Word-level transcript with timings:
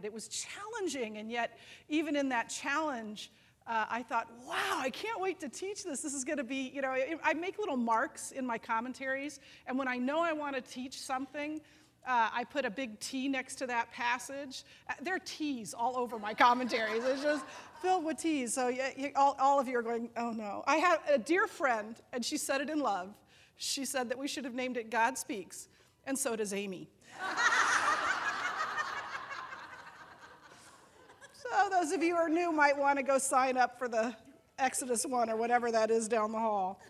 started. 0.00 0.06
It 0.06 0.12
was 0.12 0.28
challenging, 0.28 1.18
and 1.18 1.30
yet, 1.30 1.58
even 1.88 2.16
in 2.16 2.28
that 2.30 2.48
challenge, 2.48 3.30
uh, 3.66 3.86
I 3.88 4.02
thought, 4.02 4.28
wow, 4.46 4.78
I 4.78 4.90
can't 4.90 5.20
wait 5.20 5.40
to 5.40 5.48
teach 5.48 5.84
this. 5.84 6.00
This 6.00 6.14
is 6.14 6.24
going 6.24 6.38
to 6.38 6.44
be, 6.44 6.70
you 6.74 6.82
know, 6.82 6.94
I 7.22 7.34
make 7.34 7.58
little 7.58 7.76
marks 7.76 8.32
in 8.32 8.46
my 8.46 8.58
commentaries, 8.58 9.40
and 9.66 9.78
when 9.78 9.88
I 9.88 9.98
know 9.98 10.20
I 10.20 10.32
want 10.32 10.56
to 10.56 10.62
teach 10.62 11.00
something, 11.00 11.60
uh, 12.06 12.30
I 12.32 12.44
put 12.44 12.64
a 12.64 12.70
big 12.70 12.98
T 12.98 13.28
next 13.28 13.56
to 13.56 13.66
that 13.66 13.92
passage. 13.92 14.64
Uh, 14.88 14.94
there 15.02 15.14
are 15.14 15.24
T's 15.24 15.74
all 15.74 15.98
over 15.98 16.18
my 16.18 16.32
commentaries. 16.32 17.04
It's 17.04 17.22
just 17.22 17.44
filled 17.82 18.04
with 18.04 18.16
T's. 18.16 18.54
So 18.54 18.68
yeah, 18.68 18.88
you, 18.96 19.10
all, 19.14 19.36
all 19.38 19.60
of 19.60 19.68
you 19.68 19.78
are 19.78 19.82
going, 19.82 20.08
oh 20.16 20.30
no. 20.30 20.64
I 20.66 20.76
had 20.76 20.98
a 21.12 21.18
dear 21.18 21.46
friend, 21.46 21.94
and 22.14 22.24
she 22.24 22.38
said 22.38 22.62
it 22.62 22.70
in 22.70 22.80
love. 22.80 23.10
She 23.56 23.84
said 23.84 24.08
that 24.08 24.16
we 24.16 24.28
should 24.28 24.46
have 24.46 24.54
named 24.54 24.78
it 24.78 24.88
God 24.90 25.18
Speaks, 25.18 25.68
and 26.06 26.18
so 26.18 26.36
does 26.36 26.54
Amy. 26.54 26.88
so 31.50 31.68
those 31.68 31.92
of 31.92 32.02
you 32.02 32.14
who 32.14 32.20
are 32.20 32.28
new 32.28 32.52
might 32.52 32.76
want 32.76 32.98
to 32.98 33.02
go 33.02 33.18
sign 33.18 33.56
up 33.56 33.78
for 33.78 33.88
the 33.88 34.14
Exodus 34.58 35.04
1 35.04 35.30
or 35.30 35.36
whatever 35.36 35.72
that 35.72 35.90
is 35.90 36.06
down 36.06 36.32
the 36.32 36.38
hall. 36.38 36.80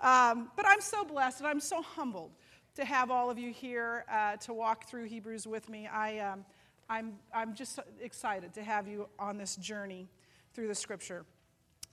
Um, 0.00 0.50
but 0.56 0.66
I'm 0.66 0.80
so 0.80 1.04
blessed 1.04 1.40
and 1.40 1.48
I'm 1.48 1.60
so 1.60 1.80
humbled 1.80 2.32
to 2.74 2.84
have 2.84 3.10
all 3.10 3.30
of 3.30 3.38
you 3.38 3.50
here 3.50 4.04
uh, 4.10 4.36
to 4.36 4.52
walk 4.52 4.88
through 4.88 5.04
Hebrews 5.04 5.46
with 5.46 5.68
me. 5.68 5.86
I, 5.86 6.18
um, 6.18 6.44
I'm, 6.88 7.14
I'm 7.34 7.54
just 7.54 7.78
excited 8.00 8.52
to 8.54 8.62
have 8.62 8.86
you 8.86 9.08
on 9.18 9.38
this 9.38 9.56
journey 9.56 10.08
through 10.54 10.68
the 10.68 10.74
scripture. 10.74 11.24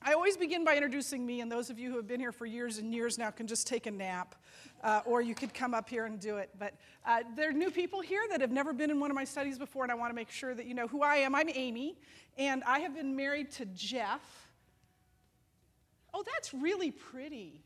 I 0.01 0.13
always 0.13 0.37
begin 0.37 0.63
by 0.63 0.75
introducing 0.75 1.25
me, 1.25 1.41
and 1.41 1.51
those 1.51 1.69
of 1.69 1.79
you 1.79 1.89
who 1.89 1.97
have 1.97 2.07
been 2.07 2.19
here 2.19 2.31
for 2.31 2.45
years 2.45 2.77
and 2.77 2.93
years 2.93 3.17
now 3.17 3.31
can 3.31 3.47
just 3.47 3.67
take 3.67 3.87
a 3.87 3.91
nap, 3.91 4.35
uh, 4.83 5.01
or 5.05 5.21
you 5.21 5.33
could 5.33 5.53
come 5.53 5.73
up 5.73 5.89
here 5.89 6.05
and 6.05 6.19
do 6.19 6.37
it. 6.37 6.49
But 6.57 6.75
uh, 7.05 7.23
there 7.35 7.49
are 7.49 7.53
new 7.53 7.71
people 7.71 8.01
here 8.01 8.21
that 8.29 8.39
have 8.39 8.51
never 8.51 8.73
been 8.73 8.91
in 8.91 8.99
one 8.99 9.09
of 9.09 9.15
my 9.15 9.23
studies 9.23 9.57
before, 9.57 9.83
and 9.83 9.91
I 9.91 9.95
want 9.95 10.11
to 10.11 10.15
make 10.15 10.29
sure 10.29 10.53
that 10.53 10.65
you 10.65 10.75
know 10.75 10.87
who 10.87 11.01
I 11.01 11.17
am. 11.17 11.33
I'm 11.35 11.49
Amy, 11.53 11.97
and 12.37 12.63
I 12.65 12.79
have 12.79 12.95
been 12.95 13.15
married 13.15 13.51
to 13.53 13.65
Jeff. 13.65 14.21
Oh, 16.13 16.23
that's 16.35 16.53
really 16.53 16.91
pretty. 16.91 17.63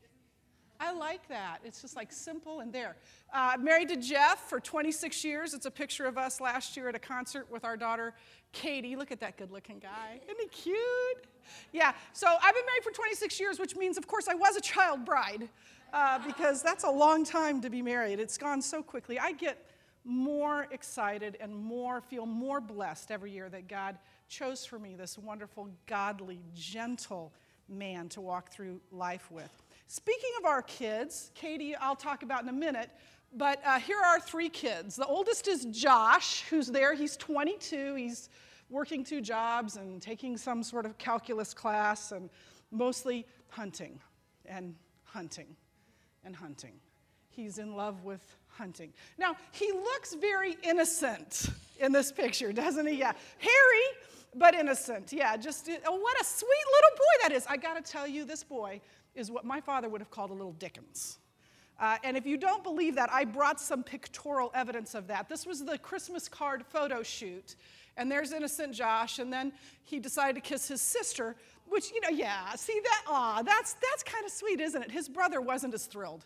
I 0.80 0.90
like 0.90 1.28
that. 1.28 1.58
It's 1.64 1.80
just 1.80 1.94
like 1.94 2.10
simple 2.10 2.58
and 2.58 2.72
there. 2.72 2.96
Uh, 3.32 3.56
married 3.60 3.88
to 3.90 3.96
Jeff 3.96 4.48
for 4.48 4.58
26 4.58 5.22
years. 5.22 5.54
It's 5.54 5.66
a 5.66 5.70
picture 5.70 6.06
of 6.06 6.18
us 6.18 6.40
last 6.40 6.76
year 6.76 6.88
at 6.88 6.96
a 6.96 6.98
concert 6.98 7.48
with 7.52 7.64
our 7.64 7.76
daughter 7.76 8.14
Katie. 8.52 8.96
Look 8.96 9.10
at 9.10 9.20
that 9.20 9.36
good 9.36 9.50
looking 9.50 9.78
guy. 9.78 10.20
Isn't 10.24 10.40
he 10.40 10.48
cute? 10.48 11.26
Yeah, 11.72 11.92
so 12.12 12.26
I've 12.26 12.54
been 12.54 12.66
married 12.66 12.84
for 12.84 12.92
26 12.92 13.40
years, 13.40 13.58
which 13.58 13.76
means, 13.76 13.98
of 13.98 14.06
course, 14.06 14.28
I 14.28 14.34
was 14.34 14.56
a 14.56 14.60
child 14.60 15.04
bride 15.04 15.48
uh, 15.92 16.18
because 16.26 16.62
that's 16.62 16.84
a 16.84 16.90
long 16.90 17.24
time 17.24 17.60
to 17.62 17.70
be 17.70 17.82
married. 17.82 18.20
It's 18.20 18.38
gone 18.38 18.62
so 18.62 18.82
quickly. 18.82 19.18
I 19.18 19.32
get 19.32 19.66
more 20.04 20.66
excited 20.70 21.36
and 21.40 21.54
more, 21.54 22.00
feel 22.00 22.26
more 22.26 22.60
blessed 22.60 23.10
every 23.10 23.30
year 23.30 23.48
that 23.50 23.68
God 23.68 23.96
chose 24.28 24.64
for 24.64 24.78
me 24.78 24.94
this 24.94 25.18
wonderful, 25.18 25.68
godly, 25.86 26.40
gentle 26.54 27.32
man 27.68 28.08
to 28.10 28.20
walk 28.20 28.50
through 28.50 28.80
life 28.90 29.30
with. 29.30 29.50
Speaking 29.86 30.30
of 30.38 30.46
our 30.46 30.62
kids, 30.62 31.30
Katie, 31.34 31.76
I'll 31.76 31.96
talk 31.96 32.22
about 32.22 32.42
in 32.42 32.48
a 32.48 32.52
minute, 32.52 32.90
but 33.34 33.60
uh, 33.64 33.78
here 33.78 33.98
are 33.98 34.20
three 34.20 34.48
kids. 34.48 34.96
The 34.96 35.06
oldest 35.06 35.48
is 35.48 35.64
Josh, 35.66 36.42
who's 36.50 36.66
there. 36.68 36.94
He's 36.94 37.16
22. 37.16 37.94
He's 37.94 38.28
working 38.68 39.04
two 39.04 39.20
jobs 39.20 39.76
and 39.76 40.00
taking 40.00 40.36
some 40.36 40.62
sort 40.62 40.86
of 40.86 40.98
calculus 40.98 41.54
class 41.54 42.12
and 42.12 42.30
mostly 42.70 43.26
hunting 43.48 43.98
and 44.46 44.74
hunting 45.04 45.56
and 46.24 46.34
hunting. 46.34 46.74
He's 47.28 47.58
in 47.58 47.74
love 47.76 48.04
with 48.04 48.22
hunting. 48.48 48.92
Now, 49.18 49.36
he 49.52 49.72
looks 49.72 50.14
very 50.14 50.56
innocent 50.62 51.48
in 51.80 51.92
this 51.92 52.12
picture, 52.12 52.52
doesn't 52.52 52.86
he? 52.86 52.94
Yeah. 52.96 53.12
Hairy, 53.38 53.84
but 54.34 54.54
innocent. 54.54 55.12
Yeah, 55.12 55.36
just, 55.36 55.68
oh, 55.86 55.96
what 55.96 56.20
a 56.20 56.24
sweet 56.24 56.48
little 56.48 56.96
boy 56.96 57.22
that 57.22 57.32
is. 57.32 57.46
I 57.46 57.56
got 57.56 57.82
to 57.82 57.92
tell 57.92 58.06
you, 58.06 58.24
this 58.24 58.44
boy 58.44 58.80
is 59.14 59.30
what 59.30 59.44
my 59.44 59.60
father 59.60 59.88
would 59.88 60.00
have 60.00 60.10
called 60.10 60.30
a 60.30 60.34
little 60.34 60.52
Dickens. 60.52 61.18
Uh, 61.82 61.98
and 62.04 62.16
if 62.16 62.24
you 62.24 62.36
don't 62.36 62.62
believe 62.62 62.94
that, 62.94 63.12
I 63.12 63.24
brought 63.24 63.60
some 63.60 63.82
pictorial 63.82 64.52
evidence 64.54 64.94
of 64.94 65.08
that. 65.08 65.28
This 65.28 65.44
was 65.44 65.64
the 65.64 65.76
Christmas 65.76 66.28
card 66.28 66.64
photo 66.64 67.02
shoot. 67.02 67.56
And 67.96 68.10
there's 68.10 68.32
innocent 68.32 68.72
Josh, 68.72 69.18
and 69.18 69.32
then 69.32 69.52
he 69.82 69.98
decided 69.98 70.36
to 70.36 70.40
kiss 70.40 70.68
his 70.68 70.80
sister, 70.80 71.34
which, 71.68 71.90
you 71.90 72.00
know, 72.00 72.08
yeah, 72.08 72.54
see 72.54 72.80
that? 72.84 73.02
Aw, 73.08 73.42
that's, 73.42 73.74
that's 73.74 74.04
kind 74.04 74.24
of 74.24 74.30
sweet, 74.30 74.60
isn't 74.60 74.80
it? 74.80 74.92
His 74.92 75.08
brother 75.08 75.40
wasn't 75.40 75.74
as 75.74 75.86
thrilled. 75.86 76.24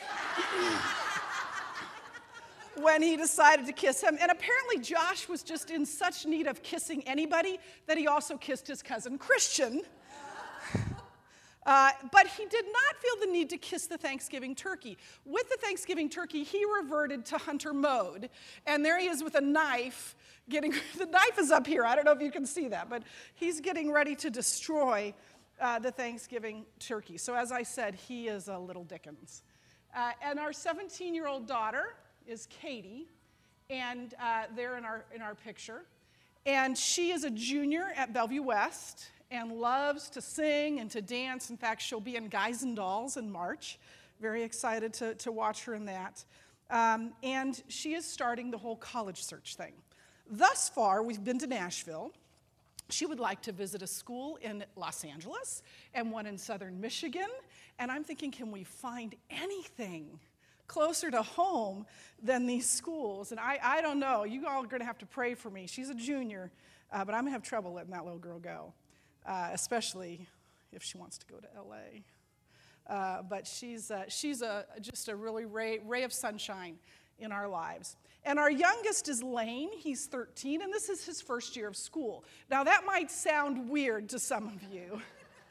when 2.80 3.02
he 3.02 3.16
decided 3.16 3.66
to 3.66 3.72
kiss 3.72 4.00
him. 4.00 4.16
And 4.20 4.30
apparently, 4.30 4.78
Josh 4.78 5.28
was 5.28 5.42
just 5.42 5.70
in 5.70 5.84
such 5.84 6.26
need 6.26 6.46
of 6.46 6.62
kissing 6.62 7.02
anybody 7.08 7.58
that 7.86 7.98
he 7.98 8.06
also 8.06 8.36
kissed 8.36 8.68
his 8.68 8.82
cousin 8.82 9.18
Christian. 9.18 9.82
Uh, 11.64 11.90
but 12.10 12.26
he 12.26 12.44
did 12.46 12.64
not 12.64 13.00
feel 13.00 13.26
the 13.26 13.32
need 13.32 13.50
to 13.50 13.56
kiss 13.56 13.86
the 13.86 13.96
Thanksgiving 13.96 14.54
turkey. 14.54 14.98
With 15.24 15.48
the 15.48 15.56
Thanksgiving 15.60 16.08
turkey, 16.08 16.42
he 16.42 16.64
reverted 16.64 17.24
to 17.26 17.38
hunter 17.38 17.72
mode. 17.72 18.30
And 18.66 18.84
there 18.84 18.98
he 18.98 19.06
is 19.06 19.22
with 19.22 19.36
a 19.36 19.40
knife, 19.40 20.16
getting 20.48 20.72
the 20.98 21.06
knife 21.06 21.38
is 21.38 21.50
up 21.50 21.66
here. 21.66 21.84
I 21.84 21.94
don't 21.94 22.04
know 22.04 22.12
if 22.12 22.20
you 22.20 22.32
can 22.32 22.46
see 22.46 22.68
that, 22.68 22.90
but 22.90 23.02
he's 23.34 23.60
getting 23.60 23.92
ready 23.92 24.16
to 24.16 24.30
destroy 24.30 25.14
uh, 25.60 25.78
the 25.78 25.92
Thanksgiving 25.92 26.64
turkey. 26.80 27.16
So, 27.16 27.34
as 27.34 27.52
I 27.52 27.62
said, 27.62 27.94
he 27.94 28.26
is 28.26 28.48
a 28.48 28.58
little 28.58 28.84
Dickens. 28.84 29.42
Uh, 29.94 30.12
and 30.22 30.38
our 30.38 30.52
17 30.52 31.14
year 31.14 31.28
old 31.28 31.46
daughter 31.46 31.94
is 32.26 32.46
Katie, 32.46 33.06
and 33.70 34.14
uh, 34.20 34.44
they're 34.56 34.76
in 34.76 34.84
our, 34.84 35.04
in 35.14 35.22
our 35.22 35.34
picture. 35.34 35.82
And 36.44 36.76
she 36.76 37.12
is 37.12 37.22
a 37.22 37.30
junior 37.30 37.92
at 37.96 38.12
Bellevue 38.12 38.42
West, 38.42 39.10
and 39.32 39.52
loves 39.52 40.10
to 40.10 40.20
sing 40.20 40.78
and 40.78 40.90
to 40.90 41.00
dance. 41.00 41.48
In 41.48 41.56
fact, 41.56 41.80
she'll 41.80 42.00
be 42.00 42.16
in 42.16 42.28
Guys 42.28 42.62
and 42.62 42.76
Dolls 42.76 43.16
in 43.16 43.30
March. 43.30 43.78
Very 44.20 44.42
excited 44.42 44.92
to, 44.94 45.14
to 45.16 45.32
watch 45.32 45.64
her 45.64 45.74
in 45.74 45.86
that. 45.86 46.22
Um, 46.70 47.12
and 47.22 47.60
she 47.68 47.94
is 47.94 48.04
starting 48.04 48.50
the 48.50 48.58
whole 48.58 48.76
college 48.76 49.22
search 49.22 49.56
thing. 49.56 49.72
Thus 50.30 50.68
far, 50.68 51.02
we've 51.02 51.24
been 51.24 51.38
to 51.38 51.46
Nashville. 51.46 52.12
She 52.90 53.06
would 53.06 53.20
like 53.20 53.40
to 53.42 53.52
visit 53.52 53.80
a 53.80 53.86
school 53.86 54.38
in 54.42 54.64
Los 54.76 55.02
Angeles 55.02 55.62
and 55.94 56.12
one 56.12 56.26
in 56.26 56.36
southern 56.36 56.80
Michigan. 56.80 57.28
And 57.78 57.90
I'm 57.90 58.04
thinking, 58.04 58.30
can 58.30 58.52
we 58.52 58.64
find 58.64 59.14
anything 59.30 60.20
closer 60.66 61.10
to 61.10 61.22
home 61.22 61.86
than 62.22 62.46
these 62.46 62.68
schools? 62.68 63.30
And 63.30 63.40
I, 63.40 63.58
I 63.62 63.80
don't 63.80 63.98
know. 63.98 64.24
You 64.24 64.46
all 64.46 64.62
are 64.62 64.66
going 64.66 64.80
to 64.80 64.86
have 64.86 64.98
to 64.98 65.06
pray 65.06 65.34
for 65.34 65.48
me. 65.48 65.66
She's 65.66 65.88
a 65.88 65.94
junior, 65.94 66.50
uh, 66.92 67.04
but 67.04 67.14
I'm 67.14 67.22
going 67.22 67.32
to 67.32 67.32
have 67.32 67.42
trouble 67.42 67.72
letting 67.72 67.92
that 67.92 68.04
little 68.04 68.18
girl 68.18 68.38
go 68.38 68.74
uh, 69.26 69.50
especially 69.52 70.26
if 70.72 70.82
she 70.82 70.98
wants 70.98 71.18
to 71.18 71.26
go 71.26 71.36
to 71.36 71.46
LA. 71.60 72.02
Uh, 72.86 73.22
but 73.22 73.46
she's, 73.46 73.90
uh, 73.90 74.04
she's 74.08 74.42
a, 74.42 74.64
just 74.80 75.08
a 75.08 75.16
really 75.16 75.44
ray, 75.44 75.78
ray 75.86 76.02
of 76.02 76.12
sunshine 76.12 76.76
in 77.18 77.32
our 77.32 77.48
lives. 77.48 77.96
And 78.24 78.38
our 78.38 78.50
youngest 78.50 79.08
is 79.08 79.22
Lane. 79.22 79.70
He's 79.76 80.06
13, 80.06 80.62
and 80.62 80.72
this 80.72 80.88
is 80.88 81.04
his 81.04 81.20
first 81.20 81.56
year 81.56 81.68
of 81.68 81.76
school. 81.76 82.24
Now, 82.50 82.64
that 82.64 82.84
might 82.84 83.10
sound 83.10 83.68
weird 83.68 84.08
to 84.10 84.18
some 84.18 84.48
of 84.48 84.72
you 84.72 85.00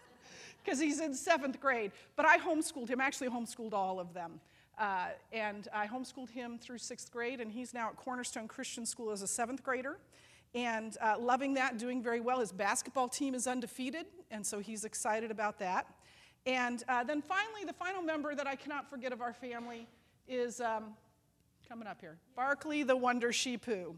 because 0.64 0.80
he's 0.80 1.00
in 1.00 1.14
seventh 1.14 1.60
grade, 1.60 1.92
but 2.16 2.26
I 2.26 2.38
homeschooled 2.38 2.90
him, 2.90 3.02
actually, 3.02 3.30
homeschooled 3.30 3.74
all 3.74 4.00
of 4.00 4.14
them. 4.14 4.40
Uh, 4.78 5.08
and 5.32 5.68
I 5.74 5.86
homeschooled 5.86 6.30
him 6.30 6.58
through 6.58 6.80
sixth 6.80 7.12
grade, 7.12 7.40
and 7.40 7.52
he's 7.52 7.74
now 7.74 7.90
at 7.90 7.98
Cornerstone 7.98 8.48
Christian 8.48 8.86
School 8.86 9.12
as 9.12 9.22
a 9.22 9.28
seventh 9.28 9.64
grader 9.64 9.98
and 10.54 10.98
uh, 11.02 11.16
loving 11.20 11.54
that, 11.56 11.78
doing 11.78 12.02
very 12.04 12.20
well. 12.20 12.40
His 12.40 12.52
basketball 12.52 13.08
team 13.08 13.34
is 13.34 13.48
undefeated, 13.48 14.06
and 14.30 14.46
so 14.46 14.60
he's 14.60 14.84
excited 14.84 15.32
about 15.32 15.60
that. 15.60 15.88
And 16.46 16.84
uh, 16.90 17.04
then 17.04 17.22
finally, 17.22 17.64
the 17.66 17.74
final 17.74 18.02
member 18.02 18.36
that 18.36 18.48
I 18.48 18.56
cannot 18.56 18.90
forget 18.90 19.14
of 19.14 19.22
our 19.22 19.34
family 19.34 19.88
is 20.28 20.60
um, 20.60 20.96
coming 21.68 21.88
up 21.88 22.02
here 22.02 22.18
Barkley 22.36 22.84
the 22.84 22.96
Wonder 22.96 23.32
Sheepoo, 23.32 23.96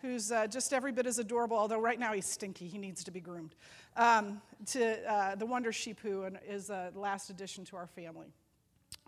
who's 0.00 0.32
uh, 0.32 0.46
just 0.46 0.72
every 0.72 0.90
bit 0.90 1.06
as 1.06 1.18
adorable, 1.18 1.56
although 1.56 1.80
right 1.80 1.98
now 1.98 2.12
he's 2.12 2.26
stinky. 2.26 2.66
He 2.66 2.78
needs 2.78 3.04
to 3.04 3.10
be 3.10 3.20
groomed. 3.20 3.54
Um, 3.96 4.40
to 4.66 5.12
uh, 5.12 5.34
the 5.36 5.46
Wonder 5.46 5.70
Sheepoo 5.70 6.24
and 6.24 6.38
is 6.48 6.68
the 6.68 6.92
last 6.94 7.30
addition 7.30 7.64
to 7.66 7.76
our 7.76 7.86
family. 7.86 8.28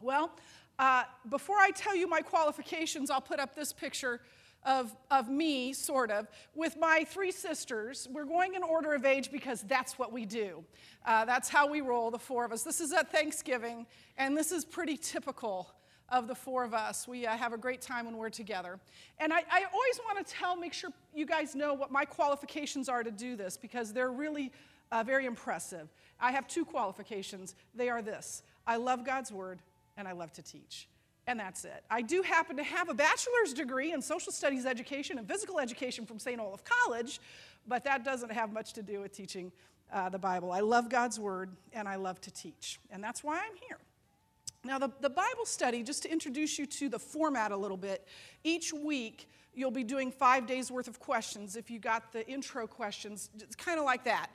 Well, 0.02 0.30
uh, 0.78 1.04
before 1.30 1.56
I 1.56 1.70
tell 1.70 1.96
you 1.96 2.06
my 2.06 2.20
qualifications, 2.20 3.10
I'll 3.10 3.20
put 3.20 3.40
up 3.40 3.54
this 3.54 3.72
picture 3.72 4.20
of, 4.64 4.94
of 5.10 5.28
me, 5.28 5.72
sort 5.72 6.10
of, 6.10 6.28
with 6.54 6.76
my 6.78 7.04
three 7.08 7.30
sisters. 7.30 8.08
We're 8.10 8.24
going 8.24 8.54
in 8.54 8.62
order 8.62 8.94
of 8.94 9.04
age 9.04 9.30
because 9.30 9.62
that's 9.62 9.98
what 9.98 10.12
we 10.12 10.24
do. 10.24 10.64
Uh, 11.06 11.24
that's 11.24 11.48
how 11.48 11.68
we 11.68 11.80
roll, 11.80 12.10
the 12.10 12.18
four 12.18 12.44
of 12.44 12.52
us. 12.52 12.62
This 12.62 12.80
is 12.80 12.92
at 12.92 13.12
Thanksgiving, 13.12 13.86
and 14.16 14.36
this 14.36 14.52
is 14.52 14.64
pretty 14.64 14.96
typical 14.96 15.70
of 16.08 16.28
the 16.28 16.34
four 16.34 16.64
of 16.64 16.74
us. 16.74 17.08
We 17.08 17.26
uh, 17.26 17.36
have 17.36 17.52
a 17.52 17.58
great 17.58 17.80
time 17.80 18.06
when 18.06 18.16
we're 18.16 18.30
together. 18.30 18.78
And 19.18 19.32
I, 19.32 19.38
I 19.50 19.64
always 19.72 20.00
want 20.04 20.26
to 20.26 20.32
tell, 20.32 20.56
make 20.56 20.72
sure 20.72 20.90
you 21.14 21.26
guys 21.26 21.54
know 21.54 21.74
what 21.74 21.90
my 21.90 22.04
qualifications 22.04 22.88
are 22.88 23.02
to 23.02 23.10
do 23.10 23.36
this 23.36 23.56
because 23.56 23.92
they're 23.92 24.12
really 24.12 24.52
uh, 24.92 25.02
very 25.02 25.26
impressive. 25.26 25.88
I 26.20 26.32
have 26.32 26.46
two 26.46 26.64
qualifications. 26.64 27.54
They 27.74 27.88
are 27.88 28.02
this 28.02 28.42
I 28.66 28.76
love 28.76 29.04
God's 29.04 29.30
word, 29.32 29.60
and 29.96 30.08
I 30.08 30.12
love 30.12 30.32
to 30.34 30.42
teach. 30.42 30.88
And 31.26 31.40
that's 31.40 31.64
it. 31.64 31.84
I 31.90 32.02
do 32.02 32.22
happen 32.22 32.56
to 32.56 32.62
have 32.62 32.88
a 32.88 32.94
bachelor's 32.94 33.54
degree 33.54 33.92
in 33.92 34.02
social 34.02 34.32
studies 34.32 34.66
education 34.66 35.18
and 35.18 35.26
physical 35.26 35.58
education 35.58 36.06
from 36.06 36.18
St. 36.18 36.40
Olaf 36.40 36.62
College, 36.64 37.20
but 37.66 37.84
that 37.84 38.04
doesn't 38.04 38.32
have 38.32 38.52
much 38.52 38.72
to 38.74 38.82
do 38.82 39.00
with 39.00 39.12
teaching 39.12 39.50
uh, 39.92 40.08
the 40.08 40.18
Bible. 40.18 40.52
I 40.52 40.60
love 40.60 40.88
God's 40.88 41.18
Word 41.18 41.50
and 41.72 41.88
I 41.88 41.96
love 41.96 42.20
to 42.22 42.30
teach, 42.30 42.78
and 42.90 43.02
that's 43.02 43.24
why 43.24 43.36
I'm 43.36 43.56
here. 43.68 43.78
Now, 44.64 44.78
the, 44.78 44.90
the 45.00 45.10
Bible 45.10 45.44
study, 45.44 45.82
just 45.82 46.02
to 46.04 46.10
introduce 46.10 46.58
you 46.58 46.64
to 46.66 46.88
the 46.88 46.98
format 46.98 47.52
a 47.52 47.56
little 47.56 47.76
bit, 47.76 48.06
each 48.44 48.72
week 48.72 49.28
you'll 49.54 49.70
be 49.70 49.84
doing 49.84 50.10
five 50.10 50.46
days 50.46 50.70
worth 50.70 50.88
of 50.88 50.98
questions. 50.98 51.54
If 51.54 51.70
you 51.70 51.78
got 51.78 52.12
the 52.12 52.26
intro 52.28 52.66
questions, 52.66 53.28
it's 53.38 53.54
kind 53.54 53.78
of 53.78 53.84
like 53.84 54.04
that, 54.04 54.30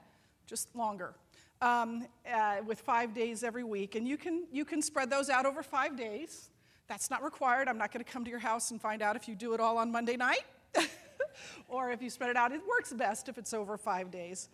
just 0.46 0.74
longer. 0.76 1.16
Um, 1.62 2.08
uh, 2.32 2.58
with 2.66 2.80
five 2.80 3.14
days 3.14 3.44
every 3.44 3.66
week, 3.66 3.96
and 3.96 4.08
you 4.08 4.16
can 4.16 4.46
you 4.50 4.64
can 4.64 4.82
spread 4.82 5.10
those 5.10 5.30
out 5.30 5.46
over 5.46 5.62
five 5.62 5.98
days. 5.98 6.50
That's 6.90 7.12
not 7.12 7.24
required. 7.24 7.68
I'm 7.68 7.78
not 7.78 7.94
going 7.94 8.04
to 8.04 8.12
come 8.12 8.26
to 8.26 8.32
your 8.32 8.40
house 8.40 8.72
and 8.72 8.82
find 8.82 9.04
out 9.04 9.16
if 9.16 9.28
you 9.28 9.36
do 9.36 9.54
it 9.54 9.60
all 9.60 9.78
on 9.78 9.92
Monday 9.92 10.18
night, 10.18 10.44
or 11.68 11.92
if 11.92 12.02
you 12.02 12.10
spread 12.10 12.32
it 12.32 12.36
out. 12.36 12.52
It 12.52 12.62
works 12.68 12.92
best 12.92 13.30
if 13.30 13.38
it's 13.38 13.54
over 13.54 13.78
five 13.78 14.10
days. 14.10 14.50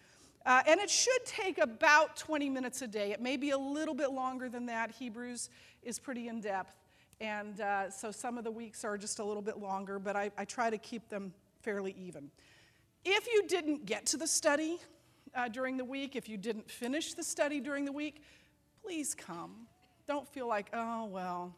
Uh, 0.45 0.61
and 0.67 0.79
it 0.81 0.89
should 0.89 1.25
take 1.25 1.57
about 1.57 2.17
20 2.17 2.49
minutes 2.49 2.81
a 2.81 2.87
day. 2.87 3.13
It 3.13 3.21
may 3.21 3.37
be 3.37 3.51
a 3.51 3.57
little 3.57 3.95
bit 3.95 4.11
longer 4.11 4.49
than 4.49 4.65
that. 4.65 4.91
Hebrews 4.91 5.49
is 5.81 5.97
pretty 5.97 6.27
in 6.27 6.41
depth. 6.41 6.75
And 7.21 7.61
uh, 7.61 7.89
so 7.89 8.11
some 8.11 8.37
of 8.37 8.43
the 8.43 8.51
weeks 8.51 8.83
are 8.83 8.97
just 8.97 9.19
a 9.19 9.23
little 9.23 9.41
bit 9.41 9.57
longer, 9.57 9.97
but 9.97 10.17
I, 10.17 10.29
I, 10.37 10.43
try 10.43 10.69
to 10.69 10.77
keep 10.77 11.07
them 11.07 11.33
fairly 11.61 11.95
even. 11.97 12.29
If 13.05 13.25
you 13.27 13.47
didn't 13.47 13.85
get 13.85 14.05
to 14.07 14.17
the 14.17 14.27
study 14.27 14.79
uh, 15.33 15.47
during 15.47 15.77
the 15.77 15.85
week, 15.85 16.17
if 16.17 16.27
you 16.27 16.35
didn't 16.35 16.69
finish 16.69 17.13
the 17.13 17.23
study 17.23 17.61
during 17.61 17.85
the 17.85 17.93
week, 17.93 18.21
please 18.83 19.15
come. 19.15 19.67
Don't 20.05 20.27
feel 20.27 20.47
like, 20.47 20.67
oh, 20.73 21.05
well, 21.05 21.55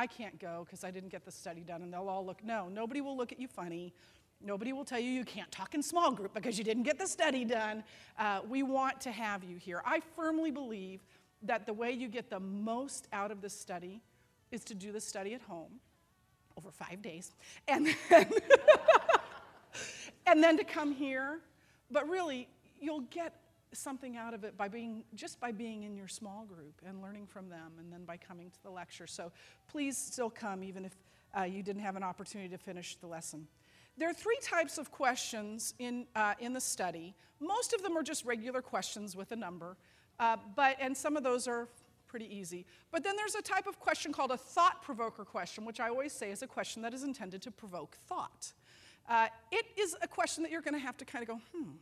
I 0.00 0.06
can't 0.06 0.38
go 0.38 0.64
because 0.64 0.82
I 0.82 0.90
didn't 0.90 1.10
get 1.10 1.26
the 1.26 1.30
study 1.30 1.60
done, 1.60 1.82
and 1.82 1.92
they'll 1.92 2.08
all 2.08 2.24
look. 2.24 2.42
No, 2.42 2.70
nobody 2.70 3.02
will 3.02 3.18
look 3.18 3.32
at 3.32 3.38
you 3.38 3.46
funny. 3.46 3.92
Nobody 4.40 4.72
will 4.72 4.86
tell 4.86 4.98
you 4.98 5.10
you 5.10 5.26
can't 5.26 5.52
talk 5.52 5.74
in 5.74 5.82
small 5.82 6.10
group 6.10 6.32
because 6.32 6.56
you 6.56 6.64
didn't 6.64 6.84
get 6.84 6.98
the 6.98 7.06
study 7.06 7.44
done. 7.44 7.84
Uh, 8.18 8.40
we 8.48 8.62
want 8.62 8.98
to 9.02 9.10
have 9.10 9.44
you 9.44 9.58
here. 9.58 9.82
I 9.84 10.00
firmly 10.16 10.50
believe 10.50 11.04
that 11.42 11.66
the 11.66 11.74
way 11.74 11.90
you 11.90 12.08
get 12.08 12.30
the 12.30 12.40
most 12.40 13.08
out 13.12 13.30
of 13.30 13.42
this 13.42 13.52
study 13.52 14.00
is 14.50 14.64
to 14.64 14.74
do 14.74 14.90
the 14.90 15.02
study 15.02 15.34
at 15.34 15.42
home 15.42 15.80
over 16.56 16.70
five 16.70 17.02
days 17.02 17.32
and 17.68 17.94
then, 18.08 18.30
and 20.26 20.42
then 20.42 20.56
to 20.56 20.64
come 20.64 20.92
here. 20.92 21.40
But 21.90 22.08
really, 22.08 22.48
you'll 22.80 23.04
get 23.10 23.34
something 23.72 24.16
out 24.16 24.34
of 24.34 24.44
it 24.44 24.56
by 24.56 24.68
being 24.68 25.04
just 25.14 25.40
by 25.40 25.52
being 25.52 25.84
in 25.84 25.96
your 25.96 26.08
small 26.08 26.44
group 26.44 26.80
and 26.86 27.00
learning 27.00 27.26
from 27.26 27.48
them 27.48 27.72
and 27.78 27.92
then 27.92 28.04
by 28.04 28.16
coming 28.16 28.50
to 28.50 28.62
the 28.62 28.70
lecture 28.70 29.06
so 29.06 29.30
please 29.68 29.96
still 29.96 30.30
come 30.30 30.64
even 30.64 30.84
if 30.84 30.92
uh, 31.38 31.42
you 31.42 31.62
didn't 31.62 31.82
have 31.82 31.96
an 31.96 32.02
opportunity 32.02 32.48
to 32.48 32.58
finish 32.58 32.96
the 32.96 33.06
lesson 33.06 33.46
there 34.00 34.08
are 34.08 34.14
three 34.14 34.38
types 34.42 34.78
of 34.78 34.90
questions 34.90 35.74
in, 35.78 36.06
uh, 36.16 36.32
in 36.40 36.54
the 36.54 36.60
study. 36.60 37.14
Most 37.38 37.74
of 37.74 37.82
them 37.82 37.98
are 37.98 38.02
just 38.02 38.24
regular 38.24 38.62
questions 38.62 39.14
with 39.14 39.30
a 39.32 39.36
number, 39.36 39.76
uh, 40.18 40.38
but, 40.56 40.78
and 40.80 40.96
some 40.96 41.18
of 41.18 41.22
those 41.22 41.46
are 41.46 41.68
pretty 42.06 42.34
easy. 42.34 42.64
But 42.90 43.04
then 43.04 43.14
there's 43.16 43.34
a 43.34 43.42
type 43.42 43.66
of 43.66 43.78
question 43.78 44.10
called 44.10 44.30
a 44.30 44.38
thought 44.38 44.80
provoker 44.82 45.26
question, 45.26 45.66
which 45.66 45.80
I 45.80 45.90
always 45.90 46.14
say 46.14 46.30
is 46.30 46.40
a 46.40 46.46
question 46.46 46.80
that 46.80 46.94
is 46.94 47.02
intended 47.02 47.42
to 47.42 47.50
provoke 47.50 47.98
thought. 48.08 48.54
Uh, 49.06 49.28
it 49.52 49.66
is 49.78 49.94
a 50.00 50.08
question 50.08 50.42
that 50.44 50.50
you're 50.50 50.62
going 50.62 50.72
to 50.72 50.80
have 50.80 50.96
to 50.96 51.04
kind 51.04 51.22
of 51.22 51.28
go, 51.28 51.40
hmm, 51.54 51.72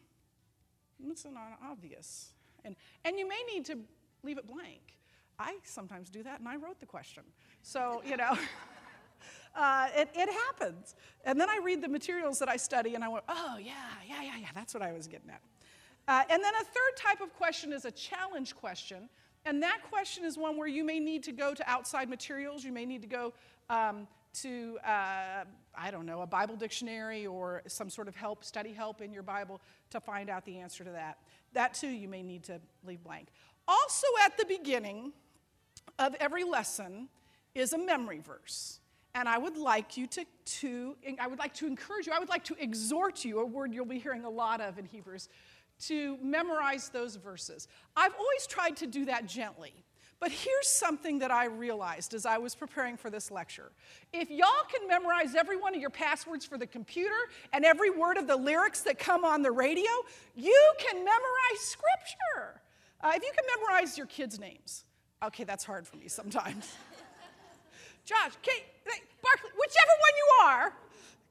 it's 1.10 1.24
not 1.24 1.58
obvious. 1.64 2.30
And, 2.64 2.76
and 3.04 3.18
you 3.18 3.28
may 3.28 3.42
need 3.52 3.64
to 3.66 3.78
leave 4.22 4.38
it 4.38 4.46
blank. 4.46 4.96
I 5.38 5.56
sometimes 5.62 6.10
do 6.10 6.22
that, 6.24 6.40
and 6.40 6.48
I 6.48 6.56
wrote 6.56 6.80
the 6.80 6.86
question. 6.86 7.22
So, 7.62 8.02
you 8.04 8.16
know. 8.16 8.36
Uh, 9.56 9.88
it, 9.96 10.08
it 10.14 10.28
happens. 10.30 10.94
And 11.24 11.40
then 11.40 11.50
I 11.50 11.58
read 11.64 11.82
the 11.82 11.88
materials 11.88 12.38
that 12.38 12.48
I 12.48 12.56
study 12.56 12.94
and 12.94 13.02
I 13.02 13.08
went, 13.08 13.24
oh, 13.28 13.56
yeah, 13.60 13.72
yeah, 14.08 14.22
yeah, 14.22 14.36
yeah, 14.38 14.48
that's 14.54 14.72
what 14.72 14.84
I 14.84 14.92
was 14.92 15.08
getting 15.08 15.30
at. 15.30 15.40
Uh, 16.06 16.22
and 16.30 16.42
then 16.42 16.54
a 16.54 16.64
third 16.64 16.96
type 16.96 17.20
of 17.20 17.34
question 17.34 17.72
is 17.72 17.84
a 17.84 17.90
challenge 17.90 18.54
question. 18.54 19.08
And 19.44 19.62
that 19.62 19.80
question 19.90 20.24
is 20.24 20.38
one 20.38 20.56
where 20.56 20.68
you 20.68 20.84
may 20.84 21.00
need 21.00 21.24
to 21.24 21.32
go 21.32 21.54
to 21.54 21.68
outside 21.68 22.08
materials. 22.08 22.64
You 22.64 22.72
may 22.72 22.86
need 22.86 23.02
to 23.02 23.08
go 23.08 23.32
um, 23.68 24.06
to, 24.42 24.78
uh, 24.84 25.44
I 25.76 25.90
don't 25.90 26.06
know, 26.06 26.22
a 26.22 26.26
Bible 26.26 26.56
dictionary 26.56 27.26
or 27.26 27.62
some 27.66 27.90
sort 27.90 28.08
of 28.08 28.16
help, 28.16 28.44
study 28.44 28.72
help 28.72 29.00
in 29.00 29.12
your 29.12 29.22
Bible 29.22 29.60
to 29.90 30.00
find 30.00 30.30
out 30.30 30.44
the 30.44 30.58
answer 30.58 30.84
to 30.84 30.90
that. 30.90 31.18
That 31.52 31.74
too, 31.74 31.88
you 31.88 32.08
may 32.08 32.22
need 32.22 32.44
to 32.44 32.60
leave 32.84 33.02
blank. 33.02 33.28
Also, 33.66 34.06
at 34.24 34.36
the 34.36 34.44
beginning 34.46 35.12
of 35.98 36.14
every 36.20 36.44
lesson 36.44 37.08
is 37.54 37.72
a 37.72 37.78
memory 37.78 38.20
verse. 38.20 38.80
And 39.14 39.28
I 39.28 39.38
would 39.38 39.56
like 39.56 39.96
you 39.96 40.06
to, 40.08 40.24
to, 40.44 40.96
I 41.20 41.26
would 41.26 41.38
like 41.38 41.54
to 41.54 41.66
encourage 41.66 42.06
you, 42.06 42.12
I 42.12 42.18
would 42.18 42.28
like 42.28 42.44
to 42.44 42.56
exhort 42.60 43.24
you, 43.24 43.40
a 43.40 43.46
word 43.46 43.74
you'll 43.74 43.86
be 43.86 43.98
hearing 43.98 44.24
a 44.24 44.30
lot 44.30 44.60
of 44.60 44.78
in 44.78 44.84
Hebrews, 44.84 45.28
to 45.80 46.18
memorize 46.22 46.88
those 46.88 47.16
verses. 47.16 47.68
I've 47.96 48.14
always 48.14 48.46
tried 48.46 48.76
to 48.78 48.86
do 48.86 49.06
that 49.06 49.26
gently. 49.26 49.72
But 50.20 50.32
here's 50.32 50.66
something 50.66 51.20
that 51.20 51.30
I 51.30 51.46
realized 51.46 52.12
as 52.12 52.26
I 52.26 52.38
was 52.38 52.54
preparing 52.54 52.96
for 52.96 53.08
this 53.08 53.30
lecture. 53.30 53.70
If 54.12 54.30
y'all 54.30 54.48
can 54.68 54.88
memorize 54.88 55.36
every 55.36 55.56
one 55.56 55.74
of 55.76 55.80
your 55.80 55.90
passwords 55.90 56.44
for 56.44 56.58
the 56.58 56.66
computer 56.66 57.14
and 57.52 57.64
every 57.64 57.90
word 57.90 58.16
of 58.16 58.26
the 58.26 58.36
lyrics 58.36 58.80
that 58.82 58.98
come 58.98 59.24
on 59.24 59.42
the 59.42 59.52
radio, 59.52 59.90
you 60.34 60.72
can 60.78 60.96
memorize 60.96 61.60
scripture. 61.60 62.60
Uh, 63.00 63.12
if 63.14 63.22
you 63.22 63.30
can 63.36 63.44
memorize 63.58 63.96
your 63.96 64.08
kids' 64.08 64.40
names, 64.40 64.84
okay, 65.24 65.44
that's 65.44 65.64
hard 65.64 65.86
for 65.86 65.96
me 65.96 66.08
sometimes. 66.08 66.74
Josh, 68.04 68.32
Kate, 68.42 68.64
Barkley, 69.22 69.50
whichever 69.56 69.92
one 70.00 70.16
you 70.16 70.46
are, 70.46 70.72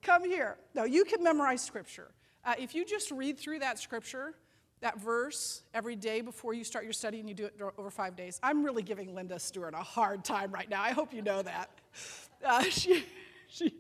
come 0.02 0.24
here. 0.24 0.58
No, 0.74 0.86
you 0.86 1.04
can 1.04 1.22
memorize 1.22 1.62
scripture. 1.62 2.12
Uh, 2.46 2.54
if 2.58 2.74
you 2.74 2.86
just 2.86 3.12
read 3.12 3.38
through 3.38 3.60
that 3.60 3.80
scripture, 3.80 4.36
that 4.82 5.00
verse 5.00 5.64
every 5.74 5.96
day 5.96 6.22
before 6.22 6.54
you 6.54 6.64
start 6.64 6.84
your 6.84 6.94
study 6.94 7.20
and 7.20 7.28
you 7.28 7.36
do 7.36 7.46
it 7.46 7.54
over 7.78 7.90
five 7.90 8.16
days, 8.16 8.40
I'm 8.44 8.64
really 8.64 8.84
giving 8.84 9.16
Linda 9.16 9.40
Stewart 9.40 9.74
a 9.74 9.84
hard 9.84 10.24
time 10.24 10.52
right 10.52 10.70
now. 10.70 10.82
I 10.82 10.92
hope 10.92 11.14
you 11.14 11.22
know 11.22 11.42
that. 11.42 11.70
Uh, 12.46 12.62
she, 12.70 13.04
she, 13.48 13.74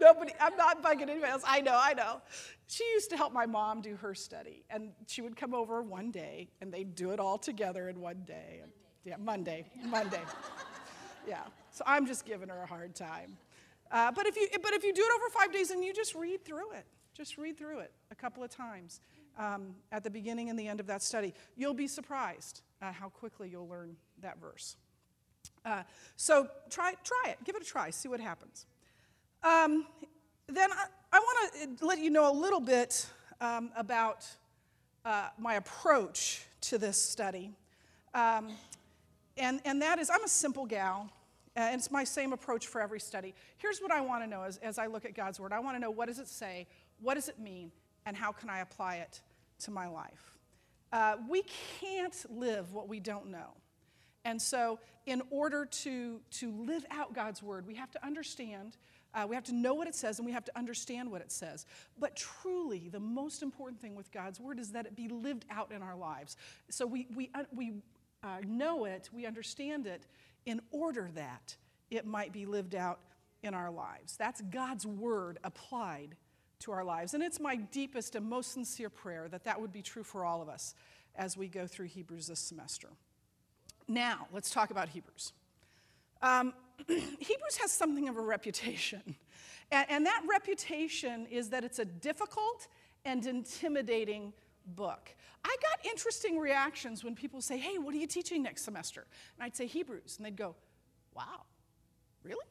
nobody, 0.00 0.32
I'm 0.40 0.56
not 0.56 0.82
bugging 0.82 1.08
anybody 1.08 1.32
else. 1.32 1.42
I 1.46 1.60
know, 1.60 1.78
I 1.80 1.94
know. 1.94 2.20
She 2.66 2.84
used 2.92 3.10
to 3.10 3.16
help 3.16 3.32
my 3.32 3.46
mom 3.46 3.80
do 3.80 3.96
her 3.96 4.14
study, 4.14 4.64
and 4.70 4.90
she 5.06 5.22
would 5.22 5.36
come 5.36 5.54
over 5.54 5.82
one 5.82 6.10
day, 6.10 6.48
and 6.60 6.72
they'd 6.72 6.94
do 6.94 7.10
it 7.10 7.20
all 7.20 7.38
together 7.38 7.88
in 7.88 8.00
one 8.00 8.22
day. 8.26 8.60
And, 8.62 8.72
yeah, 9.04 9.16
Monday, 9.18 9.66
Monday. 9.86 10.20
Yeah. 11.24 11.42
So 11.70 11.84
I'm 11.86 12.04
just 12.04 12.24
giving 12.24 12.48
her 12.48 12.62
a 12.62 12.66
hard 12.66 12.96
time. 12.96 13.36
Uh, 13.92 14.10
but, 14.10 14.26
if 14.26 14.34
you, 14.34 14.48
but 14.60 14.72
if 14.72 14.82
you 14.82 14.92
do 14.92 15.02
it 15.02 15.10
over 15.14 15.30
five 15.30 15.52
days 15.52 15.70
and 15.70 15.84
you 15.84 15.94
just 15.94 16.16
read 16.16 16.44
through 16.44 16.72
it, 16.72 16.84
just 17.14 17.38
read 17.38 17.56
through 17.56 17.78
it 17.78 17.92
a 18.10 18.14
couple 18.16 18.42
of 18.42 18.50
times 18.50 19.00
um, 19.38 19.74
at 19.90 20.04
the 20.04 20.10
beginning 20.10 20.50
and 20.50 20.58
the 20.58 20.68
end 20.68 20.80
of 20.80 20.86
that 20.86 21.02
study, 21.02 21.34
you'll 21.56 21.74
be 21.74 21.86
surprised 21.86 22.62
uh, 22.80 22.92
how 22.92 23.08
quickly 23.08 23.48
you'll 23.48 23.68
learn 23.68 23.96
that 24.20 24.40
verse. 24.40 24.76
Uh, 25.64 25.82
so 26.16 26.48
try, 26.70 26.94
try 27.04 27.30
it, 27.30 27.38
give 27.44 27.56
it 27.56 27.62
a 27.62 27.64
try, 27.64 27.90
see 27.90 28.08
what 28.08 28.20
happens. 28.20 28.66
Um, 29.42 29.86
then 30.48 30.70
I, 30.72 30.86
I 31.12 31.18
want 31.18 31.78
to 31.78 31.86
let 31.86 31.98
you 31.98 32.10
know 32.10 32.30
a 32.30 32.34
little 32.34 32.60
bit 32.60 33.06
um, 33.40 33.70
about 33.76 34.26
uh, 35.04 35.28
my 35.38 35.54
approach 35.54 36.46
to 36.62 36.78
this 36.78 37.00
study. 37.00 37.52
Um, 38.14 38.50
and, 39.36 39.60
and 39.64 39.82
that 39.82 39.98
is, 39.98 40.10
I'm 40.10 40.24
a 40.24 40.28
simple 40.28 40.66
gal. 40.66 41.10
And 41.54 41.74
it's 41.74 41.90
my 41.90 42.04
same 42.04 42.32
approach 42.32 42.66
for 42.66 42.80
every 42.80 43.00
study. 43.00 43.34
Here's 43.58 43.80
what 43.80 43.90
I 43.90 44.00
want 44.00 44.22
to 44.22 44.26
know 44.26 44.42
as, 44.42 44.56
as 44.58 44.78
I 44.78 44.86
look 44.86 45.04
at 45.04 45.14
God's 45.14 45.38
Word 45.38 45.52
I 45.52 45.60
want 45.60 45.76
to 45.76 45.80
know 45.80 45.90
what 45.90 46.08
does 46.08 46.18
it 46.18 46.28
say, 46.28 46.66
what 47.00 47.14
does 47.14 47.28
it 47.28 47.38
mean, 47.38 47.70
and 48.06 48.16
how 48.16 48.32
can 48.32 48.50
I 48.50 48.60
apply 48.60 48.96
it 48.96 49.20
to 49.60 49.70
my 49.70 49.86
life? 49.88 50.38
Uh, 50.92 51.16
we 51.28 51.42
can't 51.80 52.24
live 52.30 52.72
what 52.72 52.88
we 52.88 53.00
don't 53.00 53.30
know. 53.30 53.56
And 54.24 54.40
so, 54.40 54.78
in 55.06 55.22
order 55.30 55.64
to, 55.64 56.20
to 56.32 56.52
live 56.52 56.84
out 56.90 57.12
God's 57.12 57.42
Word, 57.42 57.66
we 57.66 57.74
have 57.74 57.90
to 57.92 58.06
understand, 58.06 58.76
uh, 59.14 59.26
we 59.28 59.34
have 59.34 59.44
to 59.44 59.54
know 59.54 59.74
what 59.74 59.88
it 59.88 59.96
says, 59.96 60.18
and 60.18 60.26
we 60.26 60.32
have 60.32 60.44
to 60.44 60.56
understand 60.56 61.10
what 61.10 61.22
it 61.22 61.32
says. 61.32 61.66
But 61.98 62.14
truly, 62.14 62.88
the 62.88 63.00
most 63.00 63.42
important 63.42 63.80
thing 63.80 63.96
with 63.96 64.12
God's 64.12 64.38
Word 64.38 64.60
is 64.60 64.70
that 64.72 64.86
it 64.86 64.94
be 64.94 65.08
lived 65.08 65.44
out 65.50 65.72
in 65.72 65.82
our 65.82 65.96
lives. 65.96 66.36
So, 66.70 66.86
we, 66.86 67.08
we, 67.16 67.30
uh, 67.34 67.44
we 67.54 67.72
uh, 68.22 68.38
know 68.46 68.84
it, 68.84 69.08
we 69.12 69.26
understand 69.26 69.86
it, 69.86 70.06
in 70.46 70.60
order 70.70 71.10
that 71.14 71.56
it 71.90 72.06
might 72.06 72.32
be 72.32 72.46
lived 72.46 72.74
out 72.74 73.00
in 73.42 73.54
our 73.54 73.70
lives. 73.70 74.16
That's 74.16 74.40
God's 74.40 74.86
word 74.86 75.38
applied 75.42 76.16
to 76.62 76.72
our 76.72 76.84
lives. 76.84 77.14
And 77.14 77.22
it's 77.22 77.40
my 77.40 77.56
deepest 77.56 78.14
and 78.14 78.28
most 78.28 78.52
sincere 78.52 78.90
prayer 78.90 79.28
that 79.28 79.44
that 79.44 79.60
would 79.60 79.72
be 79.72 79.82
true 79.82 80.02
for 80.02 80.24
all 80.24 80.42
of 80.42 80.48
us 80.48 80.74
as 81.14 81.36
we 81.36 81.48
go 81.48 81.66
through 81.66 81.86
Hebrews 81.86 82.26
this 82.26 82.40
semester. 82.40 82.88
Now, 83.88 84.26
let's 84.32 84.50
talk 84.50 84.70
about 84.70 84.88
Hebrews. 84.88 85.32
Um, 86.22 86.54
Hebrews 86.88 87.56
has 87.60 87.72
something 87.72 88.08
of 88.08 88.16
a 88.16 88.22
reputation. 88.22 89.16
And, 89.70 89.86
and 89.90 90.06
that 90.06 90.22
reputation 90.28 91.26
is 91.26 91.50
that 91.50 91.64
it's 91.64 91.78
a 91.78 91.84
difficult 91.84 92.68
and 93.04 93.26
intimidating 93.26 94.32
book. 94.64 95.14
I 95.44 95.56
got 95.60 95.84
interesting 95.84 96.38
reactions 96.38 97.02
when 97.02 97.14
people 97.14 97.40
say, 97.40 97.58
Hey, 97.58 97.78
what 97.78 97.94
are 97.94 97.98
you 97.98 98.06
teaching 98.06 98.42
next 98.42 98.62
semester? 98.62 99.06
And 99.36 99.44
I'd 99.44 99.56
say 99.56 99.66
Hebrews. 99.66 100.16
And 100.18 100.26
they'd 100.26 100.36
go, 100.36 100.54
Wow, 101.14 101.42
really? 102.22 102.46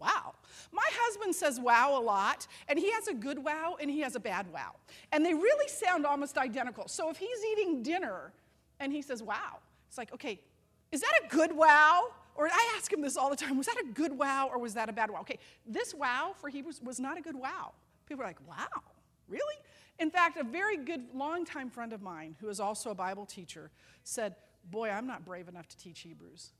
Wow. 0.00 0.34
My 0.72 0.86
husband 0.92 1.34
says 1.34 1.60
wow 1.60 1.98
a 1.98 2.02
lot, 2.02 2.46
and 2.68 2.78
he 2.78 2.90
has 2.92 3.08
a 3.08 3.14
good 3.14 3.42
wow 3.42 3.76
and 3.80 3.90
he 3.90 4.00
has 4.00 4.16
a 4.16 4.20
bad 4.20 4.50
wow. 4.52 4.76
And 5.12 5.24
they 5.24 5.34
really 5.34 5.68
sound 5.68 6.06
almost 6.06 6.38
identical. 6.38 6.88
So 6.88 7.10
if 7.10 7.16
he's 7.16 7.44
eating 7.52 7.82
dinner 7.82 8.32
and 8.78 8.92
he 8.92 9.02
says 9.02 9.22
wow, 9.22 9.58
it's 9.88 9.98
like, 9.98 10.12
okay, 10.14 10.40
is 10.92 11.00
that 11.00 11.12
a 11.24 11.28
good 11.28 11.54
wow? 11.54 12.08
Or 12.34 12.48
I 12.48 12.74
ask 12.76 12.92
him 12.92 13.02
this 13.02 13.16
all 13.16 13.30
the 13.30 13.36
time 13.36 13.56
was 13.56 13.66
that 13.66 13.76
a 13.80 13.92
good 13.92 14.16
wow 14.16 14.48
or 14.52 14.58
was 14.58 14.74
that 14.74 14.88
a 14.88 14.92
bad 14.92 15.10
wow? 15.10 15.20
Okay, 15.20 15.38
this 15.66 15.94
wow 15.94 16.32
for 16.40 16.48
Hebrews 16.48 16.80
was 16.82 16.98
not 16.98 17.18
a 17.18 17.20
good 17.20 17.36
wow. 17.36 17.72
People 18.06 18.24
are 18.24 18.26
like, 18.26 18.40
wow, 18.48 18.82
really? 19.28 19.56
In 19.98 20.10
fact, 20.10 20.38
a 20.38 20.44
very 20.44 20.78
good 20.78 21.02
longtime 21.14 21.68
friend 21.68 21.92
of 21.92 22.00
mine, 22.00 22.34
who 22.40 22.48
is 22.48 22.58
also 22.58 22.90
a 22.90 22.94
Bible 22.94 23.26
teacher, 23.26 23.70
said, 24.02 24.34
Boy, 24.70 24.90
I'm 24.90 25.06
not 25.06 25.24
brave 25.24 25.48
enough 25.48 25.68
to 25.68 25.76
teach 25.76 26.00
Hebrews. 26.00 26.52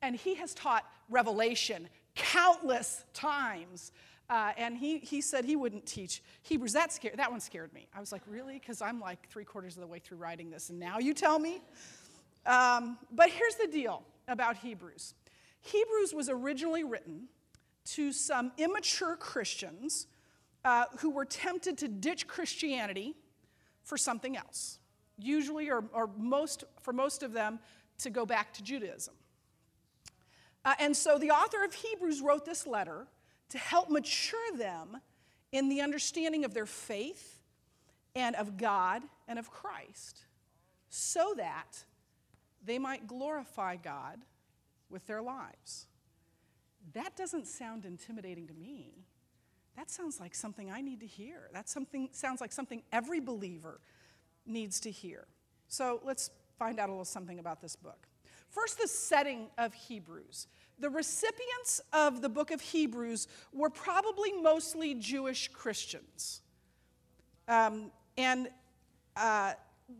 And 0.00 0.16
he 0.16 0.34
has 0.34 0.54
taught 0.54 0.84
Revelation 1.08 1.88
countless 2.14 3.04
times. 3.12 3.92
Uh, 4.30 4.52
and 4.56 4.76
he, 4.76 4.98
he 4.98 5.20
said 5.20 5.44
he 5.44 5.56
wouldn't 5.56 5.84
teach 5.84 6.22
Hebrews. 6.42 6.72
That, 6.72 6.92
scared, 6.92 7.16
that 7.18 7.30
one 7.30 7.40
scared 7.40 7.72
me. 7.72 7.86
I 7.94 8.00
was 8.00 8.12
like, 8.12 8.22
really? 8.26 8.58
Because 8.58 8.80
I'm 8.80 9.00
like 9.00 9.28
three 9.28 9.44
quarters 9.44 9.76
of 9.76 9.80
the 9.80 9.86
way 9.86 9.98
through 9.98 10.18
writing 10.18 10.50
this, 10.50 10.70
and 10.70 10.78
now 10.78 10.98
you 10.98 11.12
tell 11.12 11.38
me? 11.38 11.60
Um, 12.46 12.98
but 13.10 13.28
here's 13.30 13.56
the 13.56 13.66
deal 13.66 14.02
about 14.28 14.56
Hebrews 14.56 15.14
Hebrews 15.60 16.12
was 16.12 16.28
originally 16.28 16.82
written 16.82 17.28
to 17.84 18.12
some 18.12 18.52
immature 18.58 19.16
Christians 19.16 20.06
uh, 20.64 20.84
who 20.98 21.10
were 21.10 21.24
tempted 21.24 21.78
to 21.78 21.88
ditch 21.88 22.26
Christianity 22.26 23.14
for 23.82 23.96
something 23.96 24.36
else, 24.36 24.78
usually, 25.18 25.70
or, 25.70 25.84
or 25.92 26.08
most, 26.16 26.64
for 26.80 26.92
most 26.92 27.22
of 27.22 27.32
them, 27.32 27.58
to 27.98 28.10
go 28.10 28.24
back 28.24 28.52
to 28.54 28.62
Judaism. 28.62 29.14
Uh, 30.64 30.74
and 30.78 30.96
so 30.96 31.18
the 31.18 31.30
author 31.30 31.64
of 31.64 31.74
Hebrews 31.74 32.20
wrote 32.20 32.44
this 32.44 32.66
letter 32.66 33.06
to 33.50 33.58
help 33.58 33.90
mature 33.90 34.56
them 34.56 35.00
in 35.50 35.68
the 35.68 35.80
understanding 35.80 36.44
of 36.44 36.54
their 36.54 36.66
faith 36.66 37.40
and 38.14 38.36
of 38.36 38.56
God 38.56 39.02
and 39.26 39.38
of 39.38 39.50
Christ, 39.50 40.24
so 40.88 41.34
that 41.36 41.84
they 42.64 42.78
might 42.78 43.06
glorify 43.06 43.76
God 43.76 44.18
with 44.88 45.06
their 45.06 45.22
lives. 45.22 45.86
That 46.94 47.16
doesn't 47.16 47.46
sound 47.46 47.84
intimidating 47.84 48.46
to 48.48 48.54
me. 48.54 49.06
That 49.76 49.90
sounds 49.90 50.20
like 50.20 50.34
something 50.34 50.70
I 50.70 50.82
need 50.82 51.00
to 51.00 51.06
hear. 51.06 51.48
That 51.52 51.68
something 51.68 52.10
sounds 52.12 52.40
like 52.40 52.52
something 52.52 52.82
every 52.92 53.20
believer 53.20 53.80
needs 54.44 54.80
to 54.80 54.90
hear. 54.90 55.26
So 55.68 56.00
let's 56.04 56.30
find 56.58 56.78
out 56.78 56.88
a 56.88 56.92
little 56.92 57.04
something 57.04 57.38
about 57.38 57.62
this 57.62 57.76
book. 57.76 58.06
First, 58.52 58.78
the 58.78 58.86
setting 58.86 59.48
of 59.56 59.72
Hebrews. 59.72 60.46
The 60.78 60.90
recipients 60.90 61.80
of 61.92 62.20
the 62.20 62.28
book 62.28 62.50
of 62.50 62.60
Hebrews 62.60 63.26
were 63.52 63.70
probably 63.70 64.32
mostly 64.32 64.94
Jewish 64.94 65.48
Christians. 65.48 66.42
Um, 67.48 67.90
and 68.18 68.48
uh, 69.16 69.54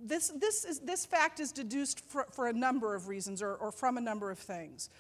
this, 0.05 0.29
this, 0.37 0.67
is, 0.67 0.81
this 0.81 1.07
fact 1.07 1.41
is 1.41 1.51
deduced 1.51 2.01
for, 2.01 2.27
for 2.31 2.47
a 2.47 2.53
number 2.53 2.95
of 2.95 3.09
reasons 3.09 3.43
or, 3.43 3.55
or 3.55 3.73
from 3.73 3.97
a 3.97 4.01
number 4.03 4.31
of 4.31 4.39
things. 4.39 4.91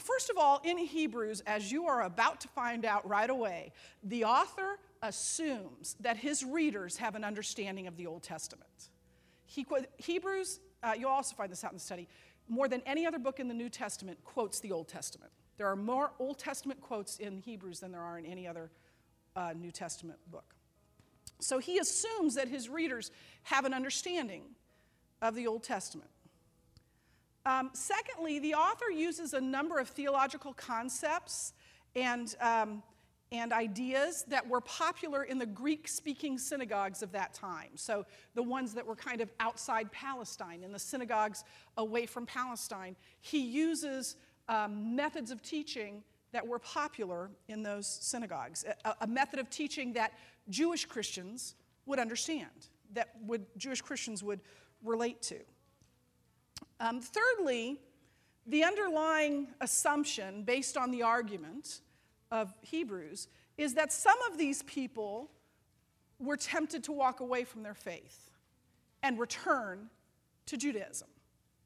First 0.00 0.30
of 0.30 0.38
all, 0.38 0.60
in 0.64 0.78
Hebrews, 0.78 1.42
as 1.46 1.70
you 1.70 1.86
are 1.86 2.02
about 2.02 2.40
to 2.40 2.48
find 2.48 2.86
out 2.86 3.06
right 3.06 3.28
away, 3.30 3.72
the 4.02 4.24
author 4.24 4.78
assumes 5.02 5.94
that 6.00 6.16
his 6.16 6.42
readers 6.42 6.96
have 6.96 7.14
an 7.14 7.22
understanding 7.22 7.86
of 7.86 7.96
the 7.96 8.06
Old 8.06 8.22
Testament. 8.22 8.88
He, 9.44 9.66
Hebrews, 9.98 10.60
uh, 10.82 10.94
you'll 10.98 11.10
also 11.10 11.36
find 11.36 11.52
this 11.52 11.62
out 11.62 11.72
in 11.72 11.76
the 11.76 11.84
study, 11.84 12.08
more 12.48 12.68
than 12.68 12.82
any 12.86 13.06
other 13.06 13.18
book 13.18 13.40
in 13.40 13.48
the 13.48 13.54
New 13.54 13.68
Testament 13.68 14.18
quotes 14.24 14.60
the 14.60 14.72
Old 14.72 14.88
Testament. 14.88 15.30
There 15.56 15.66
are 15.66 15.76
more 15.76 16.12
Old 16.18 16.38
Testament 16.38 16.80
quotes 16.80 17.18
in 17.18 17.38
Hebrews 17.38 17.80
than 17.80 17.92
there 17.92 18.02
are 18.02 18.18
in 18.18 18.26
any 18.26 18.46
other 18.46 18.70
uh, 19.36 19.52
New 19.56 19.70
Testament 19.70 20.18
book. 20.30 20.54
So 21.40 21.58
he 21.58 21.78
assumes 21.78 22.34
that 22.34 22.48
his 22.48 22.68
readers 22.68 23.10
have 23.44 23.64
an 23.64 23.74
understanding 23.74 24.42
of 25.22 25.34
the 25.34 25.46
Old 25.46 25.62
Testament. 25.62 26.10
Um, 27.46 27.70
secondly, 27.74 28.38
the 28.38 28.54
author 28.54 28.90
uses 28.90 29.34
a 29.34 29.40
number 29.40 29.78
of 29.78 29.88
theological 29.88 30.54
concepts 30.54 31.52
and, 31.94 32.34
um, 32.40 32.82
and 33.34 33.52
ideas 33.52 34.24
that 34.28 34.48
were 34.48 34.60
popular 34.60 35.24
in 35.24 35.38
the 35.38 35.46
Greek 35.46 35.88
speaking 35.88 36.38
synagogues 36.38 37.02
of 37.02 37.10
that 37.10 37.34
time. 37.34 37.70
So, 37.74 38.06
the 38.36 38.44
ones 38.44 38.74
that 38.74 38.86
were 38.86 38.94
kind 38.94 39.20
of 39.20 39.28
outside 39.40 39.90
Palestine, 39.90 40.62
in 40.62 40.70
the 40.70 40.78
synagogues 40.78 41.42
away 41.76 42.06
from 42.06 42.26
Palestine. 42.26 42.94
He 43.20 43.40
uses 43.40 44.14
um, 44.48 44.94
methods 44.94 45.32
of 45.32 45.42
teaching 45.42 46.04
that 46.30 46.46
were 46.46 46.60
popular 46.60 47.28
in 47.48 47.64
those 47.64 47.88
synagogues, 47.88 48.64
a, 48.84 48.94
a 49.00 49.06
method 49.06 49.40
of 49.40 49.50
teaching 49.50 49.94
that 49.94 50.12
Jewish 50.48 50.84
Christians 50.84 51.56
would 51.86 51.98
understand, 51.98 52.68
that 52.92 53.08
would, 53.26 53.44
Jewish 53.56 53.82
Christians 53.82 54.22
would 54.22 54.40
relate 54.84 55.20
to. 55.22 55.40
Um, 56.78 57.00
thirdly, 57.00 57.80
the 58.46 58.62
underlying 58.62 59.48
assumption 59.60 60.44
based 60.44 60.76
on 60.76 60.92
the 60.92 61.02
argument 61.02 61.80
of 62.30 62.54
Hebrews 62.62 63.28
is 63.56 63.74
that 63.74 63.92
some 63.92 64.20
of 64.30 64.38
these 64.38 64.62
people 64.62 65.30
were 66.18 66.36
tempted 66.36 66.84
to 66.84 66.92
walk 66.92 67.20
away 67.20 67.44
from 67.44 67.62
their 67.62 67.74
faith 67.74 68.30
and 69.02 69.18
return 69.18 69.90
to 70.46 70.56
Judaism, 70.56 71.08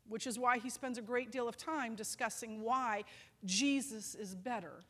which 0.08 0.26
is 0.26 0.38
why 0.38 0.58
he 0.58 0.70
spends 0.70 0.98
a 0.98 1.02
great 1.02 1.30
deal 1.30 1.48
of 1.48 1.56
time 1.56 1.94
discussing 1.94 2.62
why 2.62 3.04
Jesus 3.44 4.14
is 4.14 4.34
better 4.34 4.84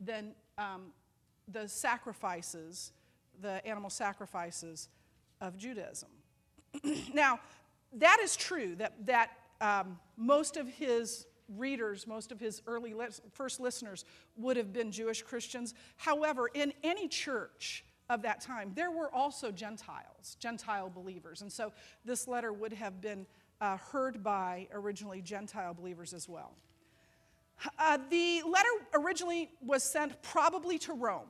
than 0.00 0.32
um, 0.58 0.92
the 1.50 1.68
sacrifices, 1.68 2.92
the 3.40 3.66
animal 3.66 3.90
sacrifices 3.90 4.88
of 5.40 5.56
Judaism. 5.56 6.08
now, 7.14 7.40
that 7.94 8.18
is 8.22 8.36
true, 8.36 8.74
that, 8.76 9.06
that 9.06 9.30
um, 9.60 9.98
most 10.16 10.56
of 10.56 10.68
his 10.68 11.26
readers, 11.56 12.06
most 12.06 12.32
of 12.32 12.40
his 12.40 12.62
early 12.66 12.94
first 13.32 13.60
listeners 13.60 14.04
would 14.36 14.56
have 14.56 14.72
been 14.72 14.90
Jewish 14.90 15.22
Christians. 15.22 15.74
However, 15.96 16.48
in 16.52 16.72
any 16.82 17.08
church 17.08 17.84
of 18.08 18.22
that 18.22 18.40
time, 18.40 18.72
there 18.74 18.90
were 18.90 19.12
also 19.14 19.50
Gentiles, 19.50 20.36
Gentile 20.38 20.90
believers. 20.90 21.42
And 21.42 21.52
so 21.52 21.72
this 22.04 22.28
letter 22.28 22.52
would 22.52 22.72
have 22.72 23.00
been 23.00 23.26
uh, 23.60 23.76
heard 23.76 24.22
by 24.22 24.68
originally 24.72 25.22
Gentile 25.22 25.74
believers 25.74 26.12
as 26.12 26.28
well. 26.28 26.52
Uh, 27.78 27.98
the 28.10 28.42
letter 28.42 28.68
originally 28.94 29.50
was 29.64 29.82
sent 29.82 30.20
probably 30.22 30.78
to 30.78 30.92
Rome, 30.92 31.28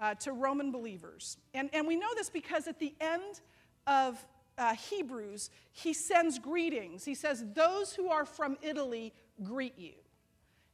uh, 0.00 0.14
to 0.14 0.32
Roman 0.32 0.72
believers. 0.72 1.36
And, 1.52 1.68
and 1.72 1.86
we 1.86 1.96
know 1.96 2.08
this 2.16 2.30
because 2.30 2.66
at 2.66 2.78
the 2.78 2.94
end 3.00 3.40
of 3.86 4.24
uh, 4.58 4.74
Hebrews, 4.74 5.50
he 5.72 5.94
sends 5.94 6.38
greetings. 6.38 7.04
He 7.04 7.14
says, 7.14 7.44
Those 7.54 7.92
who 7.92 8.08
are 8.08 8.24
from 8.24 8.58
Italy 8.60 9.14
greet 9.42 9.78
you. 9.78 9.94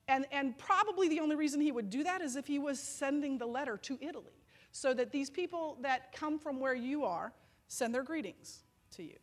And, 0.08 0.26
and 0.32 0.56
probably 0.58 1.08
the 1.08 1.20
only 1.20 1.36
reason 1.36 1.60
he 1.60 1.72
would 1.72 1.90
do 1.90 2.02
that 2.04 2.20
is 2.20 2.36
if 2.36 2.46
he 2.46 2.58
was 2.58 2.78
sending 2.78 3.38
the 3.38 3.46
letter 3.46 3.76
to 3.78 3.98
Italy, 4.00 4.42
so 4.72 4.92
that 4.94 5.12
these 5.12 5.30
people 5.30 5.78
that 5.80 6.12
come 6.12 6.38
from 6.38 6.60
where 6.60 6.74
you 6.74 7.04
are 7.04 7.32
send 7.68 7.94
their 7.94 8.02
greetings 8.02 8.64
to 8.92 9.02
you. 9.02 9.16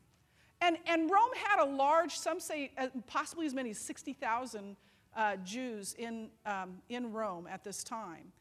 And, 0.61 0.77
and 0.85 1.09
Rome 1.09 1.31
had 1.43 1.63
a 1.63 1.65
large, 1.65 2.17
some 2.17 2.39
say 2.39 2.71
uh, 2.77 2.87
possibly 3.07 3.45
as 3.45 3.53
many 3.53 3.71
as 3.71 3.79
60,000 3.79 4.75
uh, 5.15 5.35
Jews 5.37 5.95
in, 5.97 6.29
um, 6.45 6.77
in 6.89 7.11
Rome 7.11 7.47
at 7.47 7.63
this 7.63 7.83
time. 7.83 8.31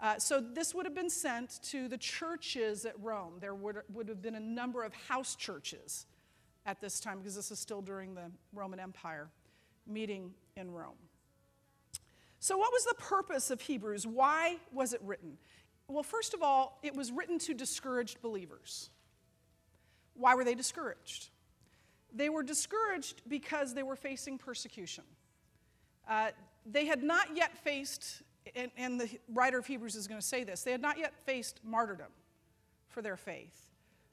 Uh, 0.00 0.18
so 0.18 0.40
this 0.40 0.74
would 0.74 0.86
have 0.86 0.94
been 0.94 1.10
sent 1.10 1.60
to 1.62 1.88
the 1.88 1.98
churches 1.98 2.84
at 2.84 2.94
Rome. 3.02 3.34
There 3.40 3.54
would, 3.54 3.78
would 3.92 4.08
have 4.08 4.22
been 4.22 4.36
a 4.36 4.40
number 4.40 4.84
of 4.84 4.94
house 4.94 5.34
churches 5.34 6.06
at 6.66 6.80
this 6.80 7.00
time 7.00 7.18
because 7.18 7.34
this 7.34 7.50
is 7.50 7.58
still 7.58 7.82
during 7.82 8.14
the 8.14 8.30
Roman 8.52 8.78
Empire 8.78 9.28
meeting 9.86 10.32
in 10.56 10.70
Rome. 10.70 10.94
So, 12.38 12.56
what 12.56 12.70
was 12.72 12.84
the 12.84 12.94
purpose 12.94 13.50
of 13.50 13.60
Hebrews? 13.60 14.06
Why 14.06 14.58
was 14.72 14.92
it 14.92 15.00
written? 15.02 15.38
Well, 15.88 16.04
first 16.04 16.34
of 16.34 16.42
all, 16.42 16.78
it 16.82 16.94
was 16.94 17.10
written 17.10 17.38
to 17.40 17.54
discouraged 17.54 18.20
believers. 18.22 18.90
Why 20.14 20.34
were 20.34 20.44
they 20.44 20.54
discouraged? 20.54 21.30
They 22.14 22.28
were 22.28 22.42
discouraged 22.42 23.22
because 23.26 23.74
they 23.74 23.82
were 23.82 23.96
facing 23.96 24.38
persecution. 24.38 25.04
Uh, 26.08 26.30
they 26.64 26.86
had 26.86 27.02
not 27.02 27.36
yet 27.36 27.56
faced 27.58 28.22
and, 28.54 28.70
and 28.76 29.00
the 29.00 29.08
writer 29.32 29.58
of 29.58 29.66
Hebrews 29.66 29.96
is 29.96 30.06
going 30.06 30.20
to 30.20 30.26
say 30.26 30.44
this, 30.44 30.62
they 30.62 30.72
had 30.72 30.82
not 30.82 30.98
yet 30.98 31.14
faced 31.24 31.60
martyrdom 31.64 32.12
for 32.88 33.02
their 33.02 33.16
faith. 33.16 33.70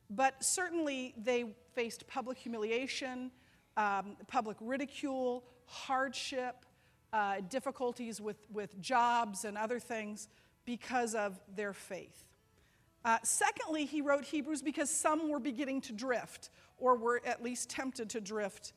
But 0.10 0.44
certainly 0.44 1.13
they 1.18 1.56
faced 1.74 2.08
public 2.08 2.38
humiliation, 2.38 3.32
um, 3.77 4.18
public 4.27 4.58
ridicule, 4.62 5.44
hardship, 5.65 6.65
uh, 7.12 7.42
difficulties 7.50 8.22
with, 8.22 8.38
with 8.51 8.80
jobs 8.82 9.46
and 9.46 9.58
other 9.58 9.80
things 9.80 10.27
because 10.65 11.15
of 11.15 11.39
their 11.56 11.74
faith. 11.74 12.25
Uh, 13.04 13.18
secondly, 13.24 13.86
he 13.86 14.01
wrote 14.01 14.25
Hebrews 14.25 14.62
because 14.62 14.89
some 14.89 15.30
were 15.30 15.39
beginning 15.39 15.82
to 15.82 15.94
drift, 15.94 16.50
or 16.77 16.96
were 16.96 17.22
at 17.25 17.44
least 17.44 17.70
tempted 17.70 18.10
to 18.12 18.22
drift 18.22 18.74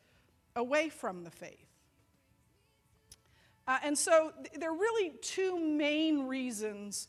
away 0.54 0.88
from 0.88 1.24
the 1.24 1.30
faith. 1.30 1.67
Uh, 3.68 3.76
and 3.84 3.96
so 3.96 4.32
th- 4.42 4.58
there 4.58 4.70
are 4.70 4.76
really 4.76 5.12
two 5.20 5.60
main 5.60 6.26
reasons 6.26 7.08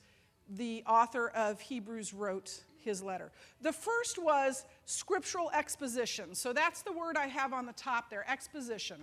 the 0.50 0.84
author 0.86 1.30
of 1.30 1.62
Hebrews 1.62 2.14
wrote 2.14 2.64
his 2.84 3.02
letter. 3.02 3.32
The 3.62 3.72
first 3.72 4.22
was 4.22 4.66
scriptural 4.86 5.50
exposition. 5.52 6.36
So 6.36 6.52
that's 6.52 6.82
the 6.82 6.92
word 6.92 7.16
I 7.16 7.28
have 7.28 7.54
on 7.54 7.66
the 7.66 7.74
top 7.74 8.10
there 8.10 8.30
exposition. 8.30 8.98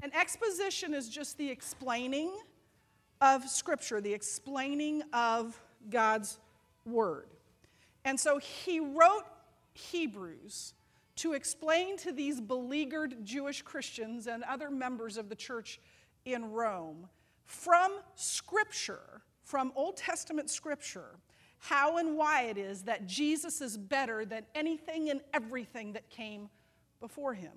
And 0.00 0.14
exposition 0.14 0.94
is 0.94 1.08
just 1.08 1.36
the 1.36 1.50
explaining 1.50 2.30
of 3.20 3.48
Scripture, 3.48 4.00
the 4.00 4.12
explaining 4.12 5.02
of 5.12 5.60
God's 5.90 6.38
Word. 6.84 7.28
And 8.04 8.20
so 8.20 8.38
he 8.38 8.80
wrote 8.80 9.24
Hebrews 9.72 10.74
to 11.16 11.32
explain 11.32 11.96
to 11.98 12.12
these 12.12 12.40
beleaguered 12.40 13.24
Jewish 13.24 13.62
Christians 13.62 14.26
and 14.26 14.42
other 14.44 14.70
members 14.70 15.16
of 15.16 15.28
the 15.28 15.34
church 15.34 15.80
in 16.24 16.50
Rome 16.50 17.08
from 17.46 17.92
Scripture, 18.14 19.22
from 19.42 19.72
Old 19.76 19.96
Testament 19.96 20.50
Scripture, 20.50 21.18
how 21.58 21.98
and 21.98 22.16
why 22.16 22.42
it 22.44 22.58
is 22.58 22.82
that 22.82 23.06
Jesus 23.06 23.60
is 23.60 23.76
better 23.76 24.24
than 24.24 24.44
anything 24.54 25.10
and 25.10 25.20
everything 25.32 25.92
that 25.94 26.10
came 26.10 26.48
before 27.00 27.34
him, 27.34 27.52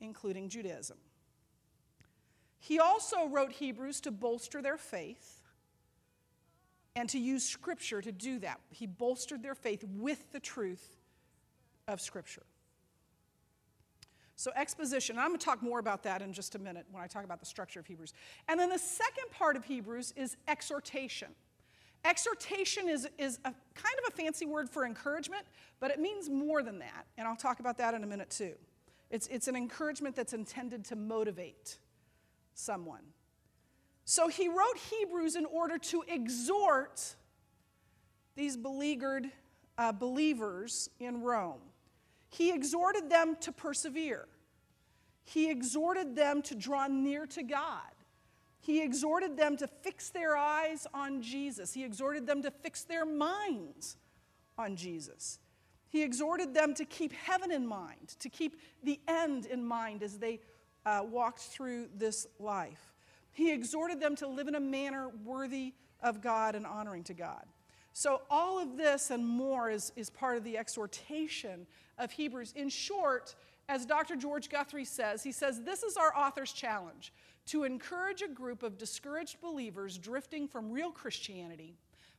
including 0.00 0.48
Judaism. 0.48 0.96
He 2.58 2.78
also 2.78 3.26
wrote 3.26 3.52
Hebrews 3.52 4.00
to 4.02 4.10
bolster 4.10 4.62
their 4.62 4.78
faith 4.78 5.40
and 6.94 7.08
to 7.08 7.18
use 7.18 7.42
Scripture 7.42 8.00
to 8.02 8.12
do 8.12 8.38
that. 8.40 8.60
He 8.70 8.86
bolstered 8.86 9.42
their 9.42 9.54
faith 9.54 9.82
with 9.84 10.32
the 10.32 10.40
truth 10.40 10.96
of 11.88 12.00
Scripture. 12.00 12.44
So, 14.42 14.50
exposition, 14.56 15.20
I'm 15.20 15.28
going 15.28 15.38
to 15.38 15.44
talk 15.44 15.62
more 15.62 15.78
about 15.78 16.02
that 16.02 16.20
in 16.20 16.32
just 16.32 16.56
a 16.56 16.58
minute 16.58 16.84
when 16.90 17.00
I 17.00 17.06
talk 17.06 17.22
about 17.22 17.38
the 17.38 17.46
structure 17.46 17.78
of 17.78 17.86
Hebrews. 17.86 18.12
And 18.48 18.58
then 18.58 18.70
the 18.70 18.78
second 18.78 19.30
part 19.30 19.54
of 19.54 19.64
Hebrews 19.64 20.12
is 20.16 20.36
exhortation. 20.48 21.28
Exhortation 22.04 22.88
is, 22.88 23.08
is 23.18 23.38
a 23.44 23.52
kind 23.52 23.94
of 24.04 24.12
a 24.12 24.16
fancy 24.16 24.44
word 24.44 24.68
for 24.68 24.84
encouragement, 24.84 25.44
but 25.78 25.92
it 25.92 26.00
means 26.00 26.28
more 26.28 26.64
than 26.64 26.80
that. 26.80 27.06
And 27.16 27.28
I'll 27.28 27.36
talk 27.36 27.60
about 27.60 27.78
that 27.78 27.94
in 27.94 28.02
a 28.02 28.06
minute 28.08 28.30
too. 28.30 28.54
It's, 29.10 29.28
it's 29.28 29.46
an 29.46 29.54
encouragement 29.54 30.16
that's 30.16 30.32
intended 30.32 30.86
to 30.86 30.96
motivate 30.96 31.78
someone. 32.52 33.04
So 34.04 34.26
he 34.26 34.48
wrote 34.48 34.76
Hebrews 34.90 35.36
in 35.36 35.44
order 35.44 35.78
to 35.78 36.02
exhort 36.08 37.14
these 38.34 38.56
beleaguered 38.56 39.30
uh, 39.78 39.92
believers 39.92 40.90
in 40.98 41.22
Rome. 41.22 41.60
He 42.28 42.50
exhorted 42.50 43.08
them 43.08 43.36
to 43.42 43.52
persevere. 43.52 44.26
He 45.24 45.50
exhorted 45.50 46.16
them 46.16 46.42
to 46.42 46.54
draw 46.54 46.86
near 46.86 47.26
to 47.26 47.42
God. 47.42 47.82
He 48.60 48.82
exhorted 48.82 49.36
them 49.36 49.56
to 49.56 49.66
fix 49.66 50.10
their 50.10 50.36
eyes 50.36 50.86
on 50.94 51.20
Jesus. 51.20 51.72
He 51.74 51.84
exhorted 51.84 52.26
them 52.26 52.42
to 52.42 52.50
fix 52.50 52.84
their 52.84 53.04
minds 53.04 53.96
on 54.56 54.76
Jesus. 54.76 55.40
He 55.88 56.02
exhorted 56.02 56.54
them 56.54 56.72
to 56.74 56.84
keep 56.84 57.12
heaven 57.12 57.50
in 57.50 57.66
mind, 57.66 58.16
to 58.20 58.28
keep 58.28 58.60
the 58.82 59.00
end 59.08 59.46
in 59.46 59.64
mind 59.64 60.02
as 60.02 60.18
they 60.18 60.40
uh, 60.86 61.02
walked 61.04 61.40
through 61.40 61.88
this 61.94 62.26
life. 62.38 62.94
He 63.32 63.52
exhorted 63.52 64.00
them 64.00 64.16
to 64.16 64.28
live 64.28 64.48
in 64.48 64.54
a 64.54 64.60
manner 64.60 65.10
worthy 65.24 65.74
of 66.00 66.20
God 66.20 66.54
and 66.54 66.66
honoring 66.66 67.04
to 67.04 67.14
God. 67.14 67.44
So, 67.94 68.22
all 68.30 68.58
of 68.58 68.76
this 68.76 69.10
and 69.10 69.26
more 69.26 69.70
is, 69.70 69.92
is 69.96 70.08
part 70.08 70.38
of 70.38 70.44
the 70.44 70.56
exhortation 70.56 71.66
of 71.98 72.10
Hebrews. 72.10 72.54
In 72.56 72.68
short, 72.68 73.34
as 73.72 73.86
Dr. 73.86 74.16
George 74.16 74.50
Guthrie 74.50 74.84
says, 74.84 75.22
he 75.22 75.32
says, 75.32 75.62
This 75.62 75.82
is 75.82 75.96
our 75.96 76.14
author's 76.14 76.52
challenge 76.52 77.10
to 77.46 77.64
encourage 77.64 78.20
a 78.20 78.28
group 78.28 78.62
of 78.62 78.76
discouraged 78.76 79.40
believers 79.40 79.96
drifting 79.96 80.46
from 80.46 80.70
real 80.70 80.90
Christianity 80.90 81.74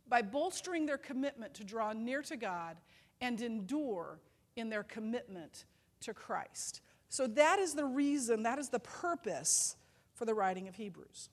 by 0.10 0.24
bolstering 0.24 0.88
their 0.88 0.98
commitment 0.98 1.53
to 1.53 1.63
draw 1.63 1.93
near 1.93 2.24
to 2.24 2.36
God 2.38 2.77
and 3.22 3.39
endure 3.39 4.19
in 4.55 4.69
their 4.69 4.81
commitment 4.81 5.65
to 6.01 6.13
Christ. 6.13 6.81
So 7.10 7.27
that 7.27 7.60
is 7.60 7.75
the 7.75 7.86
reason, 7.86 8.41
that 8.43 8.58
is 8.58 8.69
the 8.69 8.80
purpose 8.80 9.75
for 10.15 10.25
the 10.25 10.34
writing 10.34 10.67
of 10.67 10.75
Hebrews. 10.75 11.30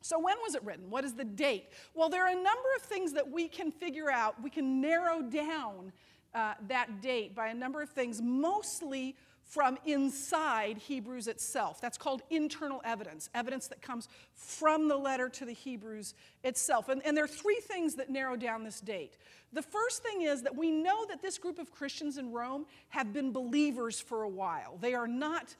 So, 0.00 0.18
when 0.18 0.36
was 0.42 0.54
it 0.54 0.64
written? 0.64 0.88
What 0.88 1.04
is 1.04 1.12
the 1.12 1.26
date? 1.26 1.66
Well, 1.92 2.08
there 2.08 2.24
are 2.24 2.30
a 2.30 2.34
number 2.34 2.68
of 2.76 2.82
things 2.82 3.12
that 3.12 3.30
we 3.30 3.48
can 3.48 3.70
figure 3.70 4.10
out. 4.10 4.42
We 4.42 4.48
can 4.48 4.80
narrow 4.80 5.20
down 5.20 5.92
uh, 6.34 6.54
that 6.68 7.00
date 7.00 7.34
by 7.34 7.48
a 7.48 7.54
number 7.54 7.82
of 7.82 7.90
things, 7.90 8.20
mostly 8.22 9.16
from 9.50 9.76
inside 9.84 10.78
Hebrews 10.78 11.26
itself. 11.26 11.80
That's 11.80 11.98
called 11.98 12.22
internal 12.30 12.80
evidence, 12.84 13.28
evidence 13.34 13.66
that 13.66 13.82
comes 13.82 14.08
from 14.36 14.86
the 14.86 14.96
letter 14.96 15.28
to 15.28 15.44
the 15.44 15.52
Hebrews 15.52 16.14
itself. 16.44 16.88
And, 16.88 17.04
and 17.04 17.16
there 17.16 17.24
are 17.24 17.28
three 17.28 17.60
things 17.60 17.96
that 17.96 18.10
narrow 18.10 18.36
down 18.36 18.62
this 18.62 18.80
date. 18.80 19.16
The 19.52 19.62
first 19.62 20.04
thing 20.04 20.22
is 20.22 20.42
that 20.42 20.54
we 20.54 20.70
know 20.70 21.04
that 21.06 21.20
this 21.20 21.36
group 21.36 21.58
of 21.58 21.72
Christians 21.72 22.16
in 22.16 22.30
Rome 22.30 22.66
have 22.90 23.12
been 23.12 23.32
believers 23.32 24.00
for 24.00 24.22
a 24.22 24.28
while. 24.28 24.78
They 24.80 24.94
are 24.94 25.08
not 25.08 25.56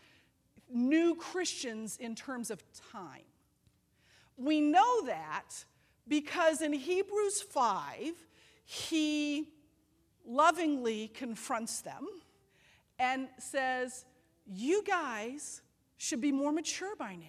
new 0.72 1.16
Christians 1.16 1.96
in 1.96 2.14
terms 2.14 2.52
of 2.52 2.62
time. 2.92 3.22
We 4.36 4.60
know 4.60 5.06
that 5.06 5.64
because 6.06 6.62
in 6.62 6.72
Hebrews 6.72 7.42
5, 7.42 8.12
he 8.64 9.48
lovingly 10.30 11.08
confronts 11.08 11.80
them 11.80 12.06
and 12.98 13.28
says, 13.38 14.04
You 14.46 14.82
guys 14.84 15.62
should 15.96 16.20
be 16.20 16.32
more 16.32 16.52
mature 16.52 16.94
by 16.96 17.16
now. 17.16 17.26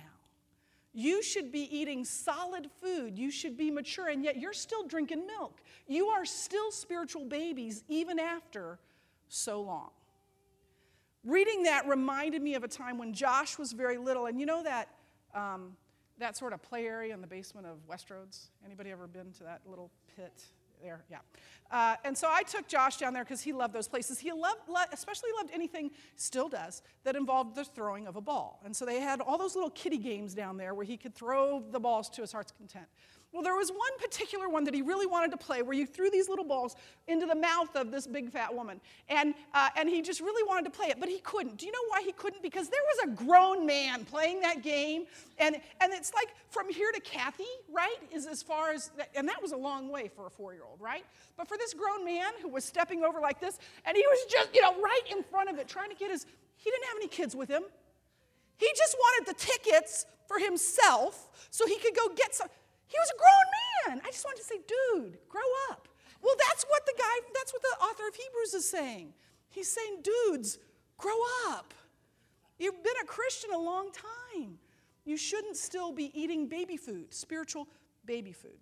You 0.94 1.24
should 1.24 1.52
be 1.52 1.74
eating 1.76 2.04
solid 2.04 2.70
food. 2.82 3.18
You 3.18 3.32
should 3.32 3.58
be 3.58 3.72
mature, 3.72 4.10
and 4.10 4.24
yet 4.24 4.38
you're 4.38 4.54
still 4.54 4.86
drinking 4.86 5.26
milk. 5.26 5.62
You 5.88 6.08
are 6.08 6.26
still 6.26 6.70
spiritual 6.72 7.26
babies 7.26 7.84
even 7.88 8.20
after 8.20 8.78
so 9.30 9.62
long. 9.62 9.90
Reading 11.24 11.64
that 11.64 11.88
reminded 11.88 12.42
me 12.42 12.56
of 12.56 12.64
a 12.64 12.68
time 12.68 12.98
when 12.98 13.14
Josh 13.14 13.58
was 13.58 13.72
very 13.72 13.98
little, 13.98 14.26
and 14.26 14.40
you 14.40 14.46
know 14.46 14.64
that, 14.64 14.90
um, 15.34 15.78
that 16.18 16.36
sort 16.36 16.52
of 16.52 16.62
play 16.62 16.86
area 16.88 17.14
in 17.14 17.22
the 17.22 17.28
basement 17.28 17.68
of 17.68 17.78
Westroads? 17.88 18.50
Anybody 18.66 18.92
ever 18.92 19.08
been 19.08 19.32
to 19.34 19.44
that 19.44 19.62
little 19.66 19.92
pit 20.18 20.44
there? 20.82 21.04
Yeah. 21.10 21.18
Uh, 21.72 21.96
and 22.04 22.18
so 22.18 22.28
I 22.30 22.44
took 22.44 22.68
Josh 22.68 22.98
down 22.98 23.14
there 23.14 23.24
because 23.24 23.42
he 23.42 23.54
loved 23.54 23.74
those 23.74 23.88
places. 23.88 24.20
He 24.20 24.32
loved, 24.32 24.60
especially 24.92 25.30
loved 25.38 25.52
anything, 25.54 25.92
still 26.18 26.50
does, 26.50 26.82
that 27.06 27.16
involved 27.16 27.56
the 27.56 27.64
throwing 27.64 28.08
of 28.08 28.18
a 28.18 28.22
ball. 28.22 28.60
And 28.66 28.76
so 28.76 28.86
they 28.86 29.00
had 29.00 29.22
all 29.22 29.38
those 29.38 29.56
little 29.56 29.70
kiddie 29.70 29.98
games 29.98 30.34
down 30.34 30.58
there 30.58 30.74
where 30.74 30.86
he 30.86 30.98
could 30.98 31.16
throw 31.16 31.64
the 31.72 31.80
balls 31.80 32.10
to 32.12 32.22
his 32.22 32.32
heart's 32.32 32.52
content. 32.52 32.88
Well, 33.34 33.44
there 33.44 33.56
was 33.56 33.70
one 33.70 33.98
particular 33.98 34.50
one 34.50 34.66
that 34.66 34.74
he 34.74 34.82
really 34.82 35.06
wanted 35.06 35.32
to 35.32 35.38
play 35.38 35.62
where 35.62 35.76
you 35.76 35.86
threw 35.86 36.10
these 36.10 36.28
little 36.28 36.44
balls 36.44 36.76
into 37.08 37.26
the 37.26 37.36
mouth 37.36 37.74
of 37.78 37.90
this 37.90 38.06
big 38.06 38.30
fat 38.30 38.54
woman. 38.54 38.82
And, 39.08 39.34
uh, 39.54 39.70
and 39.78 39.88
he 39.88 40.02
just 40.02 40.20
really 40.20 40.46
wanted 40.46 40.66
to 40.66 40.78
play 40.78 40.88
it, 40.88 41.00
but 41.00 41.08
he 41.08 41.20
couldn't. 41.20 41.58
Do 41.58 41.66
you 41.66 41.72
know 41.72 41.86
why 41.88 42.02
he 42.04 42.12
couldn't? 42.12 42.42
Because 42.44 42.68
there 42.68 42.82
was 42.94 43.10
a 43.10 43.24
grown 43.26 43.66
man 43.66 44.04
playing 44.04 44.42
that 44.42 44.62
game. 44.62 45.06
And, 45.38 45.56
and 45.80 45.94
it's 45.94 46.14
like 46.14 46.28
from 46.50 46.70
here 46.70 46.92
to 46.92 47.00
Kathy, 47.00 47.46
right? 47.72 47.96
Is 48.12 48.28
as 48.28 48.44
far 48.44 48.72
as, 48.72 48.92
that, 48.98 49.10
and 49.16 49.26
that 49.30 49.42
was 49.42 49.54
a 49.54 49.58
long 49.58 49.90
way 49.90 50.10
for 50.14 50.28
a 50.28 50.30
four 50.30 50.54
year 50.54 50.64
old, 50.70 50.82
right? 50.82 51.06
But 51.38 51.48
for 51.48 51.58
this 51.58 51.74
grown 51.74 52.04
man 52.04 52.34
who 52.42 52.50
was 52.50 52.66
stepping 52.66 53.06
over 53.06 53.22
like 53.22 53.40
this, 53.40 53.60
and 53.86 53.96
he 53.96 54.04
was 54.10 54.20
just, 54.30 54.54
you 54.54 54.62
know, 54.62 54.74
right 54.82 55.04
in 55.10 55.24
front 55.24 55.50
of 55.50 55.58
it, 55.58 55.70
trying 55.70 55.90
to 55.90 55.96
get 55.96 56.12
his, 56.12 56.26
he 56.58 56.70
didn't 56.70 56.86
have 56.86 56.98
any 56.98 57.08
kids 57.08 57.34
with 57.34 57.50
him. 57.50 57.64
He 58.58 58.70
just 58.78 58.96
wanted 59.00 59.34
the 59.34 59.40
tickets 59.40 60.06
for 60.28 60.38
himself 60.38 61.48
so 61.50 61.66
he 61.66 61.78
could 61.78 61.96
go 61.96 62.10
get 62.16 62.36
some. 62.36 62.48
He 62.92 62.98
was 63.00 63.10
a 63.10 63.18
grown 63.18 63.98
man. 63.98 64.02
I 64.06 64.12
just 64.12 64.26
wanted 64.26 64.42
to 64.42 64.44
say, 64.44 64.60
dude, 64.68 65.18
grow 65.30 65.48
up. 65.72 65.88
Well, 66.22 66.36
that's 66.50 66.66
what 66.68 66.86
the 66.86 66.94
guy, 66.98 67.28
that's 67.34 67.54
what 67.54 67.62
the 67.62 67.86
author 67.86 68.08
of 68.08 68.16
Hebrews 68.16 68.54
is 68.54 68.70
saying. 68.70 69.14
He's 69.50 69.72
saying, 69.72 70.04
dudes, 70.04 70.60
grow 70.98 71.18
up. 71.50 71.74
You've 72.60 72.84
been 72.84 72.94
a 73.02 73.06
Christian 73.06 73.52
a 73.54 73.58
long 73.58 73.92
time. 73.92 74.60
You 75.06 75.18
shouldn't 75.18 75.56
still 75.56 75.92
be 75.92 76.12
eating 76.14 76.48
baby 76.48 76.78
food, 76.78 77.14
spiritual 77.14 77.68
baby 78.06 78.34
food. 78.34 78.60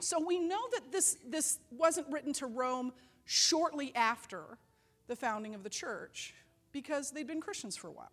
So 0.00 0.18
we 0.18 0.38
know 0.38 0.60
that 0.72 0.90
this, 0.90 1.18
this 1.28 1.58
wasn't 1.70 2.08
written 2.10 2.32
to 2.34 2.46
Rome 2.46 2.92
shortly 3.26 3.94
after 3.94 4.58
the 5.06 5.14
founding 5.14 5.54
of 5.54 5.62
the 5.62 5.70
church 5.70 6.34
because 6.72 7.10
they'd 7.10 7.26
been 7.26 7.40
Christians 7.40 7.76
for 7.76 7.88
a 7.88 7.92
while. 7.92 8.10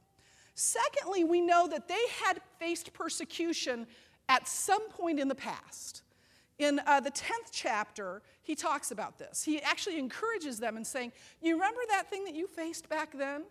Secondly, 0.54 1.24
we 1.24 1.40
know 1.40 1.68
that 1.68 1.88
they 1.88 2.04
had 2.24 2.42
faced 2.60 2.92
persecution 2.92 3.86
at 4.30 4.48
some 4.48 4.90
point 4.90 5.20
in 5.20 5.28
the 5.28 5.36
past. 5.36 6.02
In 6.60 6.82
uh, 6.88 7.00
the 7.00 7.12
10th 7.12 7.52
chapter, 7.52 8.22
he 8.42 8.56
talks 8.56 8.90
about 8.92 9.20
this. 9.20 9.44
He 9.44 9.62
actually 9.62 10.00
encourages 10.00 10.60
them 10.60 10.76
and 10.76 10.86
saying, 10.86 11.12
You 11.42 11.54
remember 11.54 11.82
that 11.90 12.10
thing 12.10 12.26
that 12.26 12.34
you 12.34 12.48
faced 12.48 12.90
back 12.90 13.16
then? 13.16 13.44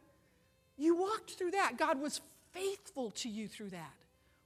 You 0.76 0.96
walked 0.96 1.32
through 1.32 1.52
that. 1.52 1.78
God 1.78 2.00
was 2.00 2.20
faithful 2.52 3.10
to 3.12 3.28
you 3.28 3.46
through 3.46 3.70
that. 3.70 3.94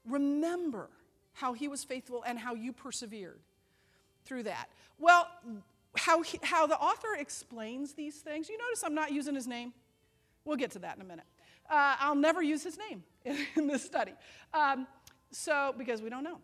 Remember 0.06 0.90
how 1.32 1.54
he 1.54 1.68
was 1.68 1.84
faithful 1.84 2.22
and 2.26 2.38
how 2.38 2.54
you 2.54 2.72
persevered 2.72 3.40
through 4.24 4.42
that. 4.44 4.68
Well, 4.98 5.28
how, 5.96 6.22
he, 6.22 6.38
how 6.42 6.66
the 6.66 6.76
author 6.76 7.14
explains 7.18 7.94
these 7.94 8.16
things, 8.16 8.48
you 8.48 8.58
notice 8.58 8.82
I'm 8.84 8.94
not 8.94 9.12
using 9.12 9.34
his 9.34 9.46
name? 9.46 9.72
We'll 10.44 10.56
get 10.56 10.70
to 10.72 10.78
that 10.80 10.96
in 10.96 11.02
a 11.02 11.04
minute. 11.04 11.24
Uh, 11.68 11.96
I'll 12.00 12.14
never 12.14 12.42
use 12.42 12.62
his 12.62 12.78
name 12.78 13.02
in, 13.24 13.38
in 13.56 13.66
this 13.66 13.84
study. 13.84 14.12
Um, 14.52 14.86
so, 15.30 15.74
because 15.76 16.02
we 16.02 16.10
don't 16.10 16.24
know. 16.24 16.38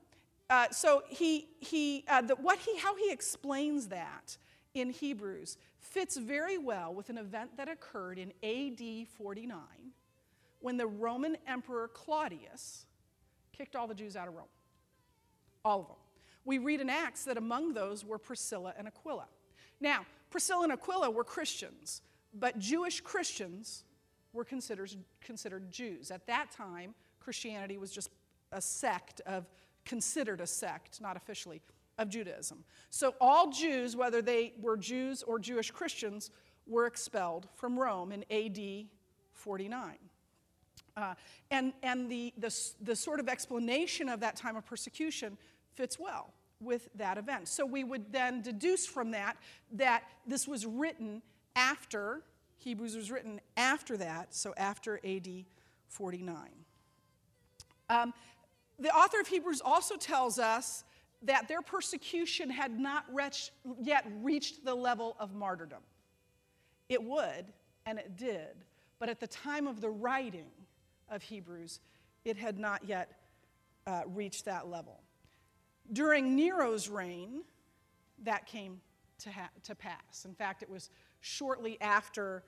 Uh, 0.48 0.66
so 0.70 1.02
he, 1.08 1.48
he, 1.60 2.04
uh, 2.08 2.22
the, 2.22 2.36
what 2.36 2.58
he, 2.58 2.78
how 2.78 2.94
he 2.96 3.10
explains 3.10 3.88
that 3.88 4.36
in 4.74 4.90
Hebrews 4.90 5.56
fits 5.80 6.16
very 6.16 6.58
well 6.58 6.94
with 6.94 7.10
an 7.10 7.18
event 7.18 7.56
that 7.56 7.68
occurred 7.68 8.18
in 8.18 8.32
AD 8.42 9.08
49 9.16 9.58
when 10.60 10.76
the 10.76 10.86
Roman 10.86 11.36
Emperor 11.46 11.88
Claudius 11.88 12.86
kicked 13.56 13.74
all 13.74 13.86
the 13.86 13.94
Jews 13.94 14.16
out 14.16 14.28
of 14.28 14.34
Rome. 14.34 14.46
All 15.64 15.80
of 15.80 15.86
them. 15.88 15.96
We 16.44 16.58
read 16.58 16.80
in 16.80 16.88
Acts 16.88 17.24
that 17.24 17.36
among 17.36 17.74
those 17.74 18.04
were 18.04 18.18
Priscilla 18.18 18.72
and 18.78 18.86
Aquila. 18.86 19.26
Now, 19.80 20.06
Priscilla 20.30 20.64
and 20.64 20.72
Aquila 20.72 21.10
were 21.10 21.24
Christians, 21.24 22.02
but 22.32 22.58
Jewish 22.58 23.00
Christians 23.00 23.84
were 24.32 24.44
considered, 24.44 24.92
considered 25.20 25.72
Jews. 25.72 26.10
At 26.10 26.26
that 26.26 26.50
time, 26.50 26.94
Christianity 27.18 27.78
was 27.78 27.90
just 27.90 28.10
a 28.52 28.60
sect 28.60 29.20
of, 29.26 29.46
considered 29.84 30.40
a 30.40 30.46
sect, 30.46 31.00
not 31.00 31.16
officially, 31.16 31.60
of 31.98 32.08
Judaism. 32.08 32.64
So 32.90 33.14
all 33.20 33.50
Jews, 33.50 33.96
whether 33.96 34.20
they 34.20 34.52
were 34.60 34.76
Jews 34.76 35.22
or 35.22 35.38
Jewish 35.38 35.70
Christians, 35.70 36.30
were 36.66 36.86
expelled 36.86 37.48
from 37.54 37.78
Rome 37.78 38.12
in 38.12 38.24
AD 38.30 38.86
49. 39.32 39.98
Uh, 40.96 41.14
and 41.50 41.72
and 41.82 42.10
the, 42.10 42.32
the, 42.38 42.54
the 42.80 42.96
sort 42.96 43.20
of 43.20 43.28
explanation 43.28 44.08
of 44.08 44.20
that 44.20 44.34
time 44.34 44.56
of 44.56 44.64
persecution 44.64 45.36
fits 45.74 45.98
well 45.98 46.32
with 46.60 46.88
that 46.94 47.18
event. 47.18 47.48
So 47.48 47.66
we 47.66 47.84
would 47.84 48.12
then 48.12 48.40
deduce 48.40 48.86
from 48.86 49.10
that 49.10 49.36
that 49.72 50.04
this 50.26 50.48
was 50.48 50.64
written 50.64 51.22
after, 51.54 52.22
Hebrews 52.56 52.96
was 52.96 53.10
written 53.10 53.40
after 53.56 53.96
that, 53.98 54.34
so 54.34 54.54
after 54.56 55.00
AD 55.04 55.28
49. 55.88 56.36
Um, 57.88 58.14
the 58.78 58.90
author 58.90 59.20
of 59.20 59.26
Hebrews 59.26 59.62
also 59.64 59.96
tells 59.96 60.38
us 60.38 60.84
that 61.22 61.48
their 61.48 61.62
persecution 61.62 62.50
had 62.50 62.78
not 62.78 63.04
yet 63.80 64.06
reached 64.20 64.64
the 64.64 64.74
level 64.74 65.16
of 65.18 65.34
martyrdom. 65.34 65.82
It 66.88 67.02
would, 67.02 67.46
and 67.86 67.98
it 67.98 68.16
did, 68.16 68.64
but 68.98 69.08
at 69.08 69.20
the 69.20 69.26
time 69.26 69.66
of 69.66 69.80
the 69.80 69.90
writing 69.90 70.50
of 71.08 71.22
Hebrews, 71.22 71.80
it 72.24 72.36
had 72.36 72.58
not 72.58 72.84
yet 72.84 73.12
uh, 73.86 74.02
reached 74.06 74.44
that 74.44 74.68
level. 74.68 75.00
During 75.92 76.36
Nero's 76.36 76.88
reign, 76.88 77.42
that 78.24 78.46
came 78.46 78.80
to, 79.18 79.30
ha- 79.30 79.50
to 79.64 79.74
pass. 79.74 80.24
In 80.24 80.34
fact, 80.34 80.62
it 80.62 80.70
was 80.70 80.90
shortly 81.20 81.78
after 81.80 82.42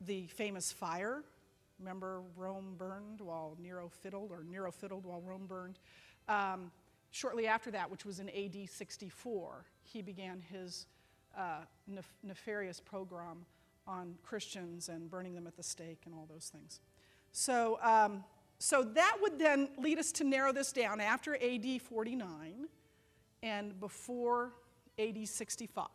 the 0.00 0.26
famous 0.28 0.72
fire. 0.72 1.22
Remember, 1.80 2.22
Rome 2.36 2.74
burned 2.76 3.20
while 3.20 3.56
Nero 3.60 3.88
fiddled, 3.88 4.30
or 4.30 4.44
Nero 4.44 4.70
fiddled 4.70 5.06
while 5.06 5.22
Rome 5.22 5.46
burned. 5.46 5.78
Um, 6.28 6.70
shortly 7.10 7.46
after 7.46 7.70
that, 7.70 7.90
which 7.90 8.04
was 8.04 8.20
in 8.20 8.28
AD 8.28 8.68
64, 8.68 9.64
he 9.82 10.02
began 10.02 10.40
his 10.40 10.86
uh, 11.36 11.60
nef- 11.88 12.14
nefarious 12.22 12.80
pogrom 12.80 13.46
on 13.86 14.14
Christians 14.22 14.88
and 14.88 15.10
burning 15.10 15.34
them 15.34 15.46
at 15.46 15.56
the 15.56 15.62
stake 15.62 16.02
and 16.04 16.14
all 16.14 16.28
those 16.30 16.50
things. 16.52 16.80
So, 17.32 17.78
um, 17.82 18.24
so 18.58 18.82
that 18.82 19.16
would 19.22 19.38
then 19.38 19.70
lead 19.78 19.98
us 19.98 20.12
to 20.12 20.24
narrow 20.24 20.52
this 20.52 20.72
down 20.72 21.00
after 21.00 21.36
AD 21.36 21.80
49 21.80 22.68
and 23.42 23.80
before 23.80 24.52
AD 24.98 25.26
65. 25.26 25.86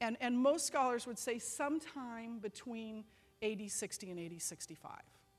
And, 0.00 0.16
and 0.20 0.38
most 0.38 0.66
scholars 0.66 1.06
would 1.06 1.18
say 1.18 1.38
sometime 1.38 2.38
between 2.40 3.04
AD 3.42 3.70
60 3.70 4.10
and 4.10 4.20
AD 4.20 4.40
65. 4.40 4.90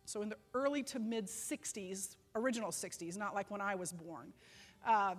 So 0.06 0.22
in 0.22 0.30
the 0.30 0.38
early 0.54 0.84
to 0.84 1.00
mid 1.00 1.28
60s, 1.28 2.16
original 2.36 2.72
60s, 2.72 3.18
not 3.18 3.36
like 3.36 3.50
when 3.52 3.62
I 3.62 3.76
was 3.76 3.92
born, 3.92 4.34
um, 4.86 5.18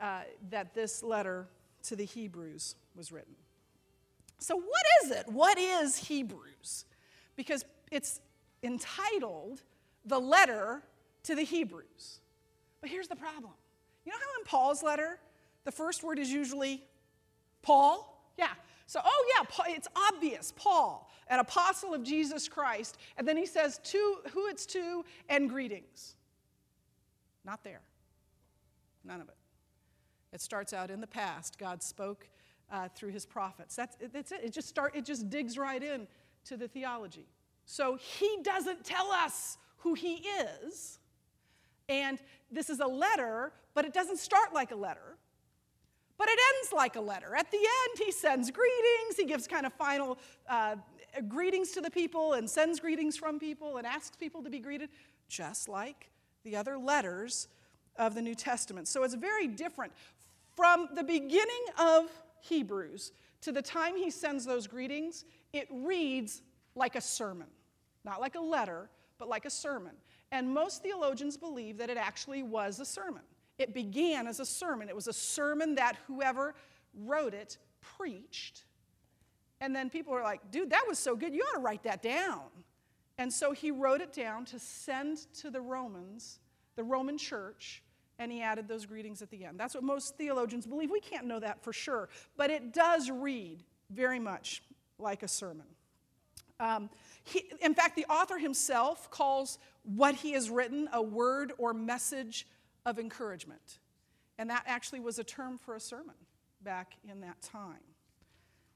uh, 0.00 0.22
that 0.50 0.74
this 0.74 1.02
letter 1.02 1.46
to 1.84 1.96
the 1.96 2.04
Hebrews 2.04 2.74
was 2.96 3.12
written. 3.12 3.34
So, 4.38 4.56
what 4.56 4.82
is 5.04 5.10
it? 5.12 5.28
What 5.28 5.58
is 5.58 5.96
Hebrews? 5.96 6.84
Because 7.36 7.64
it's 7.90 8.20
entitled 8.62 9.62
The 10.04 10.18
Letter 10.18 10.82
to 11.24 11.34
the 11.34 11.42
Hebrews. 11.42 12.20
But 12.80 12.90
here's 12.90 13.08
the 13.08 13.16
problem. 13.16 13.52
You 14.04 14.12
know 14.12 14.18
how 14.18 14.40
in 14.40 14.44
Paul's 14.44 14.82
letter, 14.82 15.18
the 15.64 15.72
first 15.72 16.02
word 16.02 16.18
is 16.18 16.30
usually 16.30 16.82
Paul? 17.62 18.22
Yeah. 18.36 18.48
So, 18.86 19.00
oh 19.04 19.24
yeah, 19.36 19.74
it's 19.74 19.88
obvious, 20.12 20.52
Paul, 20.56 21.10
an 21.28 21.38
apostle 21.38 21.94
of 21.94 22.02
Jesus 22.02 22.48
Christ. 22.48 22.98
And 23.16 23.26
then 23.26 23.36
he 23.36 23.46
says 23.46 23.80
to 23.84 24.16
who 24.32 24.48
it's 24.48 24.66
to 24.66 25.04
and 25.28 25.48
greetings. 25.48 26.16
Not 27.44 27.64
there. 27.64 27.80
None 29.04 29.20
of 29.20 29.28
it. 29.28 29.36
It 30.32 30.40
starts 30.40 30.72
out 30.72 30.90
in 30.90 31.00
the 31.00 31.06
past. 31.06 31.58
God 31.58 31.82
spoke 31.82 32.28
uh, 32.70 32.88
through 32.94 33.10
his 33.10 33.24
prophets. 33.24 33.76
That's, 33.76 33.96
that's 34.12 34.32
it. 34.32 34.40
It 34.42 34.52
just, 34.52 34.68
start, 34.68 34.94
it 34.96 35.04
just 35.04 35.30
digs 35.30 35.56
right 35.56 35.82
in 35.82 36.06
to 36.46 36.56
the 36.56 36.68
theology. 36.68 37.26
So 37.66 37.96
he 37.96 38.38
doesn't 38.42 38.84
tell 38.84 39.10
us 39.10 39.58
who 39.78 39.94
he 39.94 40.26
is. 40.64 40.98
And 41.88 42.18
this 42.50 42.70
is 42.70 42.80
a 42.80 42.86
letter, 42.86 43.52
but 43.74 43.84
it 43.84 43.92
doesn't 43.92 44.18
start 44.18 44.52
like 44.52 44.72
a 44.72 44.76
letter. 44.76 45.13
But 46.16 46.28
it 46.28 46.38
ends 46.56 46.72
like 46.72 46.96
a 46.96 47.00
letter. 47.00 47.34
At 47.34 47.50
the 47.50 47.58
end, 47.58 47.98
he 47.98 48.12
sends 48.12 48.50
greetings. 48.50 49.16
He 49.16 49.24
gives 49.24 49.46
kind 49.48 49.66
of 49.66 49.72
final 49.72 50.18
uh, 50.48 50.76
greetings 51.28 51.72
to 51.72 51.80
the 51.80 51.90
people 51.90 52.34
and 52.34 52.48
sends 52.48 52.80
greetings 52.80 53.16
from 53.16 53.38
people 53.38 53.78
and 53.78 53.86
asks 53.86 54.16
people 54.16 54.42
to 54.42 54.50
be 54.50 54.60
greeted, 54.60 54.90
just 55.28 55.68
like 55.68 56.10
the 56.44 56.56
other 56.56 56.78
letters 56.78 57.48
of 57.96 58.14
the 58.14 58.22
New 58.22 58.34
Testament. 58.34 58.88
So 58.88 59.02
it's 59.02 59.14
very 59.14 59.46
different. 59.46 59.92
From 60.56 60.88
the 60.94 61.02
beginning 61.02 61.64
of 61.78 62.10
Hebrews 62.40 63.12
to 63.40 63.52
the 63.52 63.62
time 63.62 63.96
he 63.96 64.10
sends 64.10 64.44
those 64.44 64.66
greetings, 64.66 65.24
it 65.52 65.66
reads 65.70 66.42
like 66.74 66.96
a 66.96 67.00
sermon. 67.00 67.48
Not 68.04 68.20
like 68.20 68.34
a 68.34 68.40
letter, 68.40 68.88
but 69.18 69.28
like 69.28 69.46
a 69.46 69.50
sermon. 69.50 69.92
And 70.32 70.52
most 70.52 70.82
theologians 70.82 71.36
believe 71.36 71.78
that 71.78 71.90
it 71.90 71.96
actually 71.96 72.42
was 72.42 72.80
a 72.80 72.84
sermon. 72.84 73.22
It 73.58 73.74
began 73.74 74.26
as 74.26 74.40
a 74.40 74.46
sermon. 74.46 74.88
It 74.88 74.94
was 74.94 75.08
a 75.08 75.12
sermon 75.12 75.76
that 75.76 75.96
whoever 76.06 76.54
wrote 76.94 77.34
it 77.34 77.58
preached. 77.80 78.64
And 79.60 79.74
then 79.74 79.90
people 79.90 80.12
were 80.12 80.22
like, 80.22 80.50
dude, 80.50 80.70
that 80.70 80.84
was 80.88 80.98
so 80.98 81.16
good. 81.16 81.34
You 81.34 81.42
ought 81.42 81.56
to 81.56 81.60
write 81.60 81.84
that 81.84 82.02
down. 82.02 82.42
And 83.18 83.32
so 83.32 83.52
he 83.52 83.70
wrote 83.70 84.00
it 84.00 84.12
down 84.12 84.44
to 84.46 84.58
send 84.58 85.18
to 85.34 85.50
the 85.50 85.60
Romans, 85.60 86.40
the 86.76 86.82
Roman 86.82 87.16
church, 87.16 87.82
and 88.18 88.30
he 88.30 88.42
added 88.42 88.68
those 88.68 88.86
greetings 88.86 89.22
at 89.22 89.30
the 89.30 89.44
end. 89.44 89.58
That's 89.58 89.74
what 89.74 89.84
most 89.84 90.16
theologians 90.16 90.66
believe. 90.66 90.90
We 90.90 91.00
can't 91.00 91.26
know 91.26 91.40
that 91.40 91.62
for 91.62 91.72
sure, 91.72 92.08
but 92.36 92.50
it 92.50 92.72
does 92.72 93.10
read 93.10 93.62
very 93.90 94.18
much 94.18 94.62
like 94.98 95.22
a 95.22 95.28
sermon. 95.28 95.66
Um, 96.60 96.90
he, 97.24 97.50
in 97.60 97.74
fact, 97.74 97.96
the 97.96 98.06
author 98.06 98.38
himself 98.38 99.10
calls 99.10 99.58
what 99.82 100.14
he 100.14 100.32
has 100.32 100.50
written 100.50 100.88
a 100.92 101.02
word 101.02 101.52
or 101.58 101.74
message 101.74 102.46
of 102.86 102.98
encouragement. 102.98 103.78
And 104.38 104.50
that 104.50 104.64
actually 104.66 105.00
was 105.00 105.18
a 105.18 105.24
term 105.24 105.58
for 105.58 105.74
a 105.74 105.80
sermon 105.80 106.14
back 106.62 106.96
in 107.08 107.20
that 107.20 107.40
time. 107.42 107.80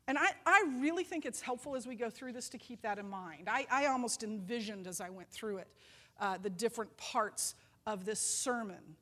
And 0.07 0.16
I, 0.16 0.31
I 0.47 0.64
really 0.81 1.05
think 1.05 1.27
it's 1.27 1.40
helpful 1.40 1.77
as 1.77 1.87
we 1.87 1.94
go 1.94 2.09
through 2.09 2.33
this 2.33 2.49
to 2.51 2.59
keep 2.59 2.81
that 2.83 2.99
in 2.99 3.09
mind. 3.09 3.49
I, 3.49 3.66
I 3.71 3.87
almost 3.87 4.23
envisioned 4.23 4.87
as 4.87 5.01
I 5.01 5.11
went 5.11 5.31
through 5.31 5.59
it 5.59 5.68
uh, 6.21 6.38
the 6.38 6.51
different 6.51 6.97
parts 6.97 7.55
of 7.87 8.05
this 8.05 8.21
sermon 8.21 8.97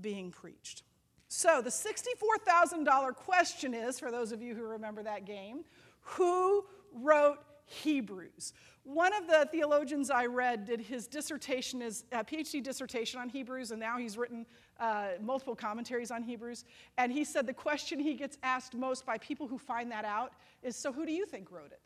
being 0.00 0.30
preached. 0.30 0.82
So, 1.28 1.62
the 1.62 1.70
$64,000 1.70 3.14
question 3.14 3.72
is 3.72 4.00
for 4.00 4.10
those 4.10 4.32
of 4.32 4.42
you 4.42 4.54
who 4.54 4.64
remember 4.64 5.02
that 5.04 5.24
game 5.24 5.64
who 6.00 6.64
wrote 6.92 7.38
Hebrews. 7.66 8.52
One 8.84 9.12
of 9.14 9.26
the 9.26 9.46
theologians 9.52 10.10
I 10.10 10.26
read 10.26 10.64
did 10.64 10.80
his 10.80 11.06
dissertation, 11.06 11.82
his 11.82 12.04
uh, 12.12 12.24
PhD 12.24 12.62
dissertation 12.62 13.20
on 13.20 13.28
Hebrews, 13.28 13.72
and 13.72 13.80
now 13.80 13.98
he's 13.98 14.16
written 14.16 14.46
uh, 14.78 15.08
multiple 15.20 15.54
commentaries 15.54 16.10
on 16.10 16.22
Hebrews. 16.22 16.64
And 16.96 17.12
he 17.12 17.24
said 17.24 17.46
the 17.46 17.52
question 17.52 18.00
he 18.00 18.14
gets 18.14 18.38
asked 18.42 18.74
most 18.74 19.04
by 19.04 19.18
people 19.18 19.46
who 19.46 19.58
find 19.58 19.92
that 19.92 20.04
out 20.04 20.32
is 20.62 20.76
So, 20.76 20.92
who 20.92 21.04
do 21.04 21.12
you 21.12 21.26
think 21.26 21.50
wrote 21.50 21.72
it? 21.72 21.80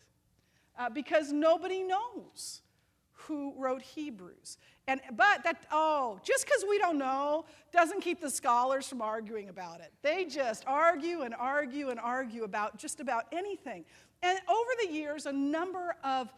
Uh, 0.78 0.88
because 0.88 1.32
nobody 1.32 1.82
knows 1.82 2.62
who 3.12 3.54
wrote 3.56 3.82
Hebrews. 3.82 4.58
And, 4.86 5.00
but 5.16 5.42
that, 5.44 5.66
oh, 5.70 6.20
just 6.22 6.44
because 6.44 6.64
we 6.68 6.78
don't 6.78 6.98
know 6.98 7.46
doesn't 7.72 8.02
keep 8.02 8.20
the 8.20 8.30
scholars 8.30 8.86
from 8.86 9.00
arguing 9.00 9.48
about 9.48 9.80
it. 9.80 9.92
They 10.02 10.24
just 10.24 10.64
argue 10.66 11.22
and 11.22 11.34
argue 11.34 11.90
and 11.90 11.98
argue 11.98 12.44
about 12.44 12.76
just 12.76 13.00
about 13.00 13.24
anything. 13.32 13.84
And 14.22 14.38
over 14.48 14.70
the 14.82 14.92
years, 14.92 15.26
a 15.26 15.32
number 15.32 15.94
of 16.02 16.32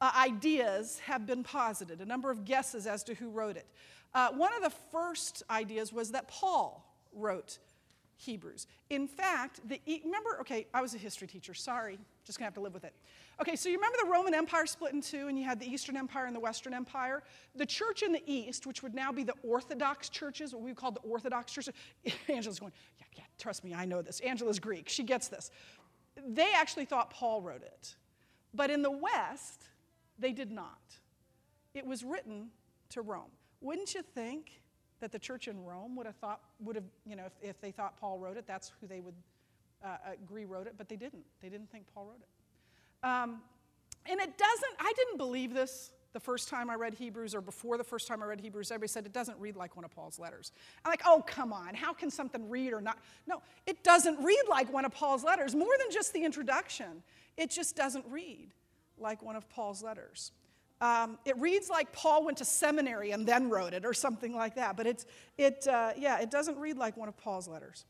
uh, 0.00 0.10
ideas 0.16 0.98
have 1.00 1.26
been 1.26 1.42
posited, 1.42 2.00
a 2.00 2.04
number 2.04 2.30
of 2.30 2.44
guesses 2.44 2.86
as 2.86 3.04
to 3.04 3.14
who 3.14 3.30
wrote 3.30 3.56
it. 3.56 3.66
Uh, 4.14 4.30
one 4.32 4.52
of 4.54 4.62
the 4.62 4.76
first 4.90 5.42
ideas 5.50 5.92
was 5.92 6.12
that 6.12 6.26
Paul 6.28 6.84
wrote 7.12 7.58
Hebrews. 8.16 8.66
In 8.90 9.06
fact, 9.06 9.60
the, 9.66 9.80
remember, 10.04 10.38
okay, 10.40 10.66
I 10.74 10.82
was 10.82 10.94
a 10.94 10.98
history 10.98 11.26
teacher, 11.26 11.54
sorry, 11.54 11.98
just 12.24 12.38
gonna 12.38 12.46
have 12.46 12.54
to 12.54 12.60
live 12.60 12.74
with 12.74 12.84
it. 12.84 12.92
Okay, 13.40 13.56
so 13.56 13.70
you 13.70 13.76
remember 13.76 13.96
the 14.02 14.10
Roman 14.10 14.34
Empire 14.34 14.66
split 14.66 14.92
in 14.92 15.00
two, 15.00 15.28
and 15.28 15.38
you 15.38 15.44
had 15.44 15.58
the 15.58 15.66
Eastern 15.66 15.96
Empire 15.96 16.26
and 16.26 16.36
the 16.36 16.40
Western 16.40 16.74
Empire? 16.74 17.22
The 17.54 17.64
church 17.64 18.02
in 18.02 18.12
the 18.12 18.22
East, 18.26 18.66
which 18.66 18.82
would 18.82 18.94
now 18.94 19.10
be 19.10 19.22
the 19.22 19.34
Orthodox 19.42 20.10
churches, 20.10 20.52
what 20.52 20.62
we 20.62 20.74
call 20.74 20.90
the 20.90 21.00
Orthodox 21.00 21.52
churches, 21.52 21.72
Angela's 22.28 22.58
going, 22.58 22.72
yeah, 22.98 23.06
yeah, 23.16 23.24
trust 23.38 23.64
me, 23.64 23.74
I 23.74 23.86
know 23.86 24.02
this. 24.02 24.20
Angela's 24.20 24.58
Greek, 24.58 24.88
she 24.88 25.02
gets 25.02 25.28
this. 25.28 25.50
They 26.28 26.50
actually 26.54 26.84
thought 26.84 27.10
Paul 27.10 27.40
wrote 27.40 27.62
it. 27.62 27.94
But 28.52 28.70
in 28.70 28.82
the 28.82 28.90
West, 28.90 29.69
they 30.20 30.32
did 30.32 30.50
not. 30.50 30.78
It 31.74 31.86
was 31.86 32.04
written 32.04 32.48
to 32.90 33.02
Rome. 33.02 33.30
Wouldn't 33.60 33.94
you 33.94 34.02
think 34.02 34.62
that 35.00 35.12
the 35.12 35.18
church 35.18 35.48
in 35.48 35.64
Rome 35.64 35.96
would 35.96 36.06
have 36.06 36.16
thought, 36.16 36.40
would 36.60 36.76
have, 36.76 36.84
you 37.06 37.16
know, 37.16 37.24
if, 37.24 37.32
if 37.50 37.60
they 37.60 37.70
thought 37.70 37.98
Paul 37.98 38.18
wrote 38.18 38.36
it, 38.36 38.46
that's 38.46 38.72
who 38.80 38.86
they 38.86 39.00
would 39.00 39.14
uh, 39.84 39.96
agree 40.22 40.44
wrote 40.44 40.66
it, 40.66 40.74
but 40.76 40.88
they 40.88 40.96
didn't. 40.96 41.24
They 41.40 41.48
didn't 41.48 41.70
think 41.70 41.84
Paul 41.94 42.06
wrote 42.06 42.20
it. 42.20 43.06
Um, 43.06 43.40
and 44.06 44.20
it 44.20 44.36
doesn't, 44.36 44.74
I 44.78 44.92
didn't 44.96 45.16
believe 45.16 45.54
this 45.54 45.92
the 46.12 46.20
first 46.20 46.48
time 46.48 46.68
I 46.68 46.74
read 46.74 46.94
Hebrews 46.94 47.34
or 47.34 47.40
before 47.40 47.78
the 47.78 47.84
first 47.84 48.08
time 48.08 48.22
I 48.22 48.26
read 48.26 48.40
Hebrews. 48.40 48.70
Everybody 48.70 48.88
said 48.88 49.06
it 49.06 49.12
doesn't 49.12 49.38
read 49.38 49.56
like 49.56 49.76
one 49.76 49.84
of 49.84 49.94
Paul's 49.94 50.18
letters. 50.18 50.52
I'm 50.84 50.90
like, 50.90 51.02
oh, 51.06 51.22
come 51.26 51.52
on. 51.52 51.74
How 51.74 51.92
can 51.92 52.10
something 52.10 52.48
read 52.50 52.72
or 52.72 52.80
not? 52.80 52.98
No, 53.26 53.42
it 53.66 53.84
doesn't 53.84 54.22
read 54.22 54.42
like 54.50 54.72
one 54.72 54.84
of 54.84 54.92
Paul's 54.92 55.22
letters. 55.22 55.54
More 55.54 55.74
than 55.78 55.90
just 55.90 56.12
the 56.12 56.24
introduction, 56.24 57.02
it 57.36 57.50
just 57.50 57.76
doesn't 57.76 58.04
read 58.10 58.48
like 59.00 59.22
one 59.22 59.36
of 59.36 59.48
Paul's 59.48 59.82
letters. 59.82 60.32
Um, 60.80 61.18
it 61.26 61.36
reads 61.38 61.68
like 61.68 61.92
Paul 61.92 62.24
went 62.24 62.38
to 62.38 62.44
seminary 62.44 63.10
and 63.10 63.26
then 63.26 63.50
wrote 63.50 63.74
it 63.74 63.84
or 63.84 63.92
something 63.92 64.34
like 64.34 64.54
that, 64.54 64.76
but 64.76 64.86
it's, 64.86 65.04
it, 65.36 65.66
uh, 65.68 65.92
yeah, 65.96 66.20
it 66.20 66.30
doesn't 66.30 66.58
read 66.58 66.78
like 66.78 66.96
one 66.96 67.08
of 67.08 67.16
Paul's 67.18 67.46
letters. 67.46 67.84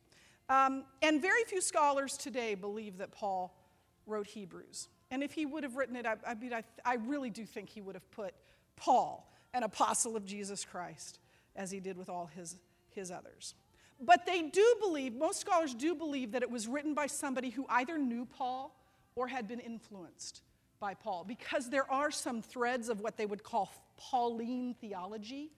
Um, 0.48 0.84
and 1.00 1.22
very 1.22 1.44
few 1.44 1.60
scholars 1.60 2.16
today 2.16 2.56
believe 2.56 2.98
that 2.98 3.12
Paul 3.12 3.54
wrote 4.06 4.26
Hebrews. 4.26 4.88
And 5.12 5.22
if 5.22 5.32
he 5.32 5.46
would 5.46 5.62
have 5.62 5.76
written 5.76 5.94
it, 5.94 6.04
I, 6.04 6.16
I 6.26 6.34
mean, 6.34 6.52
I, 6.52 6.64
I 6.84 6.94
really 6.94 7.30
do 7.30 7.46
think 7.46 7.68
he 7.68 7.80
would 7.80 7.94
have 7.94 8.10
put 8.10 8.34
Paul, 8.74 9.32
an 9.54 9.62
apostle 9.62 10.16
of 10.16 10.24
Jesus 10.24 10.64
Christ, 10.64 11.20
as 11.54 11.70
he 11.70 11.78
did 11.78 11.96
with 11.96 12.08
all 12.08 12.26
his, 12.34 12.56
his 12.90 13.12
others. 13.12 13.54
But 14.00 14.26
they 14.26 14.42
do 14.42 14.76
believe, 14.80 15.14
most 15.14 15.40
scholars 15.40 15.74
do 15.74 15.94
believe, 15.94 16.32
that 16.32 16.42
it 16.42 16.50
was 16.50 16.66
written 16.66 16.94
by 16.94 17.06
somebody 17.06 17.50
who 17.50 17.66
either 17.68 17.98
knew 17.98 18.24
Paul 18.24 18.74
or 19.14 19.28
had 19.28 19.46
been 19.46 19.60
influenced 19.60 20.42
by 20.80 20.94
Paul 20.94 21.24
because 21.28 21.68
there 21.68 21.90
are 21.90 22.10
some 22.10 22.40
threads 22.42 22.88
of 22.88 23.00
what 23.00 23.16
they 23.16 23.26
would 23.26 23.44
call 23.44 23.70
Pauline 23.96 24.74
theology 24.80 25.50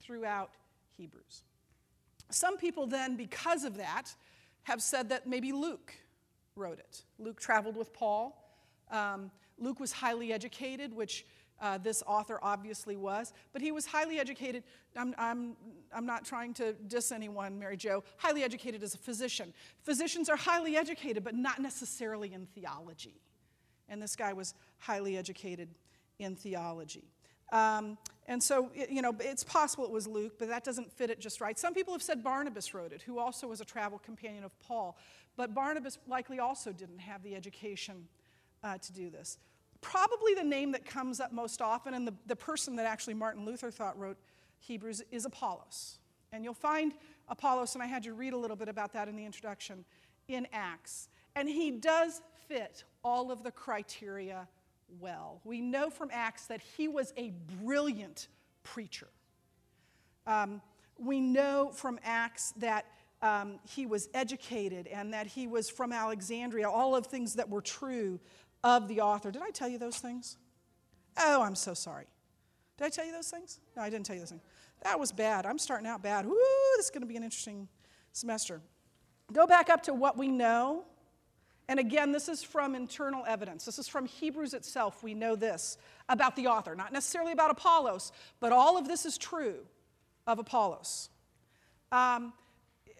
throughout 0.00 0.50
Hebrews. 0.96 1.44
Some 2.30 2.58
people 2.58 2.86
then, 2.86 3.16
because 3.16 3.64
of 3.64 3.76
that, 3.78 4.14
have 4.64 4.82
said 4.82 5.08
that 5.08 5.26
maybe 5.26 5.52
Luke 5.52 5.94
wrote 6.56 6.78
it. 6.78 7.04
Luke 7.18 7.40
traveled 7.40 7.76
with 7.76 7.92
Paul. 7.92 8.44
Um, 8.90 9.30
Luke 9.58 9.80
was 9.80 9.92
highly 9.92 10.32
educated, 10.32 10.92
which 10.92 11.24
uh, 11.60 11.78
this 11.78 12.02
author 12.06 12.38
obviously 12.42 12.96
was, 12.96 13.32
but 13.52 13.62
he 13.62 13.72
was 13.72 13.86
highly 13.86 14.18
educated. 14.20 14.62
I'm, 14.96 15.14
I'm, 15.18 15.56
I'm 15.92 16.06
not 16.06 16.24
trying 16.24 16.52
to 16.54 16.72
diss 16.72 17.10
anyone, 17.10 17.58
Mary 17.58 17.76
Jo, 17.76 18.04
highly 18.18 18.44
educated 18.44 18.82
as 18.82 18.94
a 18.94 18.98
physician. 18.98 19.54
Physicians 19.82 20.28
are 20.28 20.36
highly 20.36 20.76
educated, 20.76 21.24
but 21.24 21.34
not 21.34 21.60
necessarily 21.60 22.32
in 22.32 22.46
theology 22.54 23.20
and 23.88 24.02
this 24.02 24.16
guy 24.16 24.32
was 24.32 24.54
highly 24.78 25.16
educated 25.16 25.68
in 26.18 26.36
theology. 26.36 27.04
Um, 27.50 27.96
and 28.26 28.42
so, 28.42 28.70
it, 28.74 28.90
you 28.90 29.00
know, 29.00 29.14
it's 29.20 29.42
possible 29.42 29.84
it 29.84 29.90
was 29.90 30.06
Luke, 30.06 30.34
but 30.38 30.48
that 30.48 30.64
doesn't 30.64 30.92
fit 30.92 31.08
it 31.08 31.18
just 31.18 31.40
right. 31.40 31.58
Some 31.58 31.72
people 31.72 31.94
have 31.94 32.02
said 32.02 32.22
Barnabas 32.22 32.74
wrote 32.74 32.92
it, 32.92 33.02
who 33.02 33.18
also 33.18 33.48
was 33.48 33.60
a 33.60 33.64
travel 33.64 33.98
companion 33.98 34.44
of 34.44 34.58
Paul. 34.60 34.98
But 35.36 35.54
Barnabas 35.54 35.98
likely 36.06 36.38
also 36.38 36.72
didn't 36.72 36.98
have 36.98 37.22
the 37.22 37.34
education 37.34 38.06
uh, 38.62 38.76
to 38.78 38.92
do 38.92 39.08
this. 39.08 39.38
Probably 39.80 40.34
the 40.34 40.44
name 40.44 40.72
that 40.72 40.84
comes 40.84 41.20
up 41.20 41.32
most 41.32 41.62
often, 41.62 41.94
and 41.94 42.06
the, 42.06 42.14
the 42.26 42.36
person 42.36 42.76
that 42.76 42.86
actually 42.86 43.14
Martin 43.14 43.46
Luther 43.46 43.70
thought 43.70 43.98
wrote 43.98 44.18
Hebrews, 44.58 45.02
is 45.10 45.24
Apollos. 45.24 45.98
And 46.32 46.44
you'll 46.44 46.52
find 46.54 46.92
Apollos, 47.28 47.74
and 47.74 47.82
I 47.82 47.86
had 47.86 48.04
you 48.04 48.12
read 48.12 48.32
a 48.32 48.36
little 48.36 48.56
bit 48.56 48.68
about 48.68 48.92
that 48.92 49.08
in 49.08 49.16
the 49.16 49.24
introduction, 49.24 49.84
in 50.26 50.46
Acts. 50.52 51.08
And 51.34 51.48
he 51.48 51.70
does 51.70 52.20
fit 52.48 52.84
all 53.02 53.30
of 53.30 53.42
the 53.42 53.50
criteria 53.50 54.48
well. 55.00 55.40
We 55.44 55.60
know 55.60 55.90
from 55.90 56.10
Acts 56.12 56.46
that 56.46 56.60
he 56.76 56.88
was 56.88 57.12
a 57.16 57.32
brilliant 57.62 58.28
preacher. 58.62 59.08
Um, 60.26 60.60
we 60.98 61.20
know 61.20 61.70
from 61.72 61.98
Acts 62.04 62.52
that 62.58 62.86
um, 63.22 63.58
he 63.64 63.86
was 63.86 64.08
educated 64.14 64.86
and 64.86 65.12
that 65.12 65.26
he 65.26 65.46
was 65.46 65.68
from 65.68 65.92
Alexandria, 65.92 66.68
all 66.68 66.94
of 66.94 67.06
things 67.06 67.34
that 67.34 67.48
were 67.48 67.60
true 67.60 68.20
of 68.64 68.88
the 68.88 69.00
author. 69.00 69.30
Did 69.30 69.42
I 69.42 69.50
tell 69.50 69.68
you 69.68 69.78
those 69.78 69.98
things? 69.98 70.36
Oh, 71.16 71.42
I'm 71.42 71.54
so 71.54 71.74
sorry. 71.74 72.06
Did 72.76 72.84
I 72.84 72.88
tell 72.90 73.04
you 73.04 73.12
those 73.12 73.30
things? 73.30 73.60
No, 73.76 73.82
I 73.82 73.90
didn't 73.90 74.06
tell 74.06 74.14
you 74.14 74.20
those 74.20 74.30
things. 74.30 74.42
That 74.82 75.00
was 75.00 75.10
bad. 75.10 75.46
I'm 75.46 75.58
starting 75.58 75.86
out 75.86 76.02
bad. 76.02 76.26
Woo, 76.26 76.36
this 76.76 76.86
is 76.86 76.90
going 76.90 77.00
to 77.00 77.06
be 77.06 77.16
an 77.16 77.24
interesting 77.24 77.68
semester. 78.12 78.60
Go 79.32 79.46
back 79.46 79.68
up 79.68 79.82
to 79.84 79.94
what 79.94 80.16
we 80.16 80.28
know 80.28 80.84
and 81.68 81.78
again, 81.78 82.12
this 82.12 82.28
is 82.28 82.42
from 82.42 82.74
internal 82.74 83.24
evidence. 83.26 83.66
This 83.66 83.78
is 83.78 83.86
from 83.86 84.06
Hebrews 84.06 84.54
itself. 84.54 85.02
We 85.02 85.12
know 85.12 85.36
this 85.36 85.76
about 86.08 86.34
the 86.34 86.46
author, 86.46 86.74
not 86.74 86.92
necessarily 86.92 87.32
about 87.32 87.50
Apollos, 87.50 88.10
but 88.40 88.52
all 88.52 88.78
of 88.78 88.88
this 88.88 89.04
is 89.04 89.18
true 89.18 89.58
of 90.26 90.38
Apollos. 90.38 91.10
Um, 91.92 92.32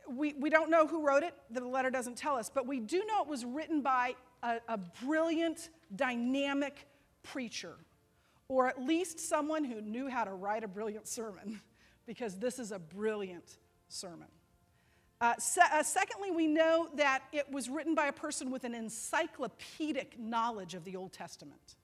we, 0.09 0.35
we 0.35 0.51
don't 0.51 0.71
know 0.71 0.87
who 0.87 1.07
wrote 1.07 1.23
it, 1.23 1.35
the 1.51 1.65
letter 1.65 1.91
doesn't 1.91 2.17
tell 2.17 2.37
us, 2.37 2.51
but 2.53 2.67
we 2.67 2.81
do 2.81 3.05
know 3.07 3.23
it 3.23 3.29
was 3.29 3.45
written 3.45 3.81
by 3.81 4.15
a, 4.43 4.59
a 4.69 4.79
brilliant, 5.05 5.71
dynamic 5.95 6.87
preacher, 7.23 7.75
or 8.49 8.69
at 8.69 8.83
least 8.83 9.19
someone 9.19 9.65
who 9.65 9.81
knew 9.81 10.09
how 10.09 10.25
to 10.25 10.33
write 10.33 10.65
a 10.65 10.69
brilliant 10.69 11.07
sermon, 11.09 11.61
because 12.07 12.37
this 12.37 12.59
is 12.59 12.73
a 12.73 12.79
brilliant 12.79 13.59
sermon. 13.89 14.29
Uh, 15.21 15.35
se- 15.39 15.61
uh, 15.73 15.83
secondly, 15.83 16.31
we 16.31 16.47
know 16.47 16.89
that 16.95 17.23
it 17.33 17.51
was 17.51 17.69
written 17.69 17.95
by 17.95 18.07
a 18.07 18.13
person 18.13 18.51
with 18.51 18.65
an 18.65 18.75
encyclopedic 18.75 20.19
knowledge 20.19 20.75
of 20.75 20.85
the 20.85 20.95
Old 20.95 21.13
Testament. 21.13 21.77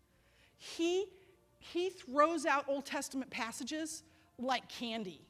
He, 0.56 1.06
he 1.58 1.90
throws 1.90 2.46
out 2.46 2.64
Old 2.68 2.86
Testament 2.86 3.30
passages 3.30 4.04
like 4.38 4.68
candy. 4.68 5.20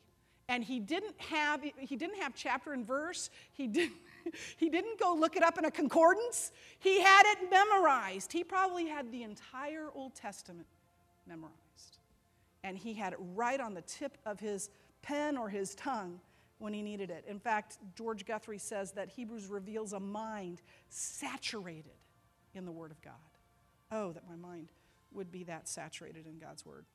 And 0.48 0.62
he 0.62 0.78
didn't 0.78 1.18
have, 1.18 1.62
he 1.78 1.96
didn't 1.96 2.20
have 2.20 2.34
chapter 2.34 2.74
and 2.74 2.86
verse. 2.86 3.30
He 3.52 3.66
didn't, 3.66 3.96
he 4.58 4.68
didn't 4.68 5.00
go 5.00 5.14
look 5.14 5.36
it 5.36 5.42
up 5.42 5.56
in 5.56 5.64
a 5.64 5.70
concordance. 5.70 6.52
He 6.78 7.00
had 7.00 7.22
it 7.24 7.50
memorized. 7.50 8.30
He 8.30 8.44
probably 8.44 8.86
had 8.86 9.10
the 9.10 9.22
entire 9.22 9.88
Old 9.94 10.14
Testament 10.14 10.66
memorized. 11.26 11.54
And 12.62 12.76
he 12.76 12.92
had 12.92 13.14
it 13.14 13.18
right 13.34 13.60
on 13.60 13.72
the 13.72 13.82
tip 13.82 14.18
of 14.26 14.40
his 14.40 14.68
pen 15.00 15.38
or 15.38 15.48
his 15.48 15.74
tongue 15.74 16.20
when 16.64 16.72
he 16.72 16.80
needed 16.80 17.10
it. 17.10 17.26
In 17.28 17.38
fact, 17.38 17.76
George 17.94 18.24
Guthrie 18.24 18.56
says 18.56 18.92
that 18.92 19.10
Hebrews 19.10 19.48
reveals 19.48 19.92
a 19.92 20.00
mind 20.00 20.62
saturated 20.88 21.92
in 22.54 22.64
the 22.64 22.72
Word 22.72 22.90
of 22.90 23.02
God. 23.02 23.12
Oh, 23.92 24.12
that 24.12 24.26
my 24.26 24.34
mind 24.34 24.72
would 25.12 25.30
be 25.30 25.44
that 25.44 25.68
saturated 25.68 26.26
in 26.26 26.38
God's 26.38 26.64
Word. 26.64 26.86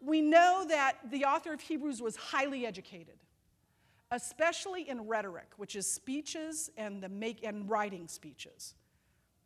We 0.00 0.22
know 0.22 0.64
that 0.68 1.10
the 1.10 1.24
author 1.24 1.52
of 1.52 1.60
Hebrews 1.60 2.00
was 2.00 2.14
highly 2.14 2.64
educated, 2.66 3.16
especially 4.12 4.88
in 4.88 5.08
rhetoric, 5.08 5.48
which 5.56 5.74
is 5.74 5.90
speeches 5.90 6.70
and, 6.76 7.02
the 7.02 7.08
make, 7.08 7.44
and 7.44 7.68
writing 7.68 8.06
speeches. 8.06 8.76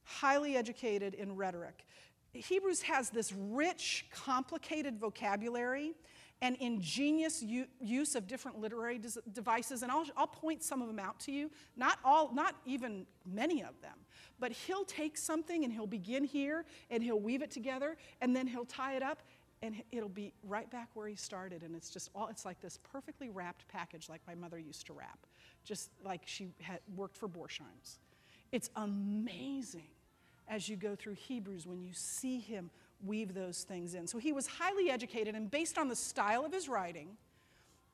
Highly 0.05 0.59
educated 0.59 1.15
in 1.15 1.37
rhetoric. 1.37 1.87
Hebrews 2.35 2.83
has 2.83 3.09
this 3.09 3.33
rich, 3.33 4.07
complicated 4.13 4.99
vocabulary 4.99 5.95
and 6.43 6.57
ingenious 6.57 7.43
use 7.43 8.15
of 8.15 8.27
different 8.27 8.59
literary 8.59 8.99
devices, 9.33 9.83
and 9.83 9.93
I'll, 9.93 10.07
I'll 10.17 10.27
point 10.27 10.63
some 10.63 10.81
of 10.81 10.89
them 10.89 10.99
out 10.99 11.21
to 11.21 11.33
you. 11.33 11.51
Not 11.77 11.99
all, 12.03 12.33
not 12.33 12.57
even 12.65 13.07
many 13.27 13.63
of 13.63 13.81
them, 13.83 13.97
but 14.39 14.53
he'll 14.53 14.85
take 14.85 15.19
something 15.19 15.65
and 15.65 15.73
he'll 15.73 15.87
begin 15.87 16.25
here 16.25 16.65
and 16.91 17.03
he'll 17.03 17.21
weave 17.21 17.43
it 17.43 17.51
together 17.51 17.97
and 18.23 18.35
then 18.35 18.47
he'll 18.47 18.65
tie 18.65 18.97
it 18.97 19.03
up 19.03 19.23
and 19.63 19.83
it'll 19.93 20.09
be 20.09 20.33
right 20.43 20.71
back 20.71 20.89
where 20.95 21.07
he 21.07 21.15
started. 21.15 21.63
And 21.63 21.77
it's 21.77 21.91
just 21.91 22.09
all, 22.15 22.29
it's 22.29 22.47
like 22.47 22.61
this 22.63 22.79
perfectly 22.91 23.29
wrapped 23.29 23.69
package 23.69 24.09
like 24.09 24.23
my 24.27 24.35
mother 24.35 24.59
used 24.59 24.87
to 24.87 24.95
wrap, 24.95 25.27
just 25.65 25.91
like 26.03 26.23
she 26.25 26.49
had 26.63 26.81
worked 26.97 27.19
for 27.19 27.29
Borsheims. 27.29 27.99
It's 28.51 28.71
amazing 28.77 29.89
as 30.49 30.69
you 30.69 30.77
go 30.77 30.97
through 30.97 31.15
Hebrews 31.15 31.67
when 31.67 31.83
you 31.83 31.93
see 31.93 32.41
him 32.41 32.71
weave 33.05 33.35
those 33.35 33.63
things 33.65 33.95
in. 33.95 34.07
So 34.07 34.19
he 34.19 34.33
was 34.33 34.47
highly 34.47 34.91
educated, 34.91 35.35
and 35.35 35.51
based 35.51 35.79
on 35.79 35.89
the 35.89 35.97
style 35.97 36.45
of 36.45 36.53
his 36.53 36.69
writing 36.69 37.17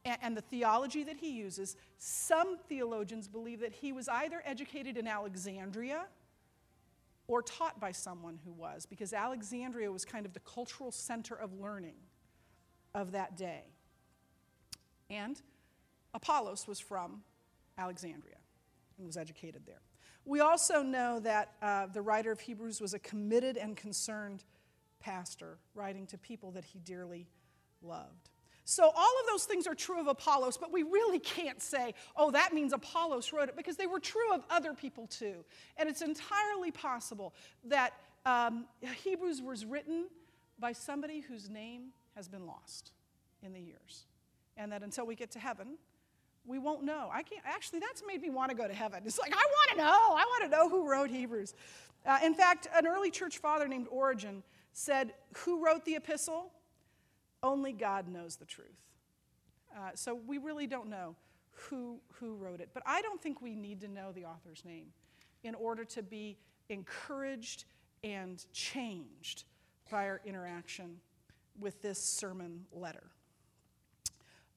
and, 0.04 0.18
and, 0.22 0.36
the 0.36 0.42
theology 0.42 1.02
that 1.04 1.16
he 1.16 1.30
uses, 1.30 1.76
some 1.98 2.58
theologians 2.68 3.26
believe 3.26 3.60
that 3.60 3.72
he 3.72 3.92
was 3.92 4.08
either 4.08 4.42
educated 4.44 4.96
in 4.96 5.06
Alexandria 5.06 6.06
or 7.28 7.42
taught 7.42 7.80
by 7.80 7.90
someone 7.90 8.38
who 8.44 8.52
was, 8.52 8.86
because 8.86 9.12
Alexandria 9.12 9.90
was 9.90 10.04
kind 10.04 10.24
of 10.24 10.32
the 10.32 10.40
cultural 10.40 10.92
center 10.92 11.34
of 11.34 11.58
learning 11.60 11.96
of 12.94 13.12
that 13.12 13.36
day. 13.36 13.64
And 15.10 15.40
Apollos 16.14 16.66
was 16.66 16.78
from 16.80 17.22
Alexandria. 17.78 18.36
and 18.98 19.06
was 19.06 19.16
educated 19.16 19.62
there. 19.66 19.80
We 20.24 20.40
also 20.40 20.82
know 20.82 21.20
that 21.20 21.52
uh, 21.62 21.86
the 21.86 22.02
writer 22.02 22.32
of 22.32 22.40
Hebrews 22.40 22.80
was 22.80 22.94
a 22.94 22.98
committed 22.98 23.56
and 23.56 23.76
concerned 23.76 24.44
pastor, 25.06 25.58
writing 25.74 26.04
to 26.08 26.18
people 26.18 26.50
that 26.50 26.64
he 26.64 26.80
dearly 26.80 27.28
loved. 27.80 28.28
So, 28.64 28.82
all 28.82 29.14
of 29.20 29.26
those 29.30 29.44
things 29.44 29.68
are 29.68 29.74
true 29.76 30.00
of 30.00 30.08
Apollos, 30.08 30.56
but 30.56 30.72
we 30.72 30.82
really 30.82 31.20
can't 31.20 31.62
say, 31.62 31.94
oh, 32.16 32.32
that 32.32 32.52
means 32.52 32.72
Apollos 32.72 33.32
wrote 33.32 33.48
it, 33.48 33.56
because 33.56 33.76
they 33.76 33.86
were 33.86 34.00
true 34.00 34.34
of 34.34 34.42
other 34.50 34.74
people 34.74 35.06
too. 35.06 35.44
And 35.76 35.88
it's 35.88 36.02
entirely 36.02 36.72
possible 36.72 37.32
that 37.66 37.92
um, 38.24 38.66
Hebrews 39.04 39.40
was 39.40 39.64
written 39.64 40.06
by 40.58 40.72
somebody 40.72 41.20
whose 41.20 41.48
name 41.48 41.90
has 42.16 42.26
been 42.26 42.44
lost 42.44 42.90
in 43.44 43.52
the 43.52 43.60
years. 43.60 44.06
And 44.56 44.72
that 44.72 44.82
until 44.82 45.06
we 45.06 45.14
get 45.14 45.30
to 45.32 45.38
heaven, 45.38 45.78
we 46.44 46.58
won't 46.58 46.82
know. 46.82 47.08
I 47.12 47.22
can't, 47.22 47.42
actually, 47.44 47.78
that's 47.78 48.02
made 48.04 48.20
me 48.20 48.30
want 48.30 48.50
to 48.50 48.56
go 48.56 48.66
to 48.66 48.74
heaven. 48.74 49.02
It's 49.06 49.20
like, 49.20 49.32
I 49.32 49.36
want 49.36 49.70
to 49.70 49.76
know. 49.76 50.16
I 50.16 50.24
want 50.24 50.44
to 50.44 50.48
know 50.48 50.68
who 50.68 50.90
wrote 50.90 51.10
Hebrews. 51.10 51.54
Uh, 52.04 52.18
in 52.24 52.34
fact, 52.34 52.66
an 52.74 52.88
early 52.88 53.12
church 53.12 53.38
father 53.38 53.68
named 53.68 53.86
Origen 53.90 54.42
said, 54.76 55.14
Who 55.38 55.64
wrote 55.64 55.84
the 55.84 55.96
epistle? 55.96 56.52
Only 57.42 57.72
God 57.72 58.08
knows 58.08 58.36
the 58.36 58.44
truth. 58.44 58.68
Uh, 59.74 59.90
so 59.94 60.14
we 60.14 60.38
really 60.38 60.66
don't 60.66 60.88
know 60.88 61.16
who, 61.50 61.98
who 62.20 62.34
wrote 62.34 62.60
it. 62.60 62.68
But 62.74 62.82
I 62.86 63.00
don't 63.02 63.20
think 63.20 63.40
we 63.40 63.54
need 63.54 63.80
to 63.80 63.88
know 63.88 64.12
the 64.12 64.26
author's 64.26 64.64
name 64.64 64.88
in 65.42 65.54
order 65.54 65.84
to 65.84 66.02
be 66.02 66.36
encouraged 66.68 67.64
and 68.04 68.44
changed 68.52 69.44
by 69.90 70.08
our 70.08 70.20
interaction 70.24 70.96
with 71.58 71.80
this 71.80 72.02
sermon 72.02 72.66
letter. 72.72 73.04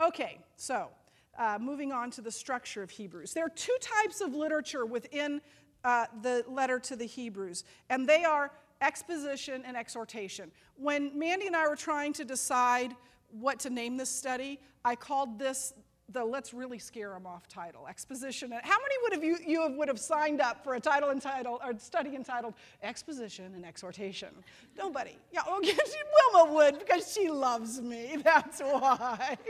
Okay, 0.01 0.39
so 0.57 0.89
uh, 1.37 1.57
moving 1.61 1.91
on 1.93 2.11
to 2.11 2.21
the 2.21 2.31
structure 2.31 2.83
of 2.83 2.89
Hebrews. 2.89 3.33
There 3.33 3.45
are 3.45 3.49
two 3.49 3.75
types 3.79 4.19
of 4.19 4.33
literature 4.33 4.85
within 4.85 5.41
uh, 5.83 6.07
the 6.21 6.43
letter 6.47 6.79
to 6.79 6.95
the 6.95 7.05
Hebrews, 7.05 7.63
and 7.89 8.07
they 8.07 8.25
are 8.25 8.51
exposition 8.81 9.63
and 9.65 9.75
exhortation. 9.75 10.51
When 10.75 11.17
Mandy 11.17 11.47
and 11.47 11.55
I 11.55 11.67
were 11.67 11.75
trying 11.75 12.13
to 12.13 12.25
decide 12.25 12.95
what 13.31 13.59
to 13.59 13.69
name 13.69 13.97
this 13.97 14.09
study, 14.09 14.59
I 14.83 14.95
called 14.95 15.37
this 15.37 15.73
the 16.11 16.23
let's 16.23 16.53
really 16.53 16.79
scare 16.79 17.11
them 17.11 17.25
off 17.25 17.47
title 17.47 17.87
exposition. 17.87 18.51
And 18.51 18.61
how 18.63 18.77
many 18.77 18.95
would 19.03 19.13
have 19.13 19.23
you, 19.23 19.37
you 19.45 19.77
would 19.77 19.87
have 19.87 19.99
signed 19.99 20.41
up 20.41 20.63
for 20.63 20.75
a 20.75 20.79
title 20.79 21.11
entitled 21.11 21.61
or 21.63 21.77
study 21.77 22.15
entitled 22.15 22.55
exposition 22.81 23.53
and 23.55 23.65
exhortation? 23.65 24.29
Nobody. 24.77 25.17
Yeah 25.31 25.41
wilma 25.47 26.53
would 26.53 26.79
because 26.79 27.13
she 27.13 27.29
loves 27.29 27.81
me 27.81 28.17
that's 28.23 28.61
why. 28.61 29.37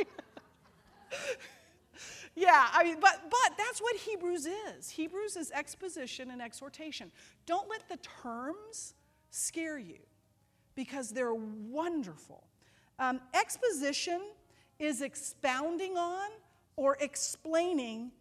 Yeah 2.36 2.68
i 2.72 2.84
mean 2.86 2.98
but 3.02 3.20
but 3.30 3.58
that's 3.58 3.82
what 3.82 3.96
hebrews 3.98 4.46
is. 4.46 4.90
Hebrews 4.90 5.36
is 5.36 5.52
exposition 5.52 6.32
and 6.32 6.42
exhortation. 6.42 7.12
Don't 7.46 7.70
let 7.70 7.90
the 7.90 7.98
terms 7.98 8.94
scare 9.30 9.78
you 9.78 10.00
because 10.76 11.12
they're 11.12 11.34
wonderful. 11.34 12.44
Um, 12.98 13.22
exposition 13.34 14.22
is 14.80 15.02
expounding 15.02 15.98
on 15.98 16.30
or 16.76 16.98
explaining 17.00 18.12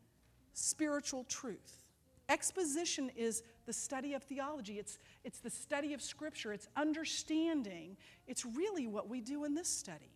spiritual 0.55 1.25
truth. 1.25 1.85
Exposition 2.29 3.11
is 3.17 3.43
the 3.67 3.73
study 3.73 4.15
of 4.15 4.23
theology, 4.23 4.79
it's, 4.79 4.99
it's 5.25 5.39
the 5.39 5.51
study 5.51 5.95
of 5.95 6.03
Scripture, 6.03 6.53
it's 6.53 6.69
understanding. 6.77 7.97
It's 8.27 8.45
really 8.45 8.87
what 8.87 9.09
we 9.09 9.21
do 9.21 9.45
in 9.45 9.55
this 9.55 9.69
study 9.69 10.11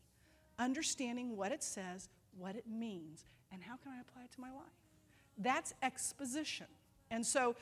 understanding 0.59 1.37
what 1.37 1.53
it 1.53 1.63
says, 1.63 2.09
what 2.39 2.57
it 2.57 2.65
means, 2.71 3.25
and 3.53 3.63
how 3.63 3.77
can 3.77 3.93
I 3.93 4.01
apply 4.01 4.25
it 4.25 4.33
to 4.33 4.41
my 4.41 4.51
life. 4.51 4.73
That's 5.39 5.75
exposition. 5.83 6.67
And 7.11 7.27
so 7.27 7.57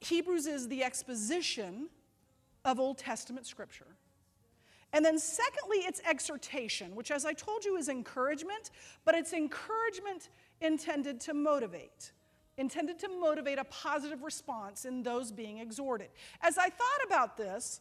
Hebrews 0.00 0.46
is 0.46 0.68
the 0.68 0.84
exposition 0.84 1.88
of 2.66 2.78
Old 2.78 2.98
Testament 2.98 3.46
scripture. 3.46 3.86
And 4.92 5.04
then, 5.04 5.18
secondly, 5.18 5.78
it's 5.78 6.00
exhortation, 6.08 6.94
which, 6.94 7.10
as 7.10 7.24
I 7.24 7.32
told 7.32 7.64
you, 7.64 7.76
is 7.76 7.88
encouragement, 7.88 8.70
but 9.04 9.14
it's 9.14 9.32
encouragement 9.32 10.28
intended 10.60 11.20
to 11.22 11.34
motivate, 11.34 12.12
intended 12.56 12.98
to 13.00 13.08
motivate 13.08 13.58
a 13.58 13.64
positive 13.64 14.22
response 14.22 14.84
in 14.84 15.02
those 15.02 15.32
being 15.32 15.58
exhorted. 15.58 16.08
As 16.42 16.58
I 16.58 16.68
thought 16.68 17.00
about 17.06 17.36
this, 17.36 17.80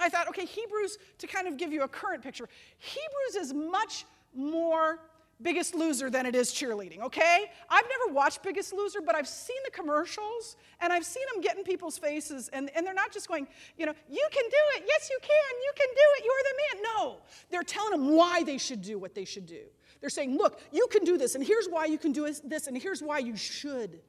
I 0.00 0.08
thought, 0.08 0.28
okay, 0.28 0.44
Hebrews, 0.44 0.98
to 1.18 1.26
kind 1.26 1.46
of 1.46 1.56
give 1.56 1.72
you 1.72 1.82
a 1.82 1.88
current 1.88 2.22
picture, 2.22 2.48
Hebrews 2.78 3.46
is 3.46 3.52
much 3.52 4.04
more 4.34 5.00
Biggest 5.42 5.74
Loser 5.74 6.10
than 6.10 6.26
it 6.26 6.34
is 6.34 6.52
cheerleading, 6.52 7.00
okay? 7.00 7.50
I've 7.68 7.84
never 7.84 8.14
watched 8.14 8.42
Biggest 8.42 8.72
Loser, 8.72 9.00
but 9.00 9.14
I've 9.14 9.28
seen 9.28 9.56
the 9.64 9.70
commercials 9.70 10.56
and 10.80 10.92
I've 10.92 11.04
seen 11.04 11.24
them 11.32 11.42
get 11.42 11.56
in 11.56 11.64
people's 11.64 11.98
faces, 11.98 12.48
and, 12.52 12.70
and 12.74 12.86
they're 12.86 12.94
not 12.94 13.12
just 13.12 13.28
going, 13.28 13.46
you 13.76 13.86
know, 13.86 13.94
you 14.08 14.28
can 14.32 14.44
do 14.44 14.56
it, 14.76 14.84
yes, 14.86 15.10
you 15.10 15.18
can, 15.20 15.30
you 15.30 15.72
can 15.76 15.88
do 15.88 16.02
it, 16.18 16.24
you're 16.24 16.42
the 16.42 16.82
man. 16.82 16.92
No, 16.96 17.16
they're 17.50 17.62
telling 17.62 17.90
them 17.90 18.16
why 18.16 18.42
they 18.42 18.58
should 18.58 18.82
do 18.82 18.98
what 18.98 19.14
they 19.14 19.24
should 19.24 19.46
do. 19.46 19.62
They're 20.00 20.10
saying, 20.10 20.36
look, 20.36 20.60
you 20.70 20.86
can 20.90 21.04
do 21.04 21.18
this, 21.18 21.34
and 21.34 21.44
here's 21.44 21.66
why 21.66 21.86
you 21.86 21.98
can 21.98 22.12
do 22.12 22.30
this, 22.44 22.66
and 22.66 22.76
here's 22.76 23.02
why 23.02 23.18
you 23.18 23.36
should 23.36 24.00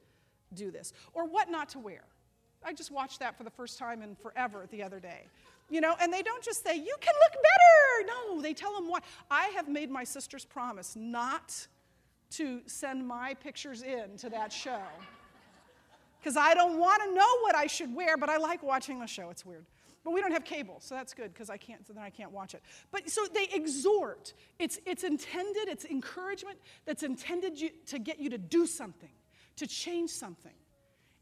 do 0.54 0.70
this, 0.70 0.92
or 1.12 1.26
what 1.26 1.50
not 1.50 1.70
to 1.70 1.78
wear. 1.78 2.04
I 2.64 2.72
just 2.72 2.90
watched 2.90 3.20
that 3.20 3.36
for 3.36 3.44
the 3.44 3.50
first 3.50 3.78
time 3.78 4.02
in 4.02 4.16
forever 4.16 4.66
the 4.70 4.82
other 4.82 5.00
day. 5.00 5.26
You 5.68 5.80
know, 5.80 5.96
and 6.00 6.12
they 6.12 6.22
don't 6.22 6.44
just 6.44 6.64
say, 6.64 6.76
you 6.76 6.94
can 7.00 7.14
look 7.14 7.32
better. 7.32 8.06
No, 8.06 8.40
they 8.40 8.54
tell 8.54 8.74
them 8.74 8.88
why. 8.88 9.00
I 9.30 9.48
have 9.48 9.68
made 9.68 9.90
my 9.90 10.04
sister's 10.04 10.44
promise 10.44 10.94
not 10.94 11.66
to 12.30 12.60
send 12.66 13.06
my 13.06 13.34
pictures 13.34 13.82
in 13.82 14.16
to 14.18 14.30
that 14.30 14.52
show. 14.52 14.80
Because 16.20 16.36
I 16.36 16.54
don't 16.54 16.78
want 16.78 17.02
to 17.02 17.14
know 17.14 17.40
what 17.42 17.54
I 17.54 17.66
should 17.66 17.94
wear, 17.94 18.16
but 18.16 18.28
I 18.28 18.36
like 18.36 18.62
watching 18.62 19.00
the 19.00 19.06
show. 19.06 19.30
It's 19.30 19.44
weird. 19.44 19.64
But 20.04 20.12
we 20.12 20.20
don't 20.20 20.30
have 20.30 20.44
cable, 20.44 20.76
so 20.78 20.94
that's 20.94 21.12
good 21.14 21.32
because 21.32 21.50
I 21.50 21.56
can't, 21.56 21.84
so 21.84 21.92
then 21.92 22.04
I 22.04 22.10
can't 22.10 22.30
watch 22.30 22.54
it. 22.54 22.62
But 22.92 23.10
so 23.10 23.26
they 23.34 23.48
exhort. 23.52 24.34
It's, 24.60 24.78
it's 24.86 25.02
intended, 25.02 25.66
it's 25.66 25.84
encouragement 25.84 26.58
that's 26.84 27.02
intended 27.02 27.60
you, 27.60 27.70
to 27.86 27.98
get 27.98 28.20
you 28.20 28.30
to 28.30 28.38
do 28.38 28.68
something, 28.68 29.10
to 29.56 29.66
change 29.66 30.10
something. 30.10 30.52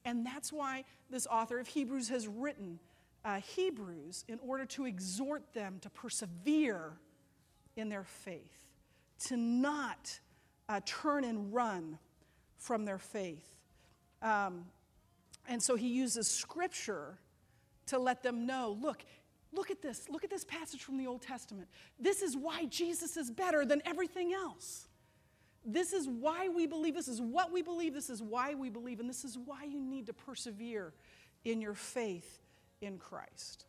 And 0.04 0.26
that's 0.26 0.52
why 0.52 0.84
this 1.08 1.26
author 1.26 1.58
of 1.58 1.66
Hebrews 1.66 2.10
has 2.10 2.28
written 2.28 2.78
uh, 3.24 3.40
Hebrews 3.40 4.24
in 4.28 4.38
order 4.40 4.66
to 4.66 4.84
exhort 4.84 5.52
them 5.54 5.78
to 5.80 5.90
persevere 5.90 6.92
in 7.76 7.88
their 7.88 8.04
faith, 8.04 8.70
to 9.26 9.36
not 9.36 10.20
uh, 10.68 10.80
turn 10.84 11.24
and 11.24 11.52
run 11.52 11.98
from 12.58 12.84
their 12.84 12.98
faith. 12.98 13.48
Um, 14.22 14.66
and 15.48 15.62
so 15.62 15.76
he 15.76 15.88
uses 15.88 16.28
scripture 16.28 17.18
to 17.86 17.98
let 17.98 18.22
them 18.22 18.46
know 18.46 18.78
look, 18.80 19.04
look 19.52 19.70
at 19.70 19.82
this. 19.82 20.08
Look 20.08 20.24
at 20.24 20.30
this 20.30 20.44
passage 20.44 20.82
from 20.82 20.96
the 20.96 21.06
Old 21.06 21.22
Testament. 21.22 21.68
This 21.98 22.22
is 22.22 22.36
why 22.36 22.66
Jesus 22.66 23.16
is 23.16 23.30
better 23.30 23.64
than 23.64 23.82
everything 23.84 24.32
else. 24.32 24.88
This 25.66 25.92
is 25.92 26.08
why 26.08 26.48
we 26.48 26.66
believe. 26.66 26.94
This 26.94 27.08
is 27.08 27.20
what 27.20 27.50
we 27.52 27.62
believe. 27.62 27.94
This 27.94 28.10
is 28.10 28.22
why 28.22 28.54
we 28.54 28.68
believe. 28.68 29.00
And 29.00 29.08
this 29.08 29.24
is 29.24 29.38
why 29.38 29.64
you 29.64 29.80
need 29.80 30.06
to 30.06 30.12
persevere 30.12 30.92
in 31.44 31.60
your 31.60 31.74
faith 31.74 32.43
in 32.84 32.98
Christ. 32.98 33.66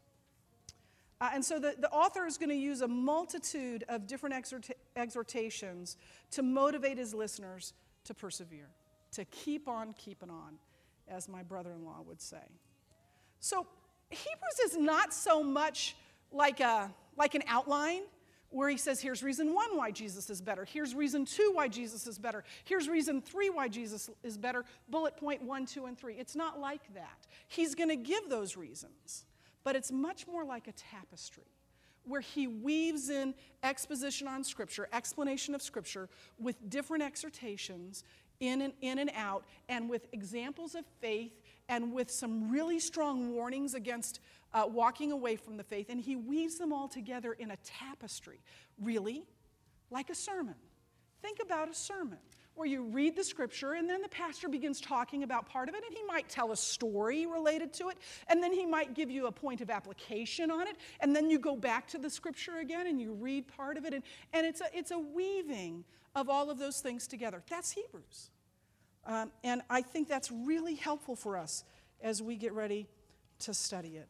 Uh, 1.22 1.30
and 1.34 1.46
so 1.46 1.60
the, 1.60 1.76
the 1.80 1.90
author 1.90 2.26
is 2.26 2.38
going 2.38 2.50
to 2.50 2.56
use 2.56 2.82
a 2.82 2.88
multitude 2.88 3.84
of 3.88 4.06
different 4.06 4.36
exhort- 4.36 4.70
exhortations 4.96 5.98
to 6.32 6.44
motivate 6.44 6.98
his 6.98 7.14
listeners 7.14 7.74
to 8.04 8.14
persevere, 8.14 8.70
to 9.14 9.26
keep 9.26 9.68
on 9.68 9.94
keeping 9.94 10.30
on, 10.30 10.58
as 11.08 11.30
my 11.30 11.42
brother 11.42 11.72
in 11.72 11.86
law 11.86 12.02
would 12.06 12.22
say. 12.22 12.44
So 13.40 13.66
Hebrews 14.10 14.60
is 14.66 14.78
not 14.78 15.14
so 15.14 15.42
much 15.42 15.96
like, 16.32 16.60
a, 16.60 16.92
like 17.18 17.34
an 17.36 17.44
outline 17.48 18.02
where 18.50 18.70
he 18.70 18.78
says, 18.78 19.02
here's 19.02 19.22
reason 19.22 19.54
one 19.54 19.76
why 19.76 19.92
Jesus 19.92 20.30
is 20.30 20.42
better. 20.42 20.66
Here's 20.66 20.96
reason 20.96 21.26
two 21.26 21.52
why 21.54 21.68
Jesus 21.68 22.08
is 22.08 22.18
better. 22.18 22.44
Here's 22.64 22.88
reason 22.88 23.22
three 23.22 23.50
why 23.50 23.68
Jesus 23.68 24.10
is 24.24 24.38
better. 24.38 24.64
Bullet 24.90 25.18
point 25.18 25.42
one, 25.42 25.66
two, 25.66 25.86
and 25.86 25.98
three. 25.98 26.16
It's 26.16 26.36
not 26.36 26.60
like 26.60 26.94
that. 26.94 27.28
He's 27.48 27.76
going 27.76 27.90
to 27.90 27.96
give 27.96 28.30
those 28.30 28.56
reasons, 28.56 29.26
but 29.64 29.76
it's 29.76 29.92
much 29.92 30.28
more 30.28 30.46
like 30.46 30.68
a 30.68 30.74
tapestry 30.74 31.44
where 32.08 32.22
he 32.22 32.46
weaves 32.46 33.10
in 33.10 33.34
exposition 33.64 34.28
on 34.28 34.44
Scripture, 34.44 34.88
explanation 34.94 35.56
of 35.56 35.62
Scripture, 35.62 36.08
with 36.40 36.70
different 36.70 37.04
exhortations 37.04 38.04
in 38.40 38.62
and 38.62 38.74
in 38.82 39.00
and 39.00 39.10
out, 39.16 39.44
and 39.70 39.90
with 39.90 40.08
examples 40.12 40.76
of 40.76 40.86
faith 41.02 41.42
and 41.68 41.92
with 41.94 42.12
some 42.12 42.52
really 42.52 42.80
strong 42.80 43.34
warnings 43.34 43.74
against 43.74 44.20
uh, 44.56 44.66
walking 44.66 45.12
away 45.12 45.36
from 45.36 45.58
the 45.58 45.64
faith, 45.64 45.88
and 45.90 46.00
he 46.00 46.16
weaves 46.16 46.58
them 46.58 46.72
all 46.72 46.88
together 46.88 47.34
in 47.34 47.52
a 47.52 47.58
tapestry, 47.58 48.40
really, 48.82 49.26
like 49.92 50.10
a 50.10 50.16
sermon. 50.16 50.56
Think 51.22 51.40
about 51.44 51.70
a 51.70 51.74
sermon 51.74 52.20
where 52.56 52.68
you 52.68 52.84
read 52.84 53.18
the 53.18 53.24
scripture 53.24 53.74
and 53.74 53.90
then 53.90 54.02
the 54.02 54.08
pastor 54.08 54.48
begins 54.48 54.80
talking 54.80 55.24
about 55.24 55.46
part 55.50 55.68
of 55.68 55.76
it 55.76 55.84
and 55.86 55.94
he 55.94 56.04
might 56.06 56.30
tell 56.30 56.54
a 56.54 56.56
story 56.56 57.26
related 57.26 57.74
to 57.74 57.90
it 57.90 57.98
and 58.30 58.42
then 58.42 58.54
he 58.54 58.66
might 58.66 58.94
give 58.94 59.12
you 59.12 59.28
a 59.28 59.32
point 59.32 59.60
of 59.60 59.70
application 59.70 60.50
on 60.50 60.66
it 60.66 60.78
and 61.02 61.14
then 61.14 61.30
you 61.30 61.38
go 61.38 61.58
back 61.58 61.86
to 61.86 61.98
the 61.98 62.10
scripture 62.10 62.60
again 62.60 62.88
and 62.88 63.02
you 63.02 63.12
read 63.12 63.46
part 63.46 63.76
of 63.76 63.84
it 63.84 63.94
and, 63.94 64.04
and 64.32 64.46
it's, 64.46 64.62
a, 64.62 64.66
it's 64.74 64.92
a 64.92 64.98
weaving 64.98 65.84
of 66.16 66.30
all 66.30 66.50
of 66.50 66.58
those 66.58 66.80
things 66.80 67.08
together 67.08 67.44
that's 67.50 67.72
hebrews 67.72 68.30
Um, 69.06 69.34
and 69.44 69.62
I 69.70 69.82
think 69.82 70.08
that's 70.08 70.32
really 70.32 70.76
helpful 70.76 71.18
for 71.18 71.36
us 71.36 71.66
as 72.02 72.22
we 72.22 72.38
get 72.38 72.54
ready 72.54 72.88
to 73.40 73.54
study 73.54 73.98
it. 73.98 74.08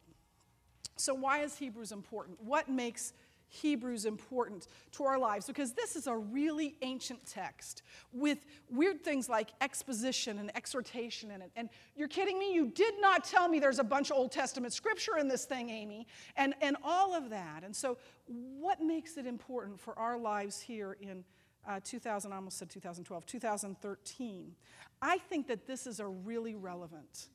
So, 0.96 1.14
why 1.14 1.40
is 1.40 1.56
Hebrews 1.56 1.92
important? 1.92 2.38
What 2.42 2.68
makes 2.68 3.12
Hebrews 3.48 4.04
important 4.04 4.66
to 4.92 5.04
our 5.04 5.18
lives? 5.18 5.46
Because 5.46 5.72
this 5.72 5.96
is 5.96 6.06
a 6.06 6.16
really 6.16 6.74
ancient 6.82 7.24
text 7.26 7.82
with 8.12 8.38
weird 8.70 9.02
things 9.04 9.28
like 9.28 9.50
exposition 9.60 10.38
and 10.38 10.54
exhortation 10.56 11.30
in 11.30 11.42
it. 11.42 11.50
And 11.56 11.68
you're 11.94 12.08
kidding 12.08 12.38
me? 12.38 12.52
You 12.52 12.66
did 12.66 12.94
not 13.00 13.24
tell 13.24 13.48
me 13.48 13.60
there's 13.60 13.78
a 13.78 13.84
bunch 13.84 14.10
of 14.10 14.16
Old 14.16 14.32
Testament 14.32 14.72
scripture 14.72 15.18
in 15.18 15.28
this 15.28 15.44
thing, 15.44 15.70
Amy, 15.70 16.06
and, 16.36 16.54
and 16.60 16.76
all 16.82 17.14
of 17.14 17.30
that. 17.30 17.62
And 17.64 17.74
so, 17.74 17.98
what 18.26 18.80
makes 18.80 19.16
it 19.16 19.26
important 19.26 19.78
for 19.78 19.98
our 19.98 20.18
lives 20.18 20.60
here 20.60 20.96
in 21.00 21.24
uh, 21.68 21.80
2000, 21.82 22.32
I 22.32 22.36
almost 22.36 22.58
said 22.58 22.70
2012, 22.70 23.26
2013? 23.26 24.54
I 25.02 25.18
think 25.18 25.46
that 25.48 25.66
this 25.66 25.86
is 25.86 26.00
a 26.00 26.06
really 26.06 26.54
relevant 26.54 27.28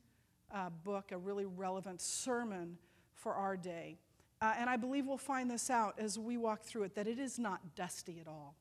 uh, 0.54 0.70
book, 0.84 1.12
a 1.12 1.18
really 1.18 1.45
relevant 1.45 2.02
sermon 2.02 2.78
for 3.22 3.34
our 3.34 3.55
day. 3.55 3.97
Uh, 4.41 4.53
and 4.57 4.69
I 4.69 4.76
believe 4.76 5.05
we'll 5.05 5.17
find 5.17 5.49
this 5.49 5.69
out 5.69 5.95
as 5.99 6.17
we 6.17 6.36
walk 6.36 6.63
through 6.63 6.84
it 6.84 6.95
that 6.95 7.07
it 7.07 7.19
is 7.19 7.38
not 7.38 7.76
dusty 7.76 8.19
at 8.19 8.28
all. 8.28 8.55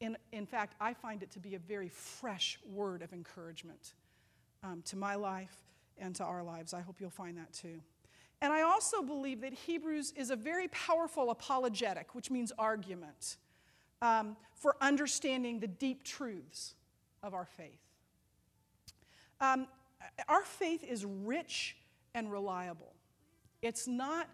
In, 0.00 0.16
in 0.32 0.46
fact, 0.46 0.74
I 0.80 0.92
find 0.92 1.22
it 1.22 1.30
to 1.32 1.38
be 1.38 1.54
a 1.54 1.58
very 1.58 1.88
fresh 1.88 2.58
word 2.70 3.02
of 3.02 3.12
encouragement 3.12 3.94
um, 4.62 4.82
to 4.86 4.96
my 4.96 5.14
life 5.14 5.56
and 5.96 6.14
to 6.16 6.24
our 6.24 6.42
lives. 6.42 6.74
I 6.74 6.80
hope 6.80 6.96
you'll 7.00 7.10
find 7.10 7.38
that 7.38 7.52
too. 7.52 7.80
And 8.42 8.52
I 8.52 8.62
also 8.62 9.02
believe 9.02 9.40
that 9.42 9.52
Hebrews 9.52 10.12
is 10.16 10.30
a 10.30 10.36
very 10.36 10.68
powerful 10.68 11.30
apologetic, 11.30 12.14
which 12.14 12.30
means 12.30 12.52
argument, 12.58 13.36
um, 14.02 14.36
for 14.54 14.76
understanding 14.80 15.60
the 15.60 15.68
deep 15.68 16.02
truths 16.02 16.74
of 17.22 17.34
our 17.34 17.46
faith. 17.46 17.78
Um, 19.40 19.68
our 20.28 20.42
faith 20.42 20.82
is 20.82 21.04
rich 21.04 21.76
and 22.14 22.30
reliable. 22.30 22.92
It's 23.62 23.86
not, 23.86 24.28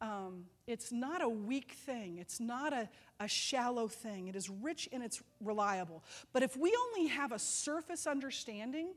um, 0.00 0.44
it's 0.66 0.92
not 0.92 1.22
a 1.22 1.28
weak 1.28 1.72
thing, 1.72 2.18
it's 2.18 2.38
not 2.38 2.72
a, 2.72 2.88
a 3.18 3.26
shallow 3.26 3.88
thing. 3.88 4.28
It 4.28 4.36
is 4.36 4.50
rich 4.50 4.88
and 4.92 5.02
it's 5.02 5.22
reliable. 5.40 6.04
But 6.32 6.42
if 6.42 6.56
we 6.56 6.76
only 6.88 7.08
have 7.08 7.32
a 7.32 7.38
surface 7.38 8.06
understanding 8.06 8.88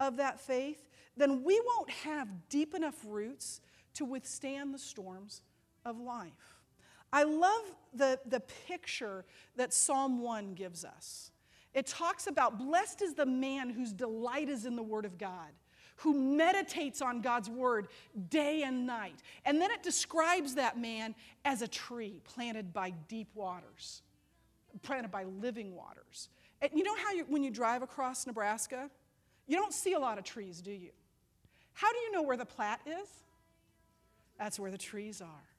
of 0.00 0.16
that 0.16 0.40
faith, 0.40 0.88
then 1.16 1.44
we 1.44 1.60
won't 1.64 1.90
have 1.90 2.28
deep 2.48 2.74
enough 2.74 2.96
roots 3.06 3.60
to 3.94 4.04
withstand 4.04 4.74
the 4.74 4.78
storms 4.78 5.42
of 5.84 5.98
life. 6.00 6.60
I 7.12 7.24
love 7.24 7.62
the, 7.92 8.18
the 8.26 8.40
picture 8.40 9.24
that 9.56 9.72
Psalm 9.72 10.20
1 10.22 10.54
gives 10.54 10.84
us. 10.84 11.32
It 11.74 11.86
talks 11.86 12.26
about 12.26 12.58
blessed 12.58 13.02
is 13.02 13.14
the 13.14 13.26
man 13.26 13.70
whose 13.70 13.92
delight 13.92 14.48
is 14.48 14.64
in 14.64 14.76
the 14.76 14.82
Word 14.82 15.04
of 15.04 15.18
God 15.18 15.50
who 16.00 16.14
meditates 16.14 17.02
on 17.02 17.20
God's 17.20 17.50
word 17.50 17.88
day 18.30 18.62
and 18.62 18.86
night. 18.86 19.20
And 19.44 19.60
then 19.60 19.70
it 19.70 19.82
describes 19.82 20.54
that 20.54 20.78
man 20.78 21.14
as 21.44 21.60
a 21.62 21.68
tree 21.68 22.20
planted 22.24 22.72
by 22.72 22.90
deep 23.08 23.28
waters, 23.34 24.02
planted 24.82 25.10
by 25.10 25.24
living 25.24 25.74
waters. 25.74 26.30
And 26.62 26.70
you 26.74 26.84
know 26.84 26.96
how 26.96 27.12
you, 27.12 27.24
when 27.28 27.42
you 27.42 27.50
drive 27.50 27.82
across 27.82 28.26
Nebraska, 28.26 28.90
you 29.46 29.56
don't 29.56 29.74
see 29.74 29.92
a 29.92 29.98
lot 29.98 30.16
of 30.16 30.24
trees, 30.24 30.62
do 30.62 30.72
you? 30.72 30.90
How 31.74 31.92
do 31.92 31.98
you 31.98 32.12
know 32.12 32.22
where 32.22 32.36
the 32.36 32.46
Platte 32.46 32.80
is? 32.86 33.08
That's 34.38 34.58
where 34.58 34.70
the 34.70 34.78
trees 34.78 35.20
are. 35.20 35.49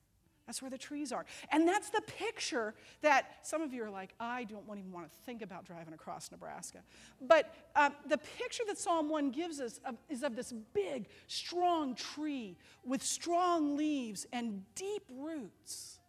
That's 0.48 0.62
where 0.62 0.72
the 0.72 0.78
trees 0.78 1.12
are. 1.12 1.26
And 1.52 1.68
that's 1.68 1.90
the 1.90 2.02
picture 2.02 2.74
that 3.02 3.40
some 3.44 3.62
of 3.62 3.74
you 3.74 3.84
are 3.84 3.90
like, 3.90 4.14
I 4.20 4.44
don't 4.46 4.66
even 4.78 4.92
want 4.92 5.10
to 5.10 5.18
think 5.26 5.42
about 5.42 5.66
driving 5.66 5.94
across 5.94 6.32
Nebraska. 6.32 6.80
But 7.22 7.54
um, 7.76 7.94
the 8.08 8.18
picture 8.18 8.64
that 8.68 8.78
Psalm 8.78 9.10
1 9.10 9.32
gives 9.32 9.60
us 9.60 9.80
of, 9.86 9.96
is 10.10 10.24
of 10.24 10.36
this 10.36 10.54
big, 10.74 11.08
strong 11.28 11.96
tree 11.96 12.58
with 12.84 13.04
strong 13.04 13.78
leaves 13.78 14.26
and 14.34 14.64
deep 14.76 15.04
roots. 15.16 16.00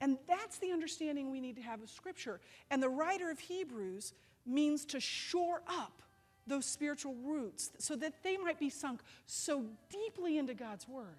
And 0.00 0.18
that's 0.26 0.58
the 0.58 0.72
understanding 0.72 1.30
we 1.30 1.40
need 1.40 1.56
to 1.56 1.62
have 1.62 1.82
of 1.82 1.90
Scripture. 1.90 2.40
And 2.70 2.82
the 2.82 2.88
writer 2.88 3.30
of 3.30 3.38
Hebrews 3.38 4.14
means 4.46 4.84
to 4.86 5.00
shore 5.00 5.62
up 5.68 6.02
those 6.46 6.64
spiritual 6.64 7.14
roots 7.22 7.70
so 7.78 7.94
that 7.96 8.22
they 8.22 8.36
might 8.36 8.58
be 8.58 8.68
sunk 8.68 9.00
so 9.26 9.64
deeply 9.90 10.38
into 10.38 10.54
God's 10.54 10.88
Word 10.88 11.18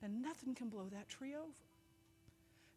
that 0.00 0.10
nothing 0.10 0.54
can 0.54 0.68
blow 0.68 0.88
that 0.92 1.08
tree 1.08 1.34
over. 1.34 1.52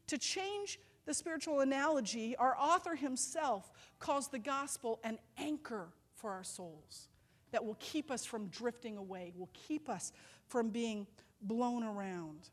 To 0.08 0.18
change 0.18 0.80
the 1.06 1.14
spiritual 1.14 1.60
analogy, 1.60 2.36
our 2.36 2.56
author 2.58 2.96
himself 2.96 3.72
calls 4.00 4.28
the 4.28 4.40
gospel 4.40 5.00
an 5.04 5.20
anchor 5.38 5.90
for 6.16 6.32
our 6.32 6.44
souls 6.44 7.08
that 7.52 7.64
will 7.64 7.78
keep 7.80 8.12
us 8.12 8.26
from 8.26 8.48
drifting 8.48 8.98
away, 8.98 9.34
will 9.38 9.50
keep 9.54 9.90
us 9.90 10.12
from 10.48 10.70
being 10.70 11.08
blown 11.42 11.84
around. 11.84 12.50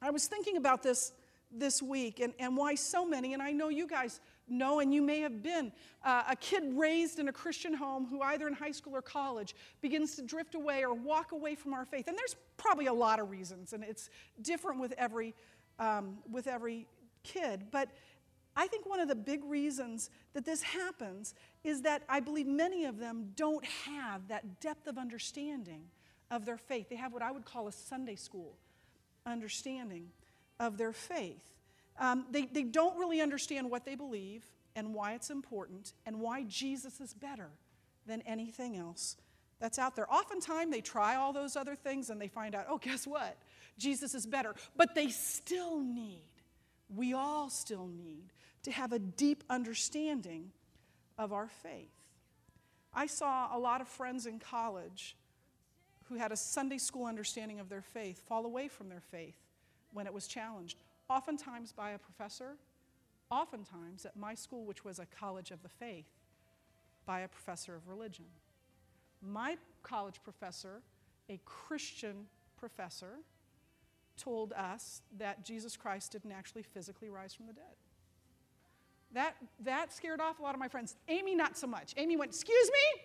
I 0.00 0.10
was 0.10 0.26
thinking 0.26 0.56
about 0.56 0.82
this 0.82 1.12
this 1.50 1.82
week 1.82 2.20
and, 2.20 2.34
and 2.38 2.56
why 2.56 2.74
so 2.74 3.06
many, 3.06 3.32
and 3.32 3.42
I 3.42 3.52
know 3.52 3.68
you 3.68 3.86
guys 3.86 4.20
know, 4.50 4.80
and 4.80 4.92
you 4.92 5.02
may 5.02 5.20
have 5.20 5.42
been 5.42 5.72
uh, 6.04 6.24
a 6.28 6.36
kid 6.36 6.62
raised 6.74 7.18
in 7.18 7.28
a 7.28 7.32
Christian 7.32 7.74
home 7.74 8.06
who, 8.06 8.20
either 8.22 8.46
in 8.46 8.54
high 8.54 8.70
school 8.70 8.94
or 8.96 9.02
college, 9.02 9.54
begins 9.80 10.16
to 10.16 10.22
drift 10.22 10.54
away 10.54 10.84
or 10.84 10.94
walk 10.94 11.32
away 11.32 11.54
from 11.54 11.74
our 11.74 11.84
faith. 11.84 12.08
And 12.08 12.16
there's 12.16 12.36
probably 12.56 12.86
a 12.86 12.92
lot 12.92 13.20
of 13.20 13.30
reasons, 13.30 13.72
and 13.72 13.84
it's 13.84 14.10
different 14.42 14.80
with 14.80 14.92
every 14.98 15.34
um, 15.78 16.18
with 16.30 16.46
every 16.46 16.86
kid. 17.22 17.66
But 17.70 17.88
I 18.56 18.66
think 18.66 18.86
one 18.86 18.98
of 18.98 19.08
the 19.08 19.14
big 19.14 19.44
reasons 19.44 20.10
that 20.34 20.44
this 20.44 20.62
happens 20.62 21.34
is 21.62 21.82
that 21.82 22.02
I 22.08 22.20
believe 22.20 22.46
many 22.46 22.86
of 22.86 22.98
them 22.98 23.32
don't 23.36 23.64
have 23.64 24.26
that 24.28 24.60
depth 24.60 24.88
of 24.88 24.98
understanding 24.98 25.82
of 26.30 26.44
their 26.44 26.58
faith. 26.58 26.88
They 26.88 26.96
have 26.96 27.12
what 27.12 27.22
I 27.22 27.30
would 27.30 27.44
call 27.44 27.68
a 27.68 27.72
Sunday 27.72 28.16
school 28.16 28.56
understanding 29.24 30.08
of 30.58 30.76
their 30.76 30.92
faith. 30.92 31.57
Um, 31.98 32.26
they, 32.30 32.46
they 32.46 32.62
don't 32.62 32.96
really 32.98 33.20
understand 33.20 33.70
what 33.70 33.84
they 33.84 33.94
believe 33.94 34.44
and 34.76 34.94
why 34.94 35.14
it's 35.14 35.30
important 35.30 35.92
and 36.06 36.20
why 36.20 36.44
Jesus 36.44 37.00
is 37.00 37.12
better 37.12 37.50
than 38.06 38.22
anything 38.22 38.76
else 38.76 39.16
that's 39.60 39.78
out 39.78 39.96
there. 39.96 40.10
Oftentimes, 40.12 40.70
they 40.70 40.80
try 40.80 41.16
all 41.16 41.32
those 41.32 41.56
other 41.56 41.74
things 41.74 42.10
and 42.10 42.20
they 42.20 42.28
find 42.28 42.54
out, 42.54 42.66
oh, 42.68 42.78
guess 42.78 43.06
what? 43.06 43.36
Jesus 43.76 44.14
is 44.14 44.26
better. 44.26 44.54
But 44.76 44.94
they 44.94 45.08
still 45.08 45.80
need, 45.80 46.22
we 46.94 47.12
all 47.12 47.50
still 47.50 47.88
need, 47.88 48.32
to 48.64 48.70
have 48.70 48.92
a 48.92 48.98
deep 48.98 49.44
understanding 49.50 50.50
of 51.16 51.32
our 51.32 51.48
faith. 51.62 51.90
I 52.94 53.06
saw 53.06 53.56
a 53.56 53.58
lot 53.58 53.80
of 53.80 53.88
friends 53.88 54.26
in 54.26 54.38
college 54.38 55.16
who 56.08 56.14
had 56.16 56.32
a 56.32 56.36
Sunday 56.36 56.78
school 56.78 57.06
understanding 57.06 57.60
of 57.60 57.68
their 57.68 57.82
faith 57.82 58.22
fall 58.26 58.46
away 58.46 58.68
from 58.68 58.88
their 58.88 59.02
faith 59.10 59.36
when 59.92 60.06
it 60.06 60.12
was 60.12 60.26
challenged, 60.26 60.78
oftentimes 61.08 61.72
by 61.72 61.90
a 61.90 61.98
professor, 61.98 62.56
oftentimes 63.30 64.04
at 64.04 64.16
my 64.16 64.34
school, 64.34 64.64
which 64.64 64.84
was 64.84 64.98
a 64.98 65.06
college 65.06 65.50
of 65.50 65.62
the 65.62 65.68
faith, 65.68 66.06
by 67.06 67.20
a 67.20 67.28
professor 67.28 67.74
of 67.74 67.88
religion. 67.88 68.26
My 69.22 69.56
college 69.82 70.20
professor, 70.22 70.82
a 71.28 71.40
Christian 71.44 72.26
professor, 72.58 73.20
told 74.16 74.52
us 74.52 75.02
that 75.18 75.44
Jesus 75.44 75.76
Christ 75.76 76.12
didn't 76.12 76.32
actually 76.32 76.62
physically 76.62 77.08
rise 77.08 77.34
from 77.34 77.46
the 77.46 77.52
dead. 77.52 77.64
That, 79.12 79.36
that 79.60 79.92
scared 79.92 80.20
off 80.20 80.38
a 80.38 80.42
lot 80.42 80.54
of 80.54 80.60
my 80.60 80.68
friends. 80.68 80.96
Amy, 81.08 81.34
not 81.34 81.56
so 81.56 81.66
much. 81.66 81.94
Amy 81.96 82.16
went, 82.16 82.30
Excuse 82.30 82.70
me? 82.70 83.02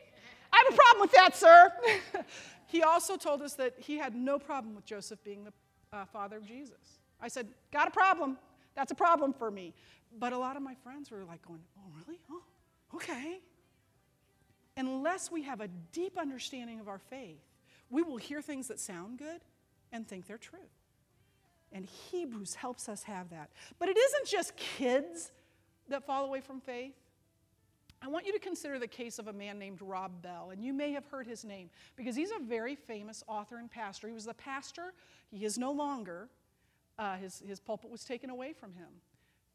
I 0.52 0.64
have 0.66 0.74
a 0.74 0.78
problem 0.78 1.02
with 1.02 1.12
that, 1.14 1.36
sir. 1.36 1.72
he 2.68 2.84
also 2.84 3.16
told 3.16 3.42
us 3.42 3.54
that 3.54 3.74
he 3.80 3.98
had 3.98 4.14
no 4.14 4.38
problem 4.38 4.76
with 4.76 4.86
Joseph 4.86 5.24
being 5.24 5.46
the 5.46 5.54
uh, 5.92 6.06
father 6.06 6.38
of 6.38 6.46
Jesus. 6.46 7.00
I 7.24 7.30
said, 7.30 7.48
Got 7.72 7.88
a 7.88 7.92
problem. 7.92 8.38
That's 8.76 8.92
a 8.92 8.96
problem 8.96 9.34
for 9.34 9.50
me. 9.50 9.74
But 10.20 10.34
a 10.34 10.38
lot 10.38 10.58
of 10.58 10.62
my 10.62 10.76
friends 10.76 11.10
were 11.10 11.24
like 11.24 11.42
going, 11.48 11.62
Oh, 11.78 11.92
really? 12.06 12.20
Oh, 12.30 12.44
okay. 12.96 13.40
Unless 14.76 15.32
we 15.32 15.44
have 15.44 15.62
a 15.62 15.68
deep 15.92 16.18
understanding 16.18 16.80
of 16.80 16.88
our 16.88 17.00
faith, 17.00 17.42
we 17.90 18.02
will 18.02 18.18
hear 18.18 18.42
things 18.42 18.68
that 18.68 18.80
sound 18.80 19.20
good 19.20 19.42
and 19.92 20.08
think 20.08 20.28
they're 20.28 20.38
true. 20.38 20.60
And 21.72 21.86
Hebrews 21.86 22.56
helps 22.56 22.90
us 22.90 23.04
have 23.04 23.30
that. 23.30 23.50
But 23.80 23.90
it 23.90 23.98
isn't 23.98 24.28
just 24.28 24.56
kids 24.58 25.32
that 25.90 26.06
fall 26.06 26.26
away 26.26 26.42
from 26.42 26.60
faith. 26.60 26.94
I 28.02 28.10
want 28.10 28.26
you 28.26 28.34
to 28.34 28.40
consider 28.40 28.80
the 28.80 28.88
case 28.88 29.18
of 29.18 29.28
a 29.28 29.34
man 29.34 29.58
named 29.58 29.82
Rob 29.82 30.22
Bell, 30.22 30.50
and 30.52 30.62
you 30.62 30.74
may 30.74 30.92
have 30.92 31.06
heard 31.06 31.26
his 31.26 31.46
name 31.46 31.70
because 31.96 32.18
he's 32.18 32.32
a 32.32 32.44
very 32.44 32.76
famous 32.76 33.24
author 33.28 33.58
and 33.58 33.72
pastor. 33.72 34.08
He 34.08 34.14
was 34.14 34.26
the 34.26 34.34
pastor, 34.34 34.94
he 35.32 35.46
is 35.46 35.58
no 35.58 35.72
longer, 35.72 36.28
uh, 37.00 37.18
his, 37.18 37.42
his 37.46 37.60
pulpit 37.60 37.90
was 37.90 38.04
taken 38.04 38.30
away 38.30 38.54
from 38.54 38.74
him, 38.74 38.90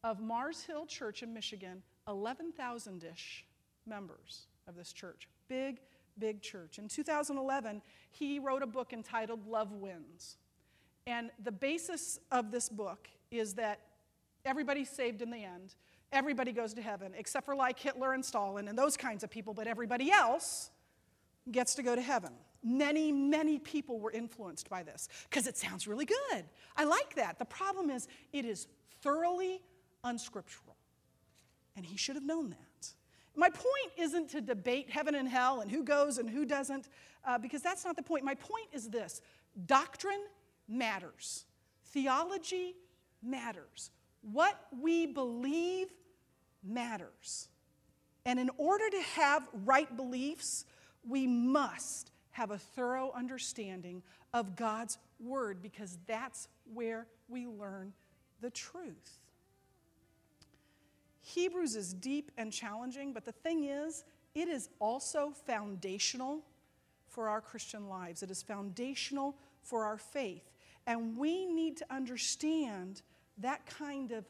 of 0.05 0.21
Mars 0.21 0.63
Hill 0.63 0.87
Church 0.87 1.23
in 1.23 1.33
Michigan, 1.33 1.83
11,000 2.07 3.05
ish 3.05 3.45
members 3.87 4.47
of 4.67 4.77
this 4.77 4.93
church. 4.93 5.29
Big, 5.49 5.81
big 6.19 6.43
church. 6.43 6.79
In 6.79 6.89
2011, 6.89 7.83
he 8.11 8.39
wrote 8.39 8.63
a 8.63 8.67
book 8.67 8.93
entitled 8.93 9.47
Love 9.47 9.73
Wins. 9.73 10.37
And 11.07 11.31
the 11.43 11.53
basis 11.53 12.19
of 12.31 12.51
this 12.51 12.69
book 12.69 13.09
is 13.31 13.55
that 13.55 13.81
everybody's 14.45 14.91
saved 14.91 15.23
in 15.23 15.31
the 15.31 15.43
end. 15.43 15.75
Everybody 16.13 16.53
goes 16.53 16.75
to 16.75 16.83
heaven, 16.83 17.13
except 17.17 17.45
for 17.47 17.55
like 17.55 17.79
Hitler 17.79 18.13
and 18.13 18.25
Stalin 18.25 18.69
and 18.69 18.79
those 18.79 18.97
kinds 18.97 19.25
of 19.25 19.31
people, 19.31 19.55
but 19.55 19.67
everybody 19.67 20.11
else 20.11 20.71
gets 21.51 21.75
to 21.77 21.83
go 21.83 21.95
to 21.95 22.03
heaven. 22.03 22.33
Many, 22.63 23.13
many 23.13 23.59
people 23.59 24.01
were 24.01 24.11
influenced 24.11 24.69
by 24.69 24.83
this 24.83 25.09
because 25.29 25.47
it 25.47 25.57
sounds 25.57 25.87
really 25.87 26.05
good. 26.05 26.45
I 26.77 26.85
like 26.85 27.15
that. 27.15 27.39
The 27.39 27.45
problem 27.45 27.89
is, 27.91 28.09
it 28.33 28.45
is 28.45 28.67
thoroughly 29.01 29.63
unscriptural. 30.05 30.77
And 31.77 31.87
he 31.87 31.97
should 31.97 32.17
have 32.17 32.25
known 32.25 32.51
that. 32.51 32.93
My 33.37 33.49
point 33.49 33.93
isn't 33.97 34.31
to 34.31 34.41
debate 34.41 34.91
heaven 34.91 35.15
and 35.15 35.29
hell 35.29 35.61
and 35.61 35.71
who 35.71 35.85
goes 35.85 36.19
and 36.19 36.29
who 36.29 36.45
doesn't, 36.45 36.89
uh, 37.25 37.39
because 37.39 37.63
that's 37.63 37.85
not 37.85 37.95
the 37.95 38.03
point. 38.03 38.25
My 38.25 38.35
point 38.35 38.67
is 38.73 38.89
this 38.89 39.23
doctrine 39.67 40.25
matters, 40.67 41.45
theology 41.87 42.75
matters. 43.23 43.91
What 44.23 44.59
we 44.81 45.07
believe 45.07 45.87
matters. 46.65 47.49
And 48.27 48.41
in 48.41 48.51
order 48.59 48.91
to 48.91 49.01
have 49.15 49.49
right 49.65 49.97
beliefs, 49.97 50.65
we 51.09 51.27
must 51.27 52.11
have 52.39 52.53
a 52.53 52.59
thorough 52.59 53.11
understanding 53.17 54.01
of 54.33 54.55
God's 54.55 54.97
Word 55.19 55.61
because 55.61 55.99
that's 56.07 56.47
where 56.73 57.09
we 57.29 57.49
learn 57.49 57.93
the 58.41 58.51
truth. 58.51 59.19
Hebrews 61.21 61.75
is 61.75 61.93
deep 61.93 62.31
and 62.39 62.53
challenging, 62.53 63.13
but 63.13 63.25
the 63.25 63.33
thing 63.33 63.65
is, 63.65 64.05
it 64.37 64.47
is 64.47 64.69
also 64.79 65.33
foundational 65.47 66.45
for 67.09 67.29
our 67.29 67.41
Christian 67.41 67.89
lives. 67.89 68.23
It 68.23 68.31
is 68.31 68.41
foundational 68.41 69.35
for 69.65 69.85
our 69.85 69.99
faith. 69.99 70.49
And 70.87 71.19
we 71.19 71.45
need 71.45 71.77
to 71.79 71.87
understand 71.91 73.03
that 73.39 73.67
kind 73.67 74.13
of 74.13 74.25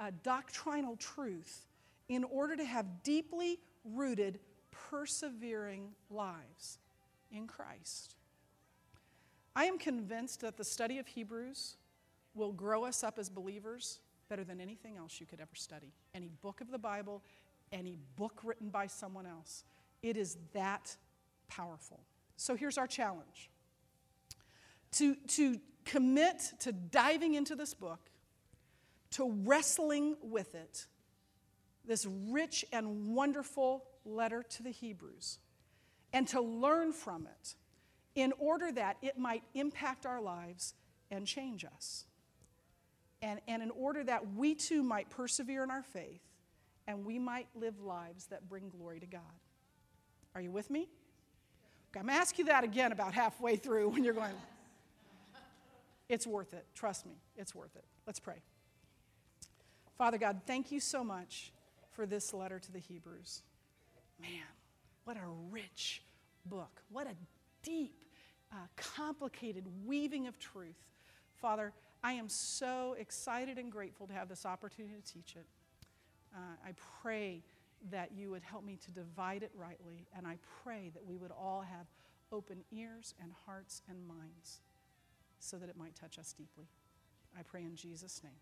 uh, 0.00 0.12
doctrinal 0.22 0.96
truth 0.96 1.66
in 2.08 2.24
order 2.24 2.56
to 2.56 2.64
have 2.64 3.02
deeply 3.02 3.58
rooted, 3.84 4.40
persevering 4.70 5.90
lives 6.10 6.79
in 7.30 7.46
Christ. 7.46 8.14
I 9.54 9.64
am 9.64 9.78
convinced 9.78 10.40
that 10.40 10.56
the 10.56 10.64
study 10.64 10.98
of 10.98 11.06
Hebrews 11.06 11.76
will 12.34 12.52
grow 12.52 12.84
us 12.84 13.02
up 13.02 13.18
as 13.18 13.28
believers 13.28 14.00
better 14.28 14.44
than 14.44 14.60
anything 14.60 14.96
else 14.96 15.20
you 15.20 15.26
could 15.26 15.40
ever 15.40 15.54
study. 15.54 15.92
Any 16.14 16.28
book 16.28 16.60
of 16.60 16.70
the 16.70 16.78
Bible, 16.78 17.22
any 17.72 17.98
book 18.16 18.40
written 18.44 18.68
by 18.68 18.86
someone 18.86 19.26
else. 19.26 19.64
It 20.02 20.16
is 20.16 20.38
that 20.52 20.96
powerful. 21.48 22.00
So 22.36 22.54
here's 22.54 22.78
our 22.78 22.86
challenge 22.86 23.50
to, 24.92 25.14
to 25.14 25.60
commit 25.84 26.52
to 26.60 26.72
diving 26.72 27.34
into 27.34 27.54
this 27.54 27.74
book, 27.74 28.10
to 29.12 29.30
wrestling 29.44 30.16
with 30.22 30.54
it, 30.54 30.86
this 31.84 32.06
rich 32.06 32.64
and 32.72 33.14
wonderful 33.14 33.84
letter 34.04 34.42
to 34.42 34.62
the 34.62 34.70
Hebrews, 34.70 35.38
and 36.12 36.26
to 36.28 36.40
learn 36.40 36.92
from 36.92 37.26
it 37.26 37.54
in 38.14 38.32
order 38.38 38.72
that 38.72 38.96
it 39.02 39.18
might 39.18 39.42
impact 39.54 40.06
our 40.06 40.20
lives 40.20 40.74
and 41.10 41.26
change 41.26 41.64
us. 41.64 42.04
And, 43.22 43.40
and 43.46 43.62
in 43.62 43.70
order 43.70 44.02
that 44.04 44.34
we 44.34 44.54
too 44.54 44.82
might 44.82 45.10
persevere 45.10 45.62
in 45.62 45.70
our 45.70 45.82
faith 45.82 46.22
and 46.86 47.04
we 47.04 47.18
might 47.18 47.48
live 47.54 47.80
lives 47.80 48.26
that 48.26 48.48
bring 48.48 48.68
glory 48.70 49.00
to 49.00 49.06
God. 49.06 49.20
Are 50.34 50.40
you 50.40 50.50
with 50.50 50.70
me? 50.70 50.88
I'm 51.94 52.02
going 52.02 52.14
to 52.14 52.20
ask 52.20 52.38
you 52.38 52.44
that 52.46 52.64
again 52.64 52.92
about 52.92 53.12
halfway 53.12 53.56
through 53.56 53.88
when 53.90 54.04
you're 54.04 54.14
going, 54.14 54.32
it's 56.08 56.26
worth 56.26 56.54
it. 56.54 56.64
Trust 56.74 57.06
me, 57.06 57.14
it's 57.36 57.54
worth 57.54 57.74
it. 57.76 57.84
Let's 58.06 58.20
pray. 58.20 58.42
Father 59.98 60.18
God, 60.18 60.40
thank 60.46 60.72
you 60.72 60.80
so 60.80 61.04
much 61.04 61.52
for 61.92 62.06
this 62.06 62.32
letter 62.32 62.58
to 62.58 62.72
the 62.72 62.78
Hebrews. 62.78 63.42
Man, 64.20 64.30
what 65.10 65.16
a 65.16 65.28
rich 65.50 66.02
book. 66.46 66.82
What 66.88 67.08
a 67.08 67.16
deep, 67.64 68.04
uh, 68.52 68.54
complicated 68.76 69.64
weaving 69.84 70.28
of 70.28 70.38
truth. 70.38 70.86
Father, 71.34 71.72
I 72.04 72.12
am 72.12 72.28
so 72.28 72.94
excited 72.96 73.58
and 73.58 73.72
grateful 73.72 74.06
to 74.06 74.12
have 74.12 74.28
this 74.28 74.46
opportunity 74.46 74.94
to 74.94 75.12
teach 75.12 75.34
it. 75.34 75.46
Uh, 76.32 76.38
I 76.64 76.74
pray 77.02 77.42
that 77.90 78.12
you 78.14 78.30
would 78.30 78.44
help 78.44 78.62
me 78.64 78.78
to 78.84 78.92
divide 78.92 79.42
it 79.42 79.50
rightly, 79.56 80.06
and 80.16 80.28
I 80.28 80.38
pray 80.62 80.92
that 80.94 81.04
we 81.04 81.16
would 81.16 81.32
all 81.32 81.62
have 81.62 81.86
open 82.30 82.58
ears 82.70 83.12
and 83.20 83.32
hearts 83.46 83.82
and 83.88 84.06
minds 84.06 84.60
so 85.40 85.56
that 85.56 85.68
it 85.68 85.76
might 85.76 85.96
touch 85.96 86.20
us 86.20 86.32
deeply. 86.32 86.68
I 87.36 87.42
pray 87.42 87.64
in 87.64 87.74
Jesus' 87.74 88.22
name. 88.22 88.32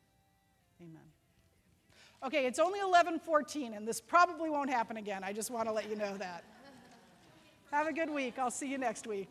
Amen. 0.83 1.09
Okay, 2.23 2.47
it's 2.47 2.59
only 2.59 2.81
11:14 2.81 3.75
and 3.75 3.87
this 3.87 4.01
probably 4.01 4.51
won't 4.51 4.71
happen 4.71 4.97
again. 4.97 5.23
I 5.23 5.33
just 5.33 5.51
want 5.51 5.66
to 5.69 5.73
let 5.73 5.89
you 5.89 5.97
know 5.97 6.16
that. 6.16 6.45
Have 7.71 7.87
a 7.87 7.93
good 7.93 8.09
week. 8.09 8.39
I'll 8.39 8.51
see 8.51 8.66
you 8.66 8.79
next 8.79 9.07
week. 9.07 9.29